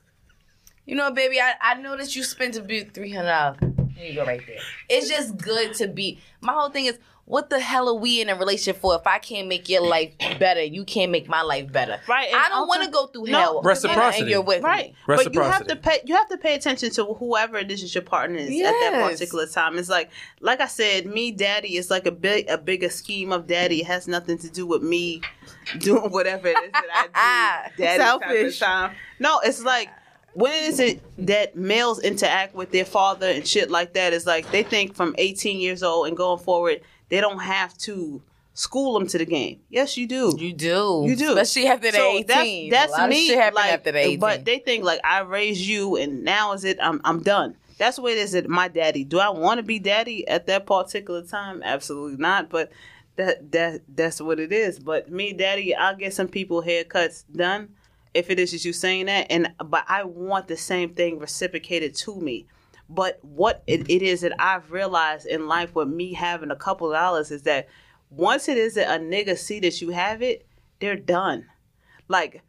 You 0.86 0.94
know, 0.96 1.10
baby, 1.10 1.40
I, 1.40 1.54
I 1.60 1.74
know 1.74 1.96
that 1.96 2.14
you 2.14 2.22
spent 2.22 2.56
about 2.56 2.92
three 2.92 3.12
hundred 3.12 3.28
dollars. 3.28 3.56
There 3.96 4.06
you 4.06 4.14
go, 4.16 4.24
right 4.26 4.42
there. 4.46 4.58
It's 4.88 5.08
just 5.08 5.36
good 5.38 5.74
to 5.74 5.88
be. 5.88 6.18
My 6.40 6.52
whole 6.52 6.70
thing 6.70 6.86
is, 6.86 6.98
what 7.26 7.48
the 7.48 7.58
hell 7.58 7.88
are 7.88 7.94
we 7.94 8.20
in 8.20 8.28
a 8.28 8.36
relationship 8.36 8.80
for 8.82 8.94
if 8.96 9.06
I 9.06 9.18
can't 9.18 9.48
make 9.48 9.68
your 9.68 9.80
life 9.80 10.12
better, 10.38 10.62
you 10.62 10.84
can't 10.84 11.10
make 11.10 11.26
my 11.26 11.40
life 11.40 11.72
better. 11.72 11.98
Right, 12.06 12.28
I 12.34 12.50
don't 12.50 12.68
want 12.68 12.84
to 12.84 12.90
go 12.90 13.06
through 13.06 13.24
No, 13.26 13.38
hell. 13.38 13.62
Reciprocity. 13.62 14.22
And 14.22 14.30
you're 14.30 14.42
with 14.42 14.62
me. 14.62 14.68
Right. 14.68 14.94
But 15.06 15.32
you 15.32 15.40
have 15.40 15.66
to 15.68 15.76
pay 15.76 16.00
you 16.04 16.14
have 16.16 16.28
to 16.28 16.36
pay 16.36 16.54
attention 16.54 16.90
to 16.90 17.04
whoever 17.14 17.56
it 17.56 17.70
is 17.70 17.80
that 17.80 17.94
your 17.94 18.02
partner 18.02 18.36
is 18.36 18.50
at 18.60 18.72
that 18.72 19.10
particular 19.10 19.46
time. 19.46 19.78
It's 19.78 19.88
like 19.88 20.10
like 20.40 20.60
I 20.60 20.66
said, 20.66 21.06
me 21.06 21.30
daddy 21.32 21.76
is 21.76 21.90
like 21.90 22.06
a 22.06 22.12
big 22.12 22.48
a 22.48 22.58
bigger 22.58 22.90
scheme 22.90 23.32
of 23.32 23.46
daddy. 23.46 23.80
It 23.80 23.86
has 23.86 24.06
nothing 24.06 24.36
to 24.38 24.50
do 24.50 24.66
with 24.66 24.82
me 24.82 25.22
doing 25.78 26.10
whatever 26.10 26.48
it 26.48 26.58
is 26.58 26.72
that 26.72 27.08
I 27.14 27.70
do. 27.76 27.82
Daddy 27.84 28.02
Selfish. 28.02 28.58
time. 28.60 28.94
No, 29.18 29.40
it's 29.42 29.62
like 29.64 29.88
when 30.34 30.64
is 30.64 30.80
it 30.80 31.00
that 31.26 31.56
males 31.56 32.00
interact 32.00 32.54
with 32.54 32.72
their 32.72 32.84
father 32.84 33.28
and 33.28 33.46
shit 33.46 33.70
like 33.70 33.94
that? 33.94 34.12
It's 34.12 34.26
like 34.26 34.50
they 34.50 34.62
think 34.62 34.94
from 34.94 35.14
18 35.16 35.60
years 35.60 35.82
old 35.82 36.08
and 36.08 36.16
going 36.16 36.40
forward, 36.40 36.80
they 37.08 37.20
don't 37.20 37.38
have 37.38 37.76
to 37.78 38.20
school 38.52 38.98
them 38.98 39.06
to 39.08 39.18
the 39.18 39.24
game. 39.24 39.60
Yes, 39.70 39.96
you 39.96 40.06
do. 40.06 40.34
You 40.38 40.52
do. 40.52 41.04
You 41.06 41.16
do. 41.16 41.38
Especially 41.38 41.68
after 41.68 41.90
the 41.90 41.98
So 41.98 42.10
18. 42.10 42.70
That's, 42.70 42.92
that's 42.92 43.10
me. 43.10 43.26
Of 43.26 43.26
shit 43.26 43.38
happened 43.38 43.54
like, 43.56 43.72
after 43.72 43.92
the 43.92 43.98
18. 43.98 44.20
But 44.20 44.44
they 44.44 44.58
think 44.58 44.84
like 44.84 45.00
I 45.04 45.20
raised 45.20 45.60
you 45.60 45.96
and 45.96 46.24
now 46.24 46.52
is 46.52 46.64
it 46.64 46.78
I'm 46.82 47.00
I'm 47.04 47.22
done. 47.22 47.56
That's 47.78 47.96
the 47.96 48.02
way 48.02 48.12
it 48.12 48.18
is 48.18 48.34
at 48.34 48.48
my 48.48 48.68
daddy. 48.68 49.04
Do 49.04 49.18
I 49.18 49.30
want 49.30 49.58
to 49.58 49.64
be 49.64 49.78
daddy 49.78 50.26
at 50.28 50.46
that 50.46 50.66
particular 50.66 51.22
time? 51.22 51.62
Absolutely 51.64 52.18
not. 52.18 52.48
But 52.48 52.70
that 53.16 53.52
that 53.52 53.82
that's 53.88 54.20
what 54.20 54.40
it 54.40 54.52
is. 54.52 54.78
But 54.80 55.10
me, 55.10 55.32
daddy, 55.32 55.74
I'll 55.74 55.96
get 55.96 56.14
some 56.14 56.28
people 56.28 56.62
haircuts 56.62 57.24
done 57.34 57.70
if 58.14 58.30
it 58.30 58.38
is 58.38 58.52
just 58.52 58.64
you 58.64 58.72
saying 58.72 59.06
that. 59.06 59.26
And 59.30 59.52
but 59.58 59.84
I 59.88 60.04
want 60.04 60.48
the 60.48 60.56
same 60.56 60.94
thing 60.94 61.18
reciprocated 61.18 61.94
to 61.96 62.20
me. 62.20 62.46
But 62.88 63.18
what 63.22 63.62
it, 63.66 63.88
it 63.90 64.02
is 64.02 64.20
that 64.20 64.32
I've 64.38 64.70
realized 64.70 65.26
in 65.26 65.48
life 65.48 65.74
with 65.74 65.88
me 65.88 66.12
having 66.12 66.50
a 66.50 66.56
couple 66.56 66.90
dollars 66.90 67.30
is 67.30 67.42
that 67.42 67.68
once 68.10 68.48
it 68.48 68.56
is 68.58 68.74
that 68.74 68.94
a 68.94 69.02
nigga 69.02 69.36
see 69.36 69.60
that 69.60 69.80
you 69.80 69.90
have 69.90 70.22
it, 70.22 70.46
they're 70.80 70.96
done. 70.96 71.46
Like 72.08 72.42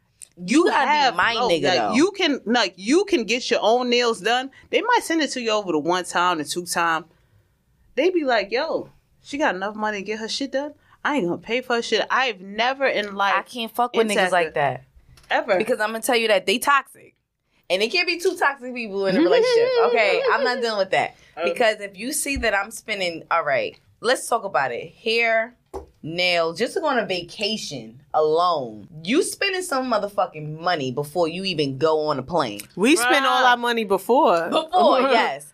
you 0.44 0.66
gotta 0.66 0.86
have 0.86 1.14
be 1.14 1.16
my 1.16 1.34
no, 1.34 1.48
nigga, 1.48 1.64
like, 1.64 1.78
though. 1.78 1.94
You 1.94 2.10
can 2.12 2.40
like 2.44 2.74
you 2.76 3.04
can 3.06 3.24
get 3.24 3.50
your 3.50 3.60
own 3.62 3.88
nails 3.88 4.20
done. 4.20 4.50
They 4.70 4.82
might 4.82 5.00
send 5.02 5.22
it 5.22 5.30
to 5.32 5.40
you 5.40 5.50
over 5.50 5.72
the 5.72 5.78
one 5.78 6.04
time, 6.04 6.38
the 6.38 6.44
two 6.44 6.66
time. 6.66 7.06
They 7.94 8.10
be 8.10 8.24
like, 8.24 8.52
"Yo, 8.52 8.90
she 9.22 9.38
got 9.38 9.54
enough 9.54 9.74
money 9.74 9.98
to 9.98 10.04
get 10.04 10.18
her 10.18 10.28
shit 10.28 10.52
done. 10.52 10.74
I 11.02 11.16
ain't 11.16 11.26
gonna 11.26 11.38
pay 11.38 11.62
for 11.62 11.76
her 11.76 11.82
shit." 11.82 12.06
I've 12.10 12.42
never 12.42 12.86
in 12.86 13.14
life 13.14 13.34
I 13.34 13.42
can't 13.42 13.74
fuck 13.74 13.96
with 13.96 14.08
niggas 14.08 14.30
like 14.30 14.54
that. 14.54 14.84
Ever 15.30 15.58
Because 15.58 15.80
I'm 15.80 15.90
gonna 15.90 16.02
tell 16.02 16.16
you 16.16 16.28
that 16.28 16.46
they 16.46 16.58
toxic. 16.58 17.14
And 17.68 17.82
it 17.82 17.90
can't 17.90 18.06
be 18.06 18.18
two 18.18 18.36
toxic 18.36 18.74
people 18.74 19.06
in 19.06 19.16
a 19.16 19.20
relationship. 19.20 19.68
Okay. 19.86 20.22
I'm 20.32 20.44
not 20.44 20.60
dealing 20.60 20.78
with 20.78 20.90
that. 20.90 21.16
Um, 21.36 21.44
because 21.44 21.80
if 21.80 21.98
you 21.98 22.12
see 22.12 22.36
that 22.36 22.54
I'm 22.54 22.70
spending 22.70 23.24
all 23.30 23.44
right, 23.44 23.78
let's 24.00 24.28
talk 24.28 24.44
about 24.44 24.72
it. 24.72 24.92
Hair, 24.92 25.56
nails, 26.02 26.58
just 26.58 26.74
to 26.74 26.80
go 26.80 26.86
on 26.86 26.98
a 26.98 27.06
vacation 27.06 28.00
alone. 28.14 28.88
You 29.04 29.22
spending 29.22 29.62
some 29.62 29.90
motherfucking 29.90 30.60
money 30.60 30.92
before 30.92 31.28
you 31.28 31.44
even 31.44 31.78
go 31.78 32.06
on 32.06 32.18
a 32.18 32.22
plane. 32.22 32.60
We 32.76 32.96
spent 32.96 33.26
all 33.26 33.44
our 33.44 33.56
money 33.56 33.84
before. 33.84 34.48
Before, 34.48 35.00
yes. 35.10 35.52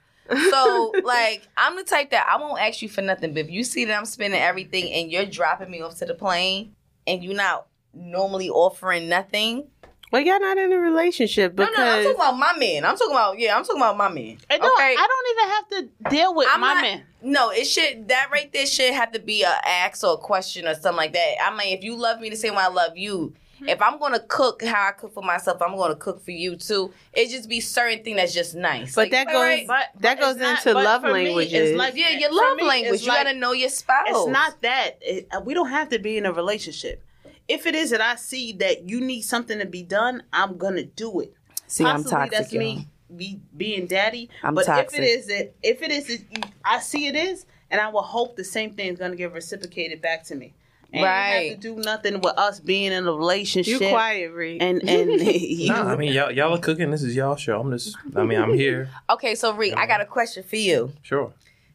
So, 0.50 0.92
like, 1.04 1.46
I'm 1.56 1.76
the 1.76 1.84
type 1.84 2.10
that 2.10 2.26
I 2.30 2.40
won't 2.40 2.60
ask 2.60 2.82
you 2.82 2.88
for 2.88 3.02
nothing, 3.02 3.32
but 3.32 3.40
if 3.40 3.50
you 3.50 3.64
see 3.64 3.84
that 3.86 3.96
I'm 3.96 4.04
spending 4.04 4.40
everything 4.40 4.92
and 4.92 5.10
you're 5.10 5.26
dropping 5.26 5.70
me 5.70 5.80
off 5.80 5.98
to 5.98 6.06
the 6.06 6.14
plane 6.14 6.74
and 7.06 7.24
you're 7.24 7.34
not 7.34 7.66
normally 7.94 8.48
offering 8.48 9.08
nothing, 9.08 9.68
Well, 10.10 10.20
y'all 10.22 10.40
not 10.40 10.58
in 10.58 10.72
a 10.72 10.78
relationship 10.78 11.54
no, 11.54 11.64
because 11.66 11.76
no, 11.78 11.84
I'm 11.84 12.02
talking 12.04 12.16
about 12.16 12.38
my 12.38 12.58
man. 12.58 12.84
I'm 12.84 12.96
talking 12.96 13.14
about 13.14 13.38
yeah, 13.38 13.56
I'm 13.56 13.64
talking 13.64 13.80
about 13.80 13.96
my 13.96 14.08
man. 14.08 14.36
And 14.50 14.60
no, 14.62 14.72
okay, 14.74 14.94
I 14.98 15.06
don't 15.08 15.28
even 15.30 15.48
have 15.50 15.68
to 16.04 16.10
deal 16.10 16.34
with 16.34 16.48
I'm 16.52 16.60
my 16.60 16.74
not- 16.74 16.82
man. 16.82 17.02
No, 17.24 17.50
it 17.50 17.64
should 17.66 18.08
that 18.08 18.28
right 18.32 18.52
there 18.52 18.66
should 18.66 18.92
have 18.92 19.12
to 19.12 19.20
be 19.20 19.42
a 19.44 19.48
ask 19.66 20.02
or 20.04 20.14
a 20.14 20.16
question 20.16 20.66
or 20.66 20.74
something 20.74 20.96
like 20.96 21.12
that. 21.12 21.34
I 21.42 21.56
mean, 21.56 21.76
if 21.78 21.84
you 21.84 21.96
love 21.96 22.20
me 22.20 22.28
the 22.30 22.36
same 22.36 22.54
way 22.56 22.62
I 22.62 22.68
love 22.68 22.96
you, 22.96 23.32
if 23.64 23.80
I'm 23.80 24.00
gonna 24.00 24.18
cook 24.18 24.64
how 24.64 24.88
I 24.88 24.90
cook 24.90 25.14
for 25.14 25.22
myself, 25.22 25.62
I'm 25.62 25.76
gonna 25.76 25.94
cook 25.94 26.20
for 26.24 26.32
you 26.32 26.56
too. 26.56 26.92
It 27.12 27.28
just 27.30 27.48
be 27.48 27.60
certain 27.60 28.02
thing 28.02 28.16
that's 28.16 28.34
just 28.34 28.56
nice. 28.56 28.96
But 28.96 29.02
Like, 29.02 29.10
that 29.12 29.26
goes- 29.28 29.34
right, 29.36 29.66
But, 29.68 29.86
That 30.00 30.18
but 30.18 30.20
goes 30.24 30.30
it's 30.34 30.40
not- 30.42 30.66
into 30.66 30.74
love 30.80 31.02
for 31.02 31.12
me, 31.14 31.26
languages. 31.26 31.76
like 31.76 31.94
yeah, 31.94 32.08
your 32.18 32.32
love 32.34 32.60
language. 32.60 33.02
You 33.02 33.08
like- 33.08 33.24
gotta 33.24 33.38
know 33.38 33.52
your 33.52 33.68
spouse. 33.68 34.08
It's 34.08 34.26
not 34.26 34.60
that. 34.62 34.98
It, 35.00 35.28
uh, 35.30 35.40
we 35.44 35.54
don't 35.54 35.68
have 35.70 35.90
to 35.90 36.00
be 36.00 36.16
in 36.18 36.26
a 36.26 36.32
relationship. 36.32 37.04
If 37.48 37.66
it 37.66 37.74
is 37.74 37.90
that 37.90 38.00
I 38.00 38.16
see 38.16 38.52
that 38.54 38.88
you 38.88 39.00
need 39.00 39.22
something 39.22 39.58
to 39.58 39.66
be 39.66 39.82
done, 39.82 40.22
I'm 40.32 40.56
gonna 40.58 40.84
do 40.84 41.20
it. 41.20 41.34
See, 41.66 41.84
I'm 41.84 42.02
Possibly 42.02 42.10
toxic. 42.10 42.30
That's 42.38 42.52
me 42.52 42.88
be 43.14 43.40
being 43.56 43.86
daddy. 43.86 44.30
I'm 44.42 44.54
but 44.54 44.66
toxic. 44.66 45.00
if 45.00 45.04
it 45.04 45.06
is 45.06 45.26
that, 45.26 45.54
if 45.62 45.82
it 45.82 45.90
is 45.90 46.06
that 46.06 46.46
I 46.64 46.78
see 46.80 47.06
it 47.06 47.16
is, 47.16 47.46
and 47.70 47.80
I 47.80 47.88
will 47.88 48.02
hope 48.02 48.36
the 48.36 48.44
same 48.44 48.74
thing 48.74 48.92
is 48.92 48.98
gonna 48.98 49.16
get 49.16 49.32
reciprocated 49.32 50.00
back 50.00 50.24
to 50.24 50.34
me. 50.34 50.54
And 50.94 51.00
you 51.00 51.06
Right. 51.06 51.48
have 51.48 51.56
to 51.56 51.56
do 51.56 51.76
nothing 51.76 52.20
with 52.20 52.36
us 52.36 52.60
being 52.60 52.92
in 52.92 53.06
a 53.06 53.12
relationship. 53.12 53.80
you 53.80 53.88
quiet, 53.88 54.30
Reed. 54.32 54.62
And 54.62 54.82
and 54.88 55.20
you, 55.20 55.68
Nah, 55.72 55.90
I 55.90 55.96
mean 55.96 56.12
y'all 56.12 56.30
y'all 56.30 56.54
are 56.54 56.58
cooking. 56.58 56.90
This 56.90 57.02
is 57.02 57.16
y'all 57.16 57.36
show. 57.36 57.60
I'm 57.60 57.70
just. 57.70 57.96
I 58.14 58.24
mean 58.24 58.38
I'm 58.38 58.54
here. 58.54 58.88
Okay, 59.10 59.34
so 59.34 59.52
Reek, 59.54 59.74
I 59.76 59.86
got 59.86 60.00
a 60.00 60.06
question 60.06 60.42
for 60.42 60.56
you. 60.56 60.92
Sure. 61.02 61.32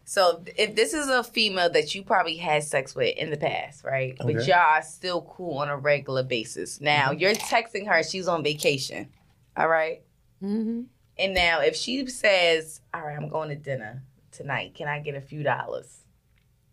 So 0.10 0.42
if 0.56 0.74
this 0.74 0.94
is 0.94 1.10
a 1.10 1.22
female 1.22 1.70
that 1.72 1.94
you 1.94 2.02
probably 2.02 2.38
had 2.38 2.64
sex 2.64 2.96
with 2.96 3.18
in 3.18 3.30
the 3.30 3.36
past, 3.36 3.84
right? 3.84 4.16
But 4.18 4.48
y'all 4.48 4.54
are 4.78 4.82
still 4.82 5.22
cool 5.24 5.58
on 5.58 5.68
a 5.68 5.76
regular 5.76 6.24
basis. 6.24 6.80
Now 6.80 7.12
you're 7.12 7.34
texting 7.34 7.86
her, 7.90 8.02
she's 8.04 8.26
on 8.30 8.42
vacation. 8.42 9.10
All 9.58 9.68
right? 9.68 10.02
Mhm. 10.42 10.86
And 11.20 11.34
now 11.34 11.60
if 11.60 11.76
she 11.76 12.08
says, 12.08 12.80
All 12.94 13.02
right, 13.02 13.18
I'm 13.18 13.28
going 13.28 13.50
to 13.50 13.56
dinner 13.56 14.02
tonight, 14.32 14.76
can 14.76 14.88
I 14.88 15.00
get 15.02 15.16
a 15.16 15.20
few 15.20 15.44
dollars? 15.44 16.04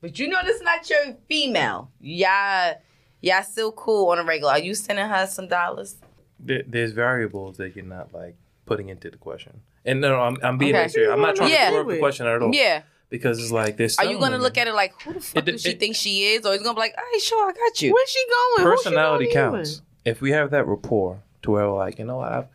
But 0.01 0.17
you 0.21 0.29
know 0.29 0.39
this 0.45 0.57
is 0.59 0.63
not 0.63 0.89
your 0.89 1.17
female. 1.29 1.91
Y'all 1.99 2.75
y'all 3.21 3.43
still 3.43 3.73
cool 3.73 4.11
on 4.13 4.21
a 4.21 4.25
regular. 4.25 4.53
Are 4.53 4.59
you 4.61 4.75
sending 4.77 5.09
her 5.09 5.27
some 5.27 5.49
dollars? 5.49 5.97
there, 6.39 6.63
there's 6.69 6.93
variables 6.93 7.57
that 7.57 7.75
you're 7.75 7.85
not 7.85 8.15
like 8.15 8.37
putting 8.65 8.91
into 8.91 9.11
the 9.11 9.17
question. 9.17 9.61
And 9.85 10.01
no, 10.01 10.11
no 10.11 10.21
I'm, 10.21 10.37
I'm 10.41 10.57
being 10.57 10.77
Okay. 10.77 10.87
serious. 10.87 11.11
I'm 11.13 11.21
not 11.21 11.35
trying 11.35 11.51
Yeah. 11.51 11.65
to 11.67 11.71
throw 11.73 11.81
up 11.81 11.89
the 11.89 11.99
question 11.99 12.27
at 12.29 12.41
all. 12.41 12.55
Yeah. 12.55 12.83
Because 13.15 13.39
it's 13.39 13.53
like 13.53 13.77
there's. 13.77 13.97
Are 13.99 14.05
you 14.05 14.19
gonna 14.19 14.39
look 14.39 14.59
at 14.59 14.67
it 14.67 14.75
like 14.75 15.01
who 15.03 15.13
the 15.15 15.21
fuck 15.21 15.47
It- 15.47 15.53
does 15.53 15.63
she 15.63 15.71
it- 15.71 15.79
think 15.81 15.95
she 15.95 16.25
is, 16.35 16.45
or 16.45 16.53
is 16.55 16.63
gonna 16.63 16.75
be 16.75 16.81
like, 16.81 16.95
all 16.99 17.05
right, 17.05 17.21
sure, 17.23 17.49
I 17.49 17.53
got 17.53 17.81
you. 17.81 17.93
Where's 17.95 18.11
she 18.11 18.25
going? 18.29 18.69
Who's 18.71 18.81
she 18.81 18.85
personality 18.89 19.25
going 19.27 19.35
counts. 19.53 19.71
with? 19.77 19.81
If 20.05 20.21
we 20.21 20.33
have 20.33 20.51
that 20.51 20.67
rapport 20.67 21.23
to 21.43 21.51
where 21.53 21.69
we're 21.71 21.77
like, 21.79 21.99
you 22.01 22.05
know 22.07 22.17
what, 22.17 22.33
I've 22.33 22.47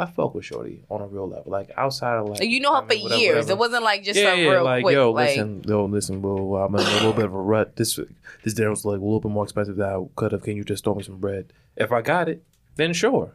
I 0.00 0.06
fuck 0.06 0.32
with 0.34 0.44
Shorty 0.44 0.84
on 0.90 1.00
a 1.00 1.06
real 1.08 1.28
level, 1.28 1.50
like 1.50 1.70
outside 1.76 2.16
of 2.18 2.28
like 2.28 2.40
You 2.42 2.60
know 2.60 2.72
her 2.72 2.82
I 2.82 2.86
mean, 2.86 2.98
for 3.00 3.02
whatever, 3.04 3.20
years. 3.20 3.34
whatever. 3.34 3.52
It 3.52 3.58
wasn't 3.58 3.82
like 3.82 4.04
just 4.04 4.18
yeah, 4.18 4.32
yeah, 4.34 4.48
real 4.50 4.64
like 4.64 4.82
quick. 4.84 4.94
yo, 4.94 5.10
like, 5.10 5.28
listen, 5.30 5.64
yo, 5.66 5.84
listen, 5.86 6.20
bro, 6.20 6.54
I'm 6.56 6.74
in 6.76 6.80
a 6.80 6.84
little 6.84 7.12
bit 7.12 7.24
of 7.24 7.34
a 7.34 7.40
rut. 7.40 7.76
This 7.76 7.98
this 8.44 8.54
dinner 8.54 8.70
was 8.70 8.84
like 8.84 8.98
a 9.00 9.04
little 9.04 9.20
bit 9.20 9.30
more 9.32 9.42
expensive 9.44 9.76
than 9.76 9.88
I 9.88 10.00
could 10.16 10.32
have. 10.32 10.42
Can 10.42 10.56
you 10.56 10.62
just 10.64 10.84
throw 10.84 10.94
me 10.94 11.02
some 11.02 11.18
bread? 11.18 11.52
If 11.76 11.90
I 11.92 12.00
got 12.00 12.28
it, 12.28 12.42
then 12.76 12.92
sure. 12.92 13.34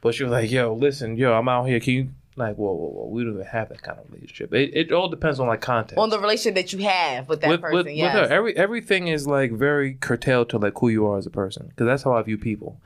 But 0.00 0.14
she 0.14 0.22
was 0.22 0.30
like, 0.32 0.50
yo, 0.50 0.72
listen, 0.72 1.16
yo, 1.16 1.32
I'm 1.34 1.48
out 1.48 1.64
here. 1.64 1.80
Can 1.80 1.92
you 1.94 2.08
like, 2.38 2.56
whoa, 2.56 2.72
whoa, 2.72 2.88
whoa? 2.88 3.08
We 3.08 3.24
don't 3.24 3.34
even 3.34 3.46
have 3.46 3.68
that 3.68 3.82
kind 3.82 3.98
of 3.98 4.10
relationship. 4.10 4.54
It, 4.54 4.70
it 4.74 4.92
all 4.92 5.08
depends 5.08 5.40
on 5.40 5.46
like 5.46 5.60
context. 5.60 5.98
on 5.98 6.10
the 6.10 6.18
relationship 6.18 6.54
that 6.54 6.72
you 6.72 6.86
have 6.86 7.28
with 7.28 7.40
that 7.40 7.50
with, 7.50 7.60
person. 7.60 7.76
with, 7.76 7.88
yes. 7.88 8.14
with 8.14 8.28
her, 8.28 8.34
every 8.34 8.56
everything 8.56 9.08
is 9.08 9.26
like 9.26 9.52
very 9.52 9.94
curtailed 9.94 10.48
to 10.50 10.58
like 10.58 10.78
who 10.78 10.88
you 10.88 11.06
are 11.06 11.18
as 11.18 11.26
a 11.26 11.30
person. 11.30 11.66
Because 11.68 11.86
that's 11.86 12.02
how 12.02 12.12
I 12.12 12.22
view 12.22 12.38
people. 12.38 12.80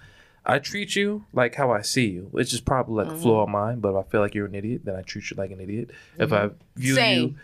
I 0.45 0.59
treat 0.59 0.97
you 0.97 1.25
like 1.33 1.55
how 1.55 1.71
I 1.71 1.83
see 1.83 2.07
you, 2.07 2.29
which 2.33 2.53
is 2.53 2.61
probably 2.61 3.05
like 3.05 3.13
a 3.13 3.17
flaw 3.17 3.45
mm-hmm. 3.45 3.55
of 3.55 3.61
mine. 3.61 3.81
But 3.81 3.91
if 3.91 4.07
I 4.07 4.11
feel 4.11 4.21
like 4.21 4.35
you're 4.35 4.47
an 4.47 4.55
idiot, 4.55 4.83
then 4.85 4.97
I 4.97 5.03
treat 5.03 5.31
you 5.31 5.37
like 5.37 5.53
an 5.53 5.61
idiot. 5.61 5.91
If 6.19 6.33
I 6.33 6.47
mm-hmm. 6.47 6.81
view 6.81 6.95
Same. 6.95 7.21
you 7.21 7.35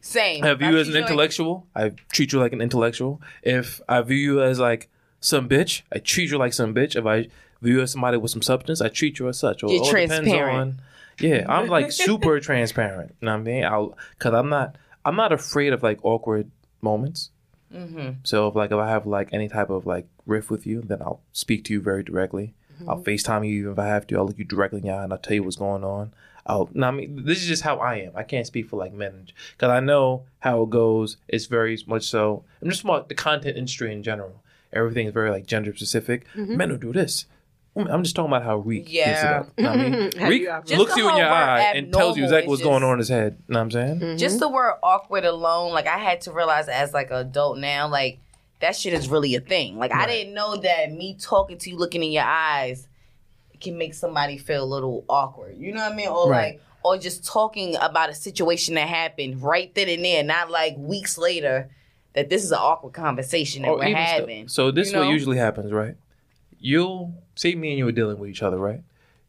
Same. 0.00 0.44
I 0.44 0.54
view 0.54 0.68
I 0.68 0.70
you 0.70 0.78
as 0.78 0.88
an 0.88 0.94
like- 0.94 1.02
intellectual. 1.02 1.66
I 1.74 1.92
treat 2.12 2.32
you 2.32 2.38
like 2.38 2.52
an 2.52 2.60
intellectual. 2.60 3.20
If 3.42 3.80
I 3.88 4.00
view 4.02 4.16
you 4.16 4.42
as 4.42 4.60
like 4.60 4.88
some 5.20 5.48
bitch, 5.48 5.82
I 5.92 5.98
treat 5.98 6.30
you 6.30 6.38
like 6.38 6.52
some 6.52 6.74
bitch. 6.74 6.94
If 6.94 7.04
I 7.04 7.28
view 7.60 7.76
you 7.76 7.80
as 7.82 7.92
somebody 7.92 8.16
with 8.16 8.30
some 8.30 8.42
substance, 8.42 8.80
I 8.80 8.88
treat 8.88 9.18
you 9.18 9.28
as 9.28 9.38
such. 9.38 9.62
It 9.64 9.70
You're 9.70 9.84
depends 9.84 10.14
transparent. 10.14 10.58
on- 10.58 10.82
yeah, 11.20 11.46
I'm 11.48 11.68
like 11.68 11.92
super 11.92 12.40
transparent. 12.40 13.14
You 13.20 13.26
know 13.26 13.32
what 13.32 13.40
I 13.40 13.42
mean? 13.42 13.64
I'll 13.64 13.96
because 14.18 14.34
I'm 14.34 14.48
not 14.48 14.76
I'm 15.04 15.16
not 15.16 15.32
afraid 15.32 15.72
of 15.72 15.82
like 15.82 15.98
awkward 16.02 16.50
moments. 16.80 17.30
Mm-hmm. 17.74 18.10
So 18.24 18.48
if 18.48 18.54
like 18.54 18.72
if 18.72 18.78
I 18.78 18.88
have 18.88 19.06
like 19.06 19.28
any 19.32 19.48
type 19.48 19.70
of 19.70 19.86
like 19.86 20.06
riff 20.26 20.50
with 20.50 20.66
you, 20.66 20.82
then 20.82 21.00
I'll 21.02 21.20
speak 21.32 21.64
to 21.64 21.72
you 21.72 21.80
very 21.80 22.02
directly. 22.02 22.54
Mm-hmm. 22.74 22.90
I'll 22.90 23.02
FaceTime 23.02 23.48
you 23.48 23.70
if 23.70 23.78
I 23.78 23.86
have 23.86 24.06
to. 24.08 24.16
I'll 24.16 24.26
look 24.26 24.38
you 24.38 24.44
directly 24.44 24.80
in 24.80 24.86
the 24.86 24.92
eye 24.92 25.04
and 25.04 25.12
I'll 25.12 25.18
tell 25.18 25.34
you 25.34 25.42
what's 25.42 25.56
going 25.56 25.84
on. 25.84 26.12
I'll 26.46 26.68
no, 26.72 26.88
I 26.88 26.90
mean 26.90 27.24
this 27.24 27.38
is 27.38 27.46
just 27.46 27.62
how 27.62 27.76
I 27.76 27.96
am. 27.96 28.12
I 28.16 28.22
can't 28.22 28.46
speak 28.46 28.68
for 28.68 28.76
like 28.76 28.92
men 28.92 29.28
because 29.56 29.70
I 29.70 29.80
know 29.80 30.24
how 30.40 30.62
it 30.62 30.70
goes. 30.70 31.16
It's 31.28 31.46
very 31.46 31.78
much 31.86 32.04
so. 32.04 32.44
I'm 32.60 32.70
just 32.70 32.82
about 32.82 33.08
the 33.08 33.14
content 33.14 33.56
industry 33.56 33.92
in 33.92 34.02
general. 34.02 34.42
Everything 34.72 35.06
is 35.06 35.12
very 35.12 35.30
like 35.30 35.46
gender 35.46 35.74
specific. 35.74 36.24
Men 36.34 36.70
will 36.70 36.78
do 36.78 36.92
this. 36.92 37.26
I'm 37.76 38.02
just 38.02 38.16
talking 38.16 38.30
about 38.30 38.42
how 38.42 38.56
Reek. 38.58 38.86
Yeah. 38.88 39.04
gets 39.06 39.22
it 39.22 39.26
up. 39.30 39.48
You 39.56 39.64
know 39.64 39.70
what 39.70 39.78
I 39.80 39.88
mean? 39.88 40.10
Reek 40.28 40.48
you 40.66 40.76
looks 40.76 40.96
you 40.96 41.08
in 41.08 41.16
your 41.16 41.26
eye 41.28 41.72
and 41.74 41.92
tells 41.92 42.16
you 42.16 42.24
exactly 42.24 42.48
what's 42.48 42.60
is 42.60 42.66
going 42.66 42.82
on 42.82 42.94
in 42.94 42.98
his 42.98 43.08
head. 43.08 43.36
You 43.48 43.52
know 43.54 43.58
what 43.60 43.64
I'm 43.64 43.70
saying? 43.70 44.00
Mm-hmm. 44.00 44.16
Just 44.18 44.40
the 44.40 44.48
word 44.48 44.74
awkward 44.82 45.24
alone, 45.24 45.72
like 45.72 45.86
I 45.86 45.98
had 45.98 46.20
to 46.22 46.32
realize 46.32 46.68
as 46.68 46.92
like 46.92 47.10
an 47.10 47.16
adult 47.18 47.58
now, 47.58 47.88
like 47.88 48.18
that 48.60 48.76
shit 48.76 48.92
is 48.92 49.08
really 49.08 49.34
a 49.36 49.40
thing. 49.40 49.78
Like 49.78 49.92
I 49.94 50.06
didn't 50.06 50.34
know 50.34 50.56
that 50.56 50.92
me 50.92 51.16
talking 51.20 51.58
to 51.58 51.70
you, 51.70 51.76
looking 51.76 52.02
in 52.02 52.10
your 52.12 52.24
eyes, 52.24 52.88
can 53.60 53.78
make 53.78 53.94
somebody 53.94 54.36
feel 54.36 54.64
a 54.64 54.66
little 54.66 55.04
awkward. 55.08 55.56
You 55.58 55.72
know 55.72 55.80
what 55.82 55.92
I 55.92 55.96
mean? 55.96 56.08
Or 56.08 56.28
Right. 56.30 56.54
like, 56.54 56.62
or 56.82 56.96
just 56.98 57.24
talking 57.26 57.76
about 57.76 58.08
a 58.10 58.14
situation 58.14 58.74
that 58.74 58.88
happened 58.88 59.42
right 59.42 59.72
then 59.74 59.88
and 59.88 60.04
there, 60.04 60.22
not 60.24 60.50
like 60.50 60.74
weeks 60.76 61.16
later. 61.18 61.70
That 62.14 62.28
this 62.28 62.42
is 62.42 62.50
an 62.50 62.58
awkward 62.60 62.92
conversation 62.92 63.62
that 63.62 63.68
Or 63.68 63.76
we're 63.78 63.84
even 63.84 64.04
still- 64.06 64.20
having. 64.20 64.48
So 64.48 64.70
this 64.72 64.90
you 64.90 64.98
is 64.98 65.06
what 65.06 65.12
usually 65.12 65.36
happens, 65.36 65.70
right? 65.70 65.94
You'll 66.58 67.14
say 67.40 67.54
me 67.54 67.70
and 67.70 67.78
you 67.78 67.88
are 67.88 67.92
dealing 67.92 68.18
with 68.18 68.28
each 68.28 68.42
other, 68.42 68.58
right? 68.58 68.82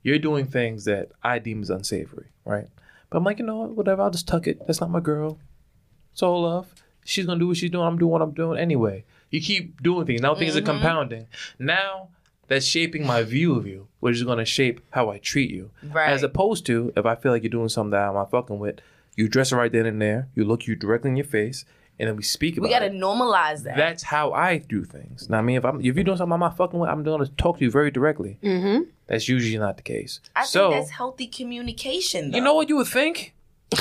You're 0.03 0.19
doing 0.19 0.45
things 0.45 0.83
that 0.83 1.11
I 1.23 1.39
deem 1.39 1.61
as 1.61 1.69
unsavory, 1.69 2.27
right? 2.43 2.67
But 3.09 3.17
I'm 3.17 3.23
like, 3.23 3.39
you 3.39 3.45
know 3.45 3.59
what? 3.59 3.71
Whatever. 3.71 4.01
I'll 4.01 4.09
just 4.09 4.27
tuck 4.27 4.47
it. 4.47 4.67
That's 4.67 4.81
not 4.81 4.89
my 4.89 4.99
girl. 4.99 5.39
It's 6.11 6.21
all 6.21 6.41
love. 6.41 6.73
She's 7.05 7.25
gonna 7.25 7.39
do 7.39 7.47
what 7.47 7.57
she's 7.57 7.71
doing. 7.71 7.87
I'm 7.87 7.97
doing 7.97 8.11
what 8.11 8.21
I'm 8.21 8.33
doing 8.33 8.59
anyway. 8.59 9.05
You 9.29 9.39
keep 9.39 9.81
doing 9.81 10.05
things. 10.05 10.21
Now 10.21 10.35
things 10.35 10.57
are 10.57 10.59
mm-hmm. 10.59 10.65
compounding. 10.65 11.27
Now 11.57 12.09
that's 12.47 12.65
shaping 12.65 13.07
my 13.07 13.23
view 13.23 13.55
of 13.55 13.65
you, 13.65 13.87
which 14.01 14.17
is 14.17 14.23
gonna 14.23 14.43
shape 14.43 14.81
how 14.89 15.09
I 15.09 15.17
treat 15.17 15.49
you. 15.49 15.71
Right. 15.81 16.09
As 16.09 16.21
opposed 16.21 16.65
to 16.65 16.91
if 16.97 17.05
I 17.05 17.15
feel 17.15 17.31
like 17.31 17.43
you're 17.43 17.49
doing 17.49 17.69
something 17.69 17.91
that 17.91 18.09
I'm 18.09 18.15
not 18.15 18.29
fucking 18.29 18.59
with, 18.59 18.79
you 19.15 19.29
dress 19.29 19.53
right 19.53 19.71
then 19.71 19.85
and 19.85 20.01
there. 20.01 20.27
You 20.35 20.43
look 20.43 20.67
you 20.67 20.75
directly 20.75 21.11
in 21.11 21.15
your 21.15 21.25
face, 21.25 21.63
and 22.01 22.09
then 22.09 22.15
we 22.17 22.23
speak 22.23 22.57
about 22.57 22.67
we 22.67 22.73
gotta 22.73 22.87
it. 22.87 22.93
normalize 22.93 23.61
that. 23.63 23.77
That's 23.77 24.01
how 24.01 24.33
I 24.33 24.57
do 24.57 24.83
things. 24.83 25.29
Now, 25.29 25.37
I 25.37 25.41
mean, 25.41 25.55
if 25.55 25.63
I'm 25.63 25.79
if 25.79 25.85
you're 25.95 26.03
doing 26.03 26.17
something 26.17 26.33
I'm 26.33 26.39
not 26.39 26.57
fucking 26.57 26.79
with, 26.79 26.89
I'm 26.89 27.03
to 27.05 27.31
talk 27.37 27.59
to 27.59 27.63
you 27.63 27.69
very 27.69 27.91
directly. 27.91 28.39
Mm-hmm. 28.43 28.89
That's 29.05 29.29
usually 29.29 29.57
not 29.59 29.77
the 29.77 29.83
case. 29.83 30.19
I 30.35 30.43
so 30.45 30.71
think 30.71 30.81
that's 30.81 30.91
healthy 30.91 31.27
communication. 31.27 32.31
Though. 32.31 32.37
you 32.37 32.43
know 32.43 32.55
what 32.55 32.69
you 32.69 32.77
would 32.77 32.87
think? 32.87 33.35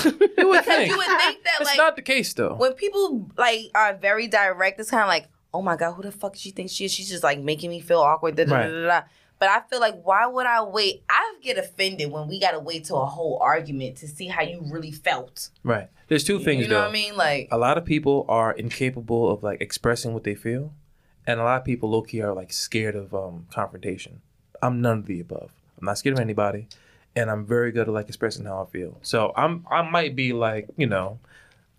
you 0.05 0.11
would 0.49 0.65
think. 0.65 0.91
you 0.91 0.97
would 0.99 1.07
think 1.07 1.45
that 1.45 1.55
It's 1.61 1.71
like 1.71 1.79
not 1.79 1.97
the 1.97 2.03
case 2.03 2.33
though. 2.35 2.55
when 2.57 2.75
people 2.75 3.29
like 3.39 3.71
are 3.75 3.95
very 3.95 4.29
direct, 4.29 4.79
it's 4.79 4.91
kind 4.91 5.03
of 5.03 5.09
like, 5.09 5.29
oh 5.55 5.63
my 5.63 5.77
god, 5.77 5.93
who 5.95 6.03
the 6.03 6.13
fuck 6.13 6.37
she 6.37 6.51
thinks 6.51 6.73
she 6.73 6.85
is? 6.85 6.93
She's 6.93 7.09
just 7.09 7.25
like 7.25 7.41
making 7.41 7.71
me 7.71 7.81
feel 7.81 8.01
awkward. 8.01 8.37
Da, 8.37 8.45
da, 8.45 8.55
Right. 8.55 8.69
da, 8.69 8.81
da, 8.83 8.87
da. 8.87 9.03
But 9.41 9.49
I 9.49 9.63
feel 9.69 9.81
like 9.81 10.01
why 10.05 10.27
would 10.27 10.47
I 10.47 10.63
wait? 10.63 11.03
I 11.09 11.35
get 11.43 11.57
offended 11.59 12.13
when 12.13 12.29
we 12.29 12.39
gotta 12.39 12.61
wait 12.61 12.85
till 12.85 13.01
a 13.03 13.07
whole 13.07 13.39
argument 13.43 13.97
to 13.97 14.07
see 14.07 14.27
how 14.27 14.43
you 14.43 14.63
really 14.71 14.93
felt. 14.93 15.49
right. 15.65 15.89
There's 16.09 16.25
two 16.25 16.41
things 16.41 16.65
you 16.65 16.69
know 16.69 16.75
though. 16.75 16.81
what 16.83 16.91
I 16.91 16.93
mean? 16.93 17.17
Like, 17.17 17.49
A 17.53 17.57
lot 17.59 17.79
of 17.79 17.85
people 17.85 18.27
are 18.29 18.53
incapable 18.53 19.31
of 19.31 19.43
like 19.43 19.61
expressing 19.61 20.13
what 20.13 20.25
they 20.25 20.35
feel, 20.35 20.75
and 21.27 21.41
a 21.41 21.45
lot 21.45 21.59
of 21.61 21.65
people 21.65 21.89
low 21.91 22.03
key 22.03 22.21
are 22.21 22.35
like 22.35 22.53
scared 22.53 22.95
of 22.95 23.15
um 23.15 23.47
confrontation. 23.51 24.21
I'm 24.61 24.81
none 24.83 24.99
of 24.99 25.07
the 25.07 25.21
above. 25.21 25.53
I'm 25.79 25.87
not 25.87 25.97
scared 25.99 26.15
of 26.15 26.21
anybody, 26.21 26.69
and 27.17 27.31
I'm 27.31 27.47
very 27.47 27.73
good 27.73 27.89
at 27.89 27.95
like 27.95 28.09
expressing 28.09 28.45
how 28.45 28.63
I 28.63 28.71
feel. 28.71 28.99
So 29.03 29.33
I'm 29.37 29.65
I 29.71 29.83
might 29.89 30.15
be 30.15 30.33
like 30.35 30.69
you 30.77 30.87
know, 30.87 31.19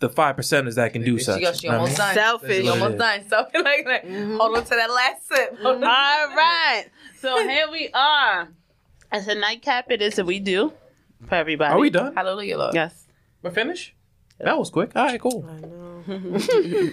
the 0.02 0.10
five 0.10 0.36
percenters 0.36 0.76
that 0.76 0.92
can 0.92 1.04
do 1.04 1.18
she, 1.18 1.24
such. 1.24 1.42
go- 1.42 1.54
she 1.54 1.68
you 1.68 1.74
I 1.74 1.78
almost 1.78 1.92
mean? 1.92 1.98
done. 2.08 2.14
Selfish. 2.16 2.56
She 2.58 2.62
That's 2.64 2.80
what 2.82 2.92
it 2.92 3.02
almost 3.02 3.24
is. 3.24 3.30
done. 3.30 3.46
So 3.54 3.60
like, 3.62 3.86
like 3.86 4.04
hold 4.38 4.58
on 4.58 4.64
to 4.66 4.70
that 4.72 4.90
last 4.92 5.28
sip. 5.28 5.58
All 5.66 5.76
right. 5.80 6.86
So 7.20 7.48
here 7.48 7.72
we 7.72 7.90
are. 7.94 8.50
As 9.12 9.28
a 9.28 9.36
nightcap, 9.36 9.90
it 9.92 10.02
is 10.02 10.16
that 10.16 10.26
we 10.26 10.40
do 10.40 10.74
for 11.28 11.36
everybody. 11.36 11.74
Are 11.74 11.80
we 11.80 11.90
done? 11.90 12.14
Hallelujah, 12.16 12.58
Lord. 12.58 12.74
Yes. 12.76 13.08
We're 13.42 13.52
finished. 13.52 13.94
That 14.40 14.58
was 14.58 14.70
quick. 14.70 14.92
All 14.96 15.06
right, 15.06 15.22
cool. 15.22 15.46
I 15.48 15.60
know. 15.60 16.90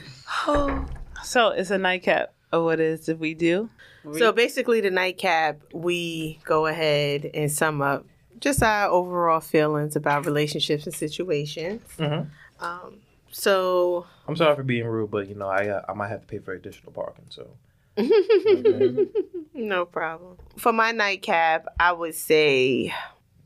Oh. 0.46 0.86
So 1.24 1.48
it's 1.48 1.70
a 1.70 1.78
nightcap 1.78 2.34
of 2.52 2.64
what 2.64 2.80
it 2.80 2.86
is 2.86 3.06
that 3.06 3.18
we 3.18 3.34
do. 3.34 3.70
So 4.18 4.32
basically, 4.32 4.80
the 4.80 4.90
nightcap, 4.90 5.58
we 5.74 6.38
go 6.44 6.66
ahead 6.66 7.30
and 7.34 7.50
sum 7.52 7.82
up 7.82 8.06
just 8.40 8.62
our 8.62 8.88
overall 8.88 9.40
feelings 9.40 9.96
about 9.96 10.24
relationships 10.24 10.86
and 10.86 10.94
situations. 10.94 11.82
Mhm. 11.98 12.28
Um, 12.60 13.00
so 13.30 14.06
I'm 14.26 14.36
sorry 14.36 14.56
for 14.56 14.62
being 14.62 14.86
rude, 14.86 15.10
but 15.10 15.28
you 15.28 15.34
know 15.34 15.48
I 15.48 15.68
uh, 15.68 15.82
I 15.88 15.92
might 15.92 16.08
have 16.08 16.22
to 16.22 16.26
pay 16.26 16.38
for 16.38 16.52
additional 16.52 16.92
parking. 16.92 17.26
So 17.28 17.48
No 19.54 19.84
problem. 19.84 20.38
For 20.56 20.72
my 20.72 20.92
nightcap, 20.92 21.66
I 21.80 21.92
would 21.92 22.14
say 22.14 22.94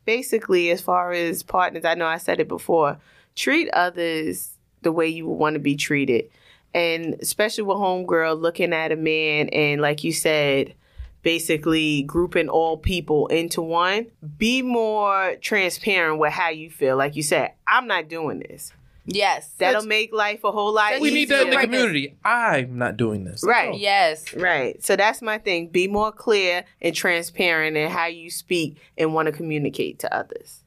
basically, 0.05 0.69
as 0.69 0.81
far 0.81 1.11
as 1.11 1.43
partners, 1.43 1.85
I 1.85 1.95
know 1.95 2.05
I 2.05 2.17
said 2.17 2.39
it 2.39 2.47
before, 2.47 2.97
treat 3.35 3.69
others 3.71 4.51
the 4.81 4.91
way 4.91 5.07
you 5.07 5.27
want 5.27 5.55
to 5.55 5.59
be 5.59 5.75
treated. 5.75 6.29
And 6.73 7.15
especially 7.21 7.63
with 7.63 7.77
Homegirl 7.77 8.39
looking 8.39 8.73
at 8.73 8.91
a 8.91 8.95
man 8.95 9.49
and, 9.49 9.81
like 9.81 10.03
you 10.03 10.11
said, 10.11 10.73
basically 11.21 12.03
grouping 12.03 12.49
all 12.49 12.77
people 12.77 13.27
into 13.27 13.61
one, 13.61 14.07
be 14.37 14.61
more 14.61 15.35
transparent 15.41 16.19
with 16.19 16.33
how 16.33 16.49
you 16.49 16.69
feel. 16.69 16.97
Like 16.97 17.15
you 17.15 17.23
said, 17.23 17.53
I'm 17.67 17.87
not 17.87 18.09
doing 18.09 18.39
this. 18.39 18.71
Yes. 19.05 19.49
That'll 19.57 19.85
make 19.85 20.13
life 20.13 20.43
a 20.43 20.51
whole 20.51 20.73
lot 20.73 20.99
we 21.01 21.09
easier. 21.09 21.13
need 21.13 21.29
that 21.29 21.41
in 21.43 21.49
the 21.49 21.57
community. 21.57 22.15
I'm 22.23 22.77
not 22.77 22.97
doing 22.97 23.25
this. 23.25 23.43
Right. 23.43 23.77
Yes. 23.77 24.33
Right. 24.33 24.83
So 24.83 24.95
that's 24.95 25.21
my 25.21 25.37
thing. 25.37 25.67
Be 25.67 25.87
more 25.87 26.11
clear 26.11 26.63
and 26.81 26.95
transparent 26.95 27.75
in 27.75 27.89
how 27.89 28.05
you 28.05 28.29
speak 28.29 28.77
and 28.97 29.13
want 29.13 29.25
to 29.27 29.31
communicate 29.31 29.99
to 29.99 30.15
others. 30.15 30.63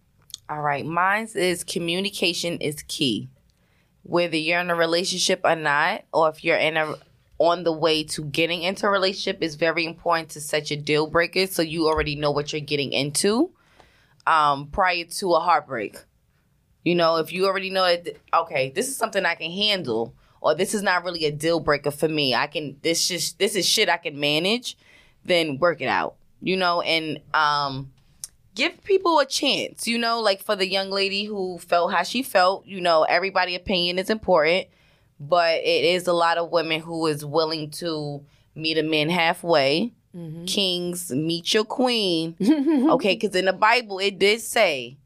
All 0.49 0.61
right. 0.61 0.85
Mine's 0.85 1.35
is 1.35 1.65
communication 1.65 2.59
is 2.59 2.83
key. 2.89 3.29
Whether 4.03 4.37
you're 4.37 4.61
in 4.61 4.71
a 4.71 4.77
relationship 4.77 5.41
or 5.43 5.57
not, 5.57 6.05
or 6.13 6.29
if 6.29 6.45
you're 6.45 6.57
in 6.57 6.77
a 6.77 6.95
on 7.39 7.65
the 7.65 7.73
way 7.73 8.03
to 8.03 8.25
getting 8.25 8.63
into 8.63 8.87
a 8.87 8.91
relationship, 8.91 9.39
it's 9.43 9.57
very 9.57 9.85
important 9.85 10.31
to 10.31 10.41
set 10.41 10.71
your 10.71 10.81
deal 10.81 11.07
breakers 11.07 11.53
so 11.53 11.63
you 11.63 11.87
already 11.87 12.17
know 12.17 12.31
what 12.31 12.53
you're 12.53 12.61
getting 12.61 12.93
into 12.93 13.51
um, 14.27 14.69
prior 14.69 15.05
to 15.05 15.35
a 15.35 15.41
heartbreak. 15.41 15.99
You 16.87 16.95
know, 16.95 17.17
if 17.17 17.33
you 17.33 17.47
already 17.47 17.69
know 17.69 17.83
that, 17.83 18.17
okay, 18.33 18.71
this 18.71 18.87
is 18.87 18.97
something 18.97 19.27
I 19.27 19.35
can 19.35 19.51
handle, 19.51 20.15
or 20.41 20.55
this 20.55 20.73
is 20.73 20.85
not 20.85 21.03
really 21.03 21.25
a 21.25 21.33
deal 21.33 21.59
breaker 21.59 21.91
for 21.91 22.07
me. 22.07 22.33
I 22.33 22.47
can 22.47 22.77
this 22.81 23.09
just 23.09 23.41
this 23.41 23.57
is 23.57 23.67
shit 23.67 23.89
I 23.89 23.97
can 23.97 24.21
manage. 24.21 24.79
Then 25.25 25.59
work 25.59 25.81
it 25.81 25.89
out. 25.89 26.15
You 26.41 26.57
know, 26.57 26.83
and 26.83 27.19
um, 27.35 27.91
give 28.55 28.85
people 28.85 29.19
a 29.19 29.27
chance. 29.27 29.89
You 29.89 29.99
know, 29.99 30.21
like 30.21 30.41
for 30.41 30.55
the 30.55 30.69
young 30.69 30.91
lady 30.91 31.25
who 31.25 31.59
felt 31.59 31.93
how 31.93 32.05
she 32.05 32.23
felt. 32.23 32.65
You 32.67 32.81
know, 32.81 33.03
everybody' 33.03 33.57
opinion 33.57 33.99
is 33.99 34.09
important, 34.09 34.69
but 35.19 35.57
it 35.65 35.85
is 35.85 36.07
a 36.07 36.13
lot 36.13 36.39
of 36.39 36.53
women 36.53 36.81
who 36.81 37.09
is 37.09 37.25
willing 37.25 37.71
to 37.83 38.25
meet 38.55 38.79
a 38.79 38.85
man 38.85 39.11
halfway 39.11 39.93
kings 40.47 41.11
meet 41.11 41.53
your 41.53 41.65
queen. 41.65 42.37
okay, 42.91 43.17
because 43.17 43.35
in 43.35 43.47
the 43.47 43.53
Bible 43.53 43.99
it 43.99 44.21
did 44.21 44.41
say 44.41 44.99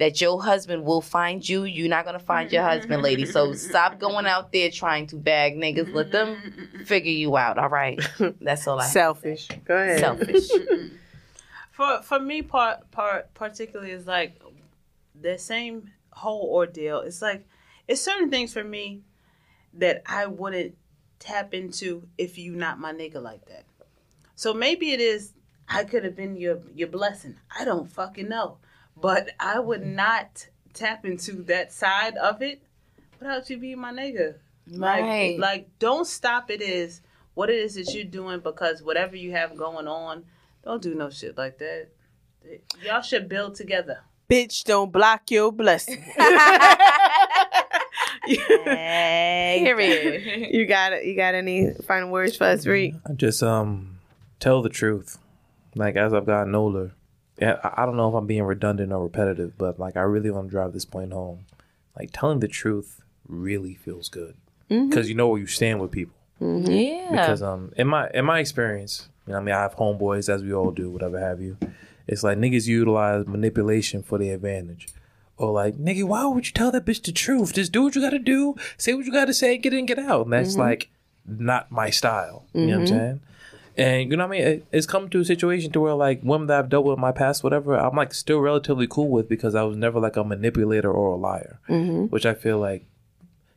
that 0.00 0.18
your 0.20 0.42
husband 0.42 0.84
will 0.84 1.02
find 1.02 1.46
you. 1.46 1.64
You're 1.64 1.88
not 1.88 2.06
gonna 2.06 2.18
find 2.18 2.50
your 2.50 2.62
mm-hmm. 2.62 2.78
husband, 2.78 3.02
lady. 3.02 3.26
So 3.26 3.52
stop 3.52 4.00
going 4.00 4.26
out 4.26 4.50
there 4.50 4.70
trying 4.70 5.06
to 5.08 5.16
bag 5.16 5.56
niggas. 5.56 5.94
Let 5.94 6.10
them 6.10 6.36
mm-hmm. 6.36 6.84
figure 6.84 7.12
you 7.12 7.36
out. 7.36 7.58
All 7.58 7.68
right. 7.68 8.00
That's 8.40 8.66
all 8.66 8.80
I. 8.80 8.86
Selfish. 8.86 9.48
Go 9.66 9.76
ahead. 9.76 10.00
Selfish. 10.00 10.50
Mm-hmm. 10.50 10.96
for 11.70 12.02
for 12.02 12.18
me 12.18 12.40
part 12.42 12.90
part 12.90 13.32
particularly 13.34 13.92
is 13.92 14.06
like 14.06 14.40
the 15.20 15.38
same 15.38 15.90
whole 16.12 16.50
ordeal 16.52 17.00
it's 17.00 17.22
like 17.22 17.46
it's 17.88 18.02
certain 18.02 18.30
things 18.30 18.52
for 18.52 18.64
me 18.64 19.02
that 19.72 20.02
i 20.06 20.26
wouldn't 20.26 20.76
tap 21.18 21.54
into 21.54 22.06
if 22.18 22.36
you 22.36 22.54
not 22.54 22.78
my 22.78 22.92
nigga 22.92 23.22
like 23.22 23.44
that 23.46 23.64
so 24.34 24.52
maybe 24.52 24.90
it 24.92 25.00
is 25.00 25.32
i 25.68 25.84
could 25.84 26.04
have 26.04 26.16
been 26.16 26.36
your 26.36 26.60
your 26.74 26.88
blessing 26.88 27.36
i 27.58 27.64
don't 27.64 27.90
fucking 27.90 28.28
know 28.28 28.58
but 29.00 29.30
i 29.40 29.58
would 29.58 29.84
not 29.84 30.46
tap 30.74 31.04
into 31.04 31.42
that 31.44 31.72
side 31.72 32.16
of 32.16 32.42
it 32.42 32.62
without 33.18 33.48
you 33.50 33.58
being 33.58 33.80
my 33.80 33.92
nigga 33.92 34.34
Right. 34.72 35.38
like, 35.38 35.40
like 35.40 35.68
don't 35.78 36.06
stop 36.06 36.50
it 36.50 36.62
is 36.62 37.00
what 37.34 37.50
it 37.50 37.58
is 37.58 37.74
that 37.74 37.92
you're 37.94 38.04
doing 38.04 38.40
because 38.40 38.82
whatever 38.82 39.16
you 39.16 39.32
have 39.32 39.56
going 39.56 39.88
on 39.88 40.24
don't 40.64 40.82
do 40.82 40.94
no 40.94 41.08
shit 41.10 41.36
like 41.38 41.58
that. 41.58 41.88
Y'all 42.84 43.00
should 43.00 43.28
build 43.28 43.54
together. 43.54 44.00
Bitch, 44.28 44.62
don't 44.64 44.92
block 44.92 45.30
your 45.30 45.50
blessing. 45.50 46.04
Period. 48.26 50.54
you 50.54 50.66
got 50.66 50.92
it. 50.92 51.04
You 51.04 51.16
got 51.16 51.34
any 51.34 51.72
final 51.86 52.10
words 52.10 52.36
for 52.36 52.44
us, 52.44 52.66
Reed? 52.66 52.96
I 53.08 53.12
just 53.14 53.42
um 53.42 53.98
tell 54.38 54.62
the 54.62 54.68
truth. 54.68 55.18
Like 55.74 55.96
as 55.96 56.12
I've 56.12 56.26
gotten 56.26 56.54
older, 56.54 56.86
yeah, 56.86 56.90
I 57.40 57.82
I 57.82 57.86
don't 57.86 57.96
know 57.96 58.08
if 58.08 58.14
I'm 58.14 58.26
being 58.26 58.42
redundant 58.42 58.92
or 58.92 59.02
repetitive, 59.02 59.56
but 59.56 59.78
like 59.78 59.96
I 59.96 60.02
really 60.02 60.30
want 60.30 60.48
to 60.48 60.50
drive 60.50 60.72
this 60.72 60.84
point 60.84 61.12
home. 61.12 61.46
Like 61.98 62.10
telling 62.12 62.40
the 62.40 62.48
truth 62.48 63.02
really 63.26 63.74
feels 63.74 64.08
good 64.08 64.36
mm-hmm. 64.70 64.88
because 64.88 65.08
you 65.08 65.14
know 65.14 65.28
where 65.28 65.40
you 65.40 65.46
stand 65.46 65.80
with 65.80 65.90
people. 65.90 66.16
Mm-hmm. 66.40 66.70
Yeah. 66.70 67.10
Because 67.10 67.42
um 67.42 67.72
in 67.76 67.86
my 67.86 68.08
in 68.14 68.24
my 68.24 68.38
experience, 68.38 69.08
you 69.26 69.32
know, 69.32 69.38
I 69.38 69.42
mean, 69.42 69.54
I 69.54 69.60
have 69.60 69.76
homeboys 69.76 70.28
as 70.28 70.42
we 70.42 70.52
all 70.52 70.70
do, 70.70 70.90
whatever 70.90 71.18
have 71.18 71.40
you. 71.40 71.56
It's 72.06 72.22
like 72.22 72.38
niggas 72.38 72.66
utilize 72.66 73.26
manipulation 73.26 74.02
for 74.02 74.18
their 74.18 74.34
advantage. 74.34 74.88
Or 75.36 75.52
like, 75.52 75.76
nigga, 75.76 76.04
why 76.04 76.26
would 76.26 76.46
you 76.46 76.52
tell 76.52 76.70
that 76.72 76.84
bitch 76.84 77.02
the 77.02 77.12
truth? 77.12 77.54
Just 77.54 77.72
do 77.72 77.82
what 77.82 77.94
you 77.94 78.02
gotta 78.02 78.18
do, 78.18 78.56
say 78.76 78.92
what 78.92 79.06
you 79.06 79.12
gotta 79.12 79.32
say, 79.32 79.56
get 79.56 79.72
in, 79.72 79.86
get 79.86 79.98
out. 79.98 80.26
And 80.26 80.32
that's 80.32 80.50
mm-hmm. 80.50 80.60
like 80.60 80.90
not 81.26 81.70
my 81.70 81.90
style. 81.90 82.44
You 82.52 82.66
know 82.66 82.72
what 82.74 82.80
I'm 82.80 82.86
saying? 82.86 83.20
And 83.76 84.10
you 84.10 84.16
know 84.16 84.26
what 84.26 84.36
I 84.36 84.38
mean? 84.38 84.48
It, 84.48 84.66
it's 84.72 84.86
come 84.86 85.08
to 85.10 85.20
a 85.20 85.24
situation 85.24 85.70
to 85.72 85.80
where 85.80 85.94
like 85.94 86.20
women 86.22 86.48
that 86.48 86.58
I've 86.58 86.68
dealt 86.68 86.84
with 86.84 86.96
in 86.96 87.00
my 87.00 87.12
past, 87.12 87.44
whatever, 87.44 87.76
I'm 87.76 87.96
like 87.96 88.12
still 88.12 88.40
relatively 88.40 88.86
cool 88.86 89.08
with 89.08 89.28
because 89.28 89.54
I 89.54 89.62
was 89.62 89.76
never 89.76 90.00
like 90.00 90.16
a 90.16 90.24
manipulator 90.24 90.90
or 90.90 91.14
a 91.14 91.16
liar. 91.16 91.60
Mm-hmm. 91.68 92.06
Which 92.06 92.26
I 92.26 92.34
feel 92.34 92.58
like 92.58 92.84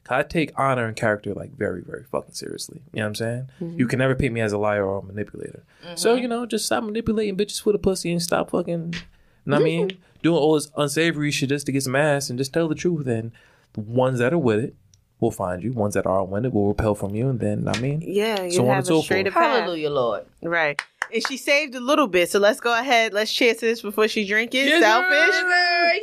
I 0.09 0.23
take 0.23 0.51
honor 0.57 0.85
and 0.85 0.95
character 0.95 1.33
like 1.33 1.57
very, 1.57 1.81
very 1.81 2.03
fucking 2.03 2.33
seriously. 2.33 2.81
You 2.93 2.99
know 2.99 3.05
what 3.05 3.07
I'm 3.07 3.15
saying? 3.15 3.49
Mm-hmm. 3.61 3.79
You 3.79 3.87
can 3.87 3.99
never 3.99 4.15
paint 4.15 4.33
me 4.33 4.41
as 4.41 4.51
a 4.51 4.57
liar 4.57 4.85
or 4.85 4.99
a 4.99 5.03
manipulator. 5.03 5.63
So, 5.95 6.13
mm-hmm. 6.13 6.21
you 6.21 6.27
know, 6.27 6.45
just 6.45 6.65
stop 6.65 6.83
manipulating 6.83 7.37
bitches 7.37 7.61
for 7.61 7.71
the 7.71 7.79
pussy 7.79 8.11
and 8.11 8.21
stop 8.21 8.51
fucking, 8.51 8.93
you 8.93 8.99
know 9.45 9.57
what 9.57 9.61
I 9.61 9.65
mean? 9.65 9.97
Doing 10.21 10.37
all 10.37 10.55
this 10.55 10.71
unsavory 10.77 11.31
shit 11.31 11.49
just 11.49 11.65
to 11.65 11.71
get 11.71 11.83
some 11.83 11.95
ass 11.95 12.29
and 12.29 12.37
just 12.37 12.53
tell 12.53 12.67
the 12.67 12.75
truth. 12.75 13.07
And 13.07 13.31
the 13.73 13.81
ones 13.81 14.19
that 14.19 14.33
are 14.33 14.37
with 14.37 14.59
it 14.59 14.75
will 15.23 15.31
find 15.31 15.63
you. 15.63 15.71
Ones 15.71 15.95
that 15.95 16.05
aren't 16.05 16.29
with 16.29 16.45
it 16.45 16.53
will 16.53 16.67
repel 16.67 16.93
from 16.93 17.15
you. 17.15 17.29
And 17.29 17.39
then, 17.39 17.67
I 17.67 17.79
mean, 17.79 18.01
Yeah, 18.05 18.43
you 18.43 18.51
So 18.51 18.63
on 18.63 18.67
have 18.67 18.77
and 18.79 18.87
so 18.87 18.99
a 18.99 19.03
forth. 19.03 19.33
Hallelujah, 19.33 19.89
Lord. 19.89 20.25
Right. 20.41 20.79
And 21.13 21.27
she 21.27 21.37
saved 21.37 21.75
a 21.75 21.79
little 21.79 22.07
bit, 22.07 22.29
so 22.29 22.39
let's 22.39 22.59
go 22.59 22.77
ahead. 22.77 23.13
Let's 23.13 23.31
cheers 23.31 23.57
to 23.57 23.65
this 23.65 23.81
before 23.81 24.07
she 24.07 24.25
drink 24.27 24.53
it. 24.55 24.67
Yes, 24.67 24.81
Selfish. 24.83 25.35
sir. 25.35 25.99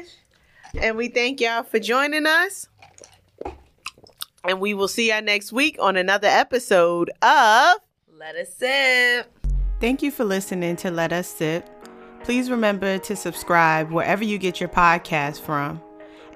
Selfish. 0.00 0.82
And 0.82 0.96
we 0.96 1.08
thank 1.08 1.40
y'all 1.40 1.62
for 1.64 1.78
joining 1.78 2.26
us. 2.26 2.68
And 4.44 4.60
we 4.60 4.74
will 4.74 4.88
see 4.88 5.10
y'all 5.10 5.22
next 5.22 5.52
week 5.52 5.76
on 5.80 5.96
another 5.96 6.28
episode 6.28 7.10
of 7.22 7.76
Let 8.18 8.36
us 8.36 8.54
sip. 8.54 9.26
Thank 9.80 10.02
you 10.02 10.10
for 10.10 10.24
listening 10.24 10.76
to 10.76 10.90
Let 10.90 11.12
Us 11.12 11.28
Sip. 11.28 11.68
Please 12.24 12.50
remember 12.50 12.98
to 12.98 13.14
subscribe 13.16 13.90
wherever 13.90 14.24
you 14.24 14.38
get 14.38 14.60
your 14.60 14.68
podcast 14.68 15.40
from. 15.40 15.80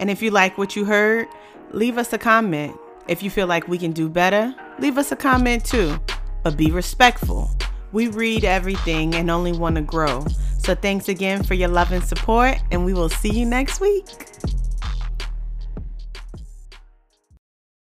And 0.03 0.11
if 0.11 0.21
you 0.21 0.33
like 0.33 0.59
what 0.59 0.75
you 0.75 0.85
heard, 0.85 1.29
leave 1.71 1.97
us 1.97 2.13
a 2.13 2.19
comment. 2.19 2.77
If 3.07 3.23
you 3.23 3.31
feel 3.31 3.47
like 3.47 3.69
we 3.69 3.79
can 3.79 3.93
do 3.93 4.09
better, 4.09 4.53
leave 4.81 4.99
us 4.99 5.13
a 5.13 5.17
comment 5.17 5.65
too. 5.65 5.97
But 6.43 6.57
be 6.57 6.73
respectful. 6.73 7.57
We 7.93 8.09
read 8.09 8.45
everything 8.45 9.15
and 9.15 9.31
only 9.31 9.53
want 9.53 9.77
to 9.77 9.83
grow. 9.83 10.27
So 10.59 10.75
thanks 10.75 11.09
again 11.09 11.45
for 11.45 11.55
your 11.55 11.69
love 11.69 11.93
and 11.93 12.03
support, 12.03 12.57
and 12.73 12.85
we 12.85 12.95
will 12.95 13.11
see 13.11 13.31
you 13.31 13.47
next 13.47 13.81
week. 13.81 14.07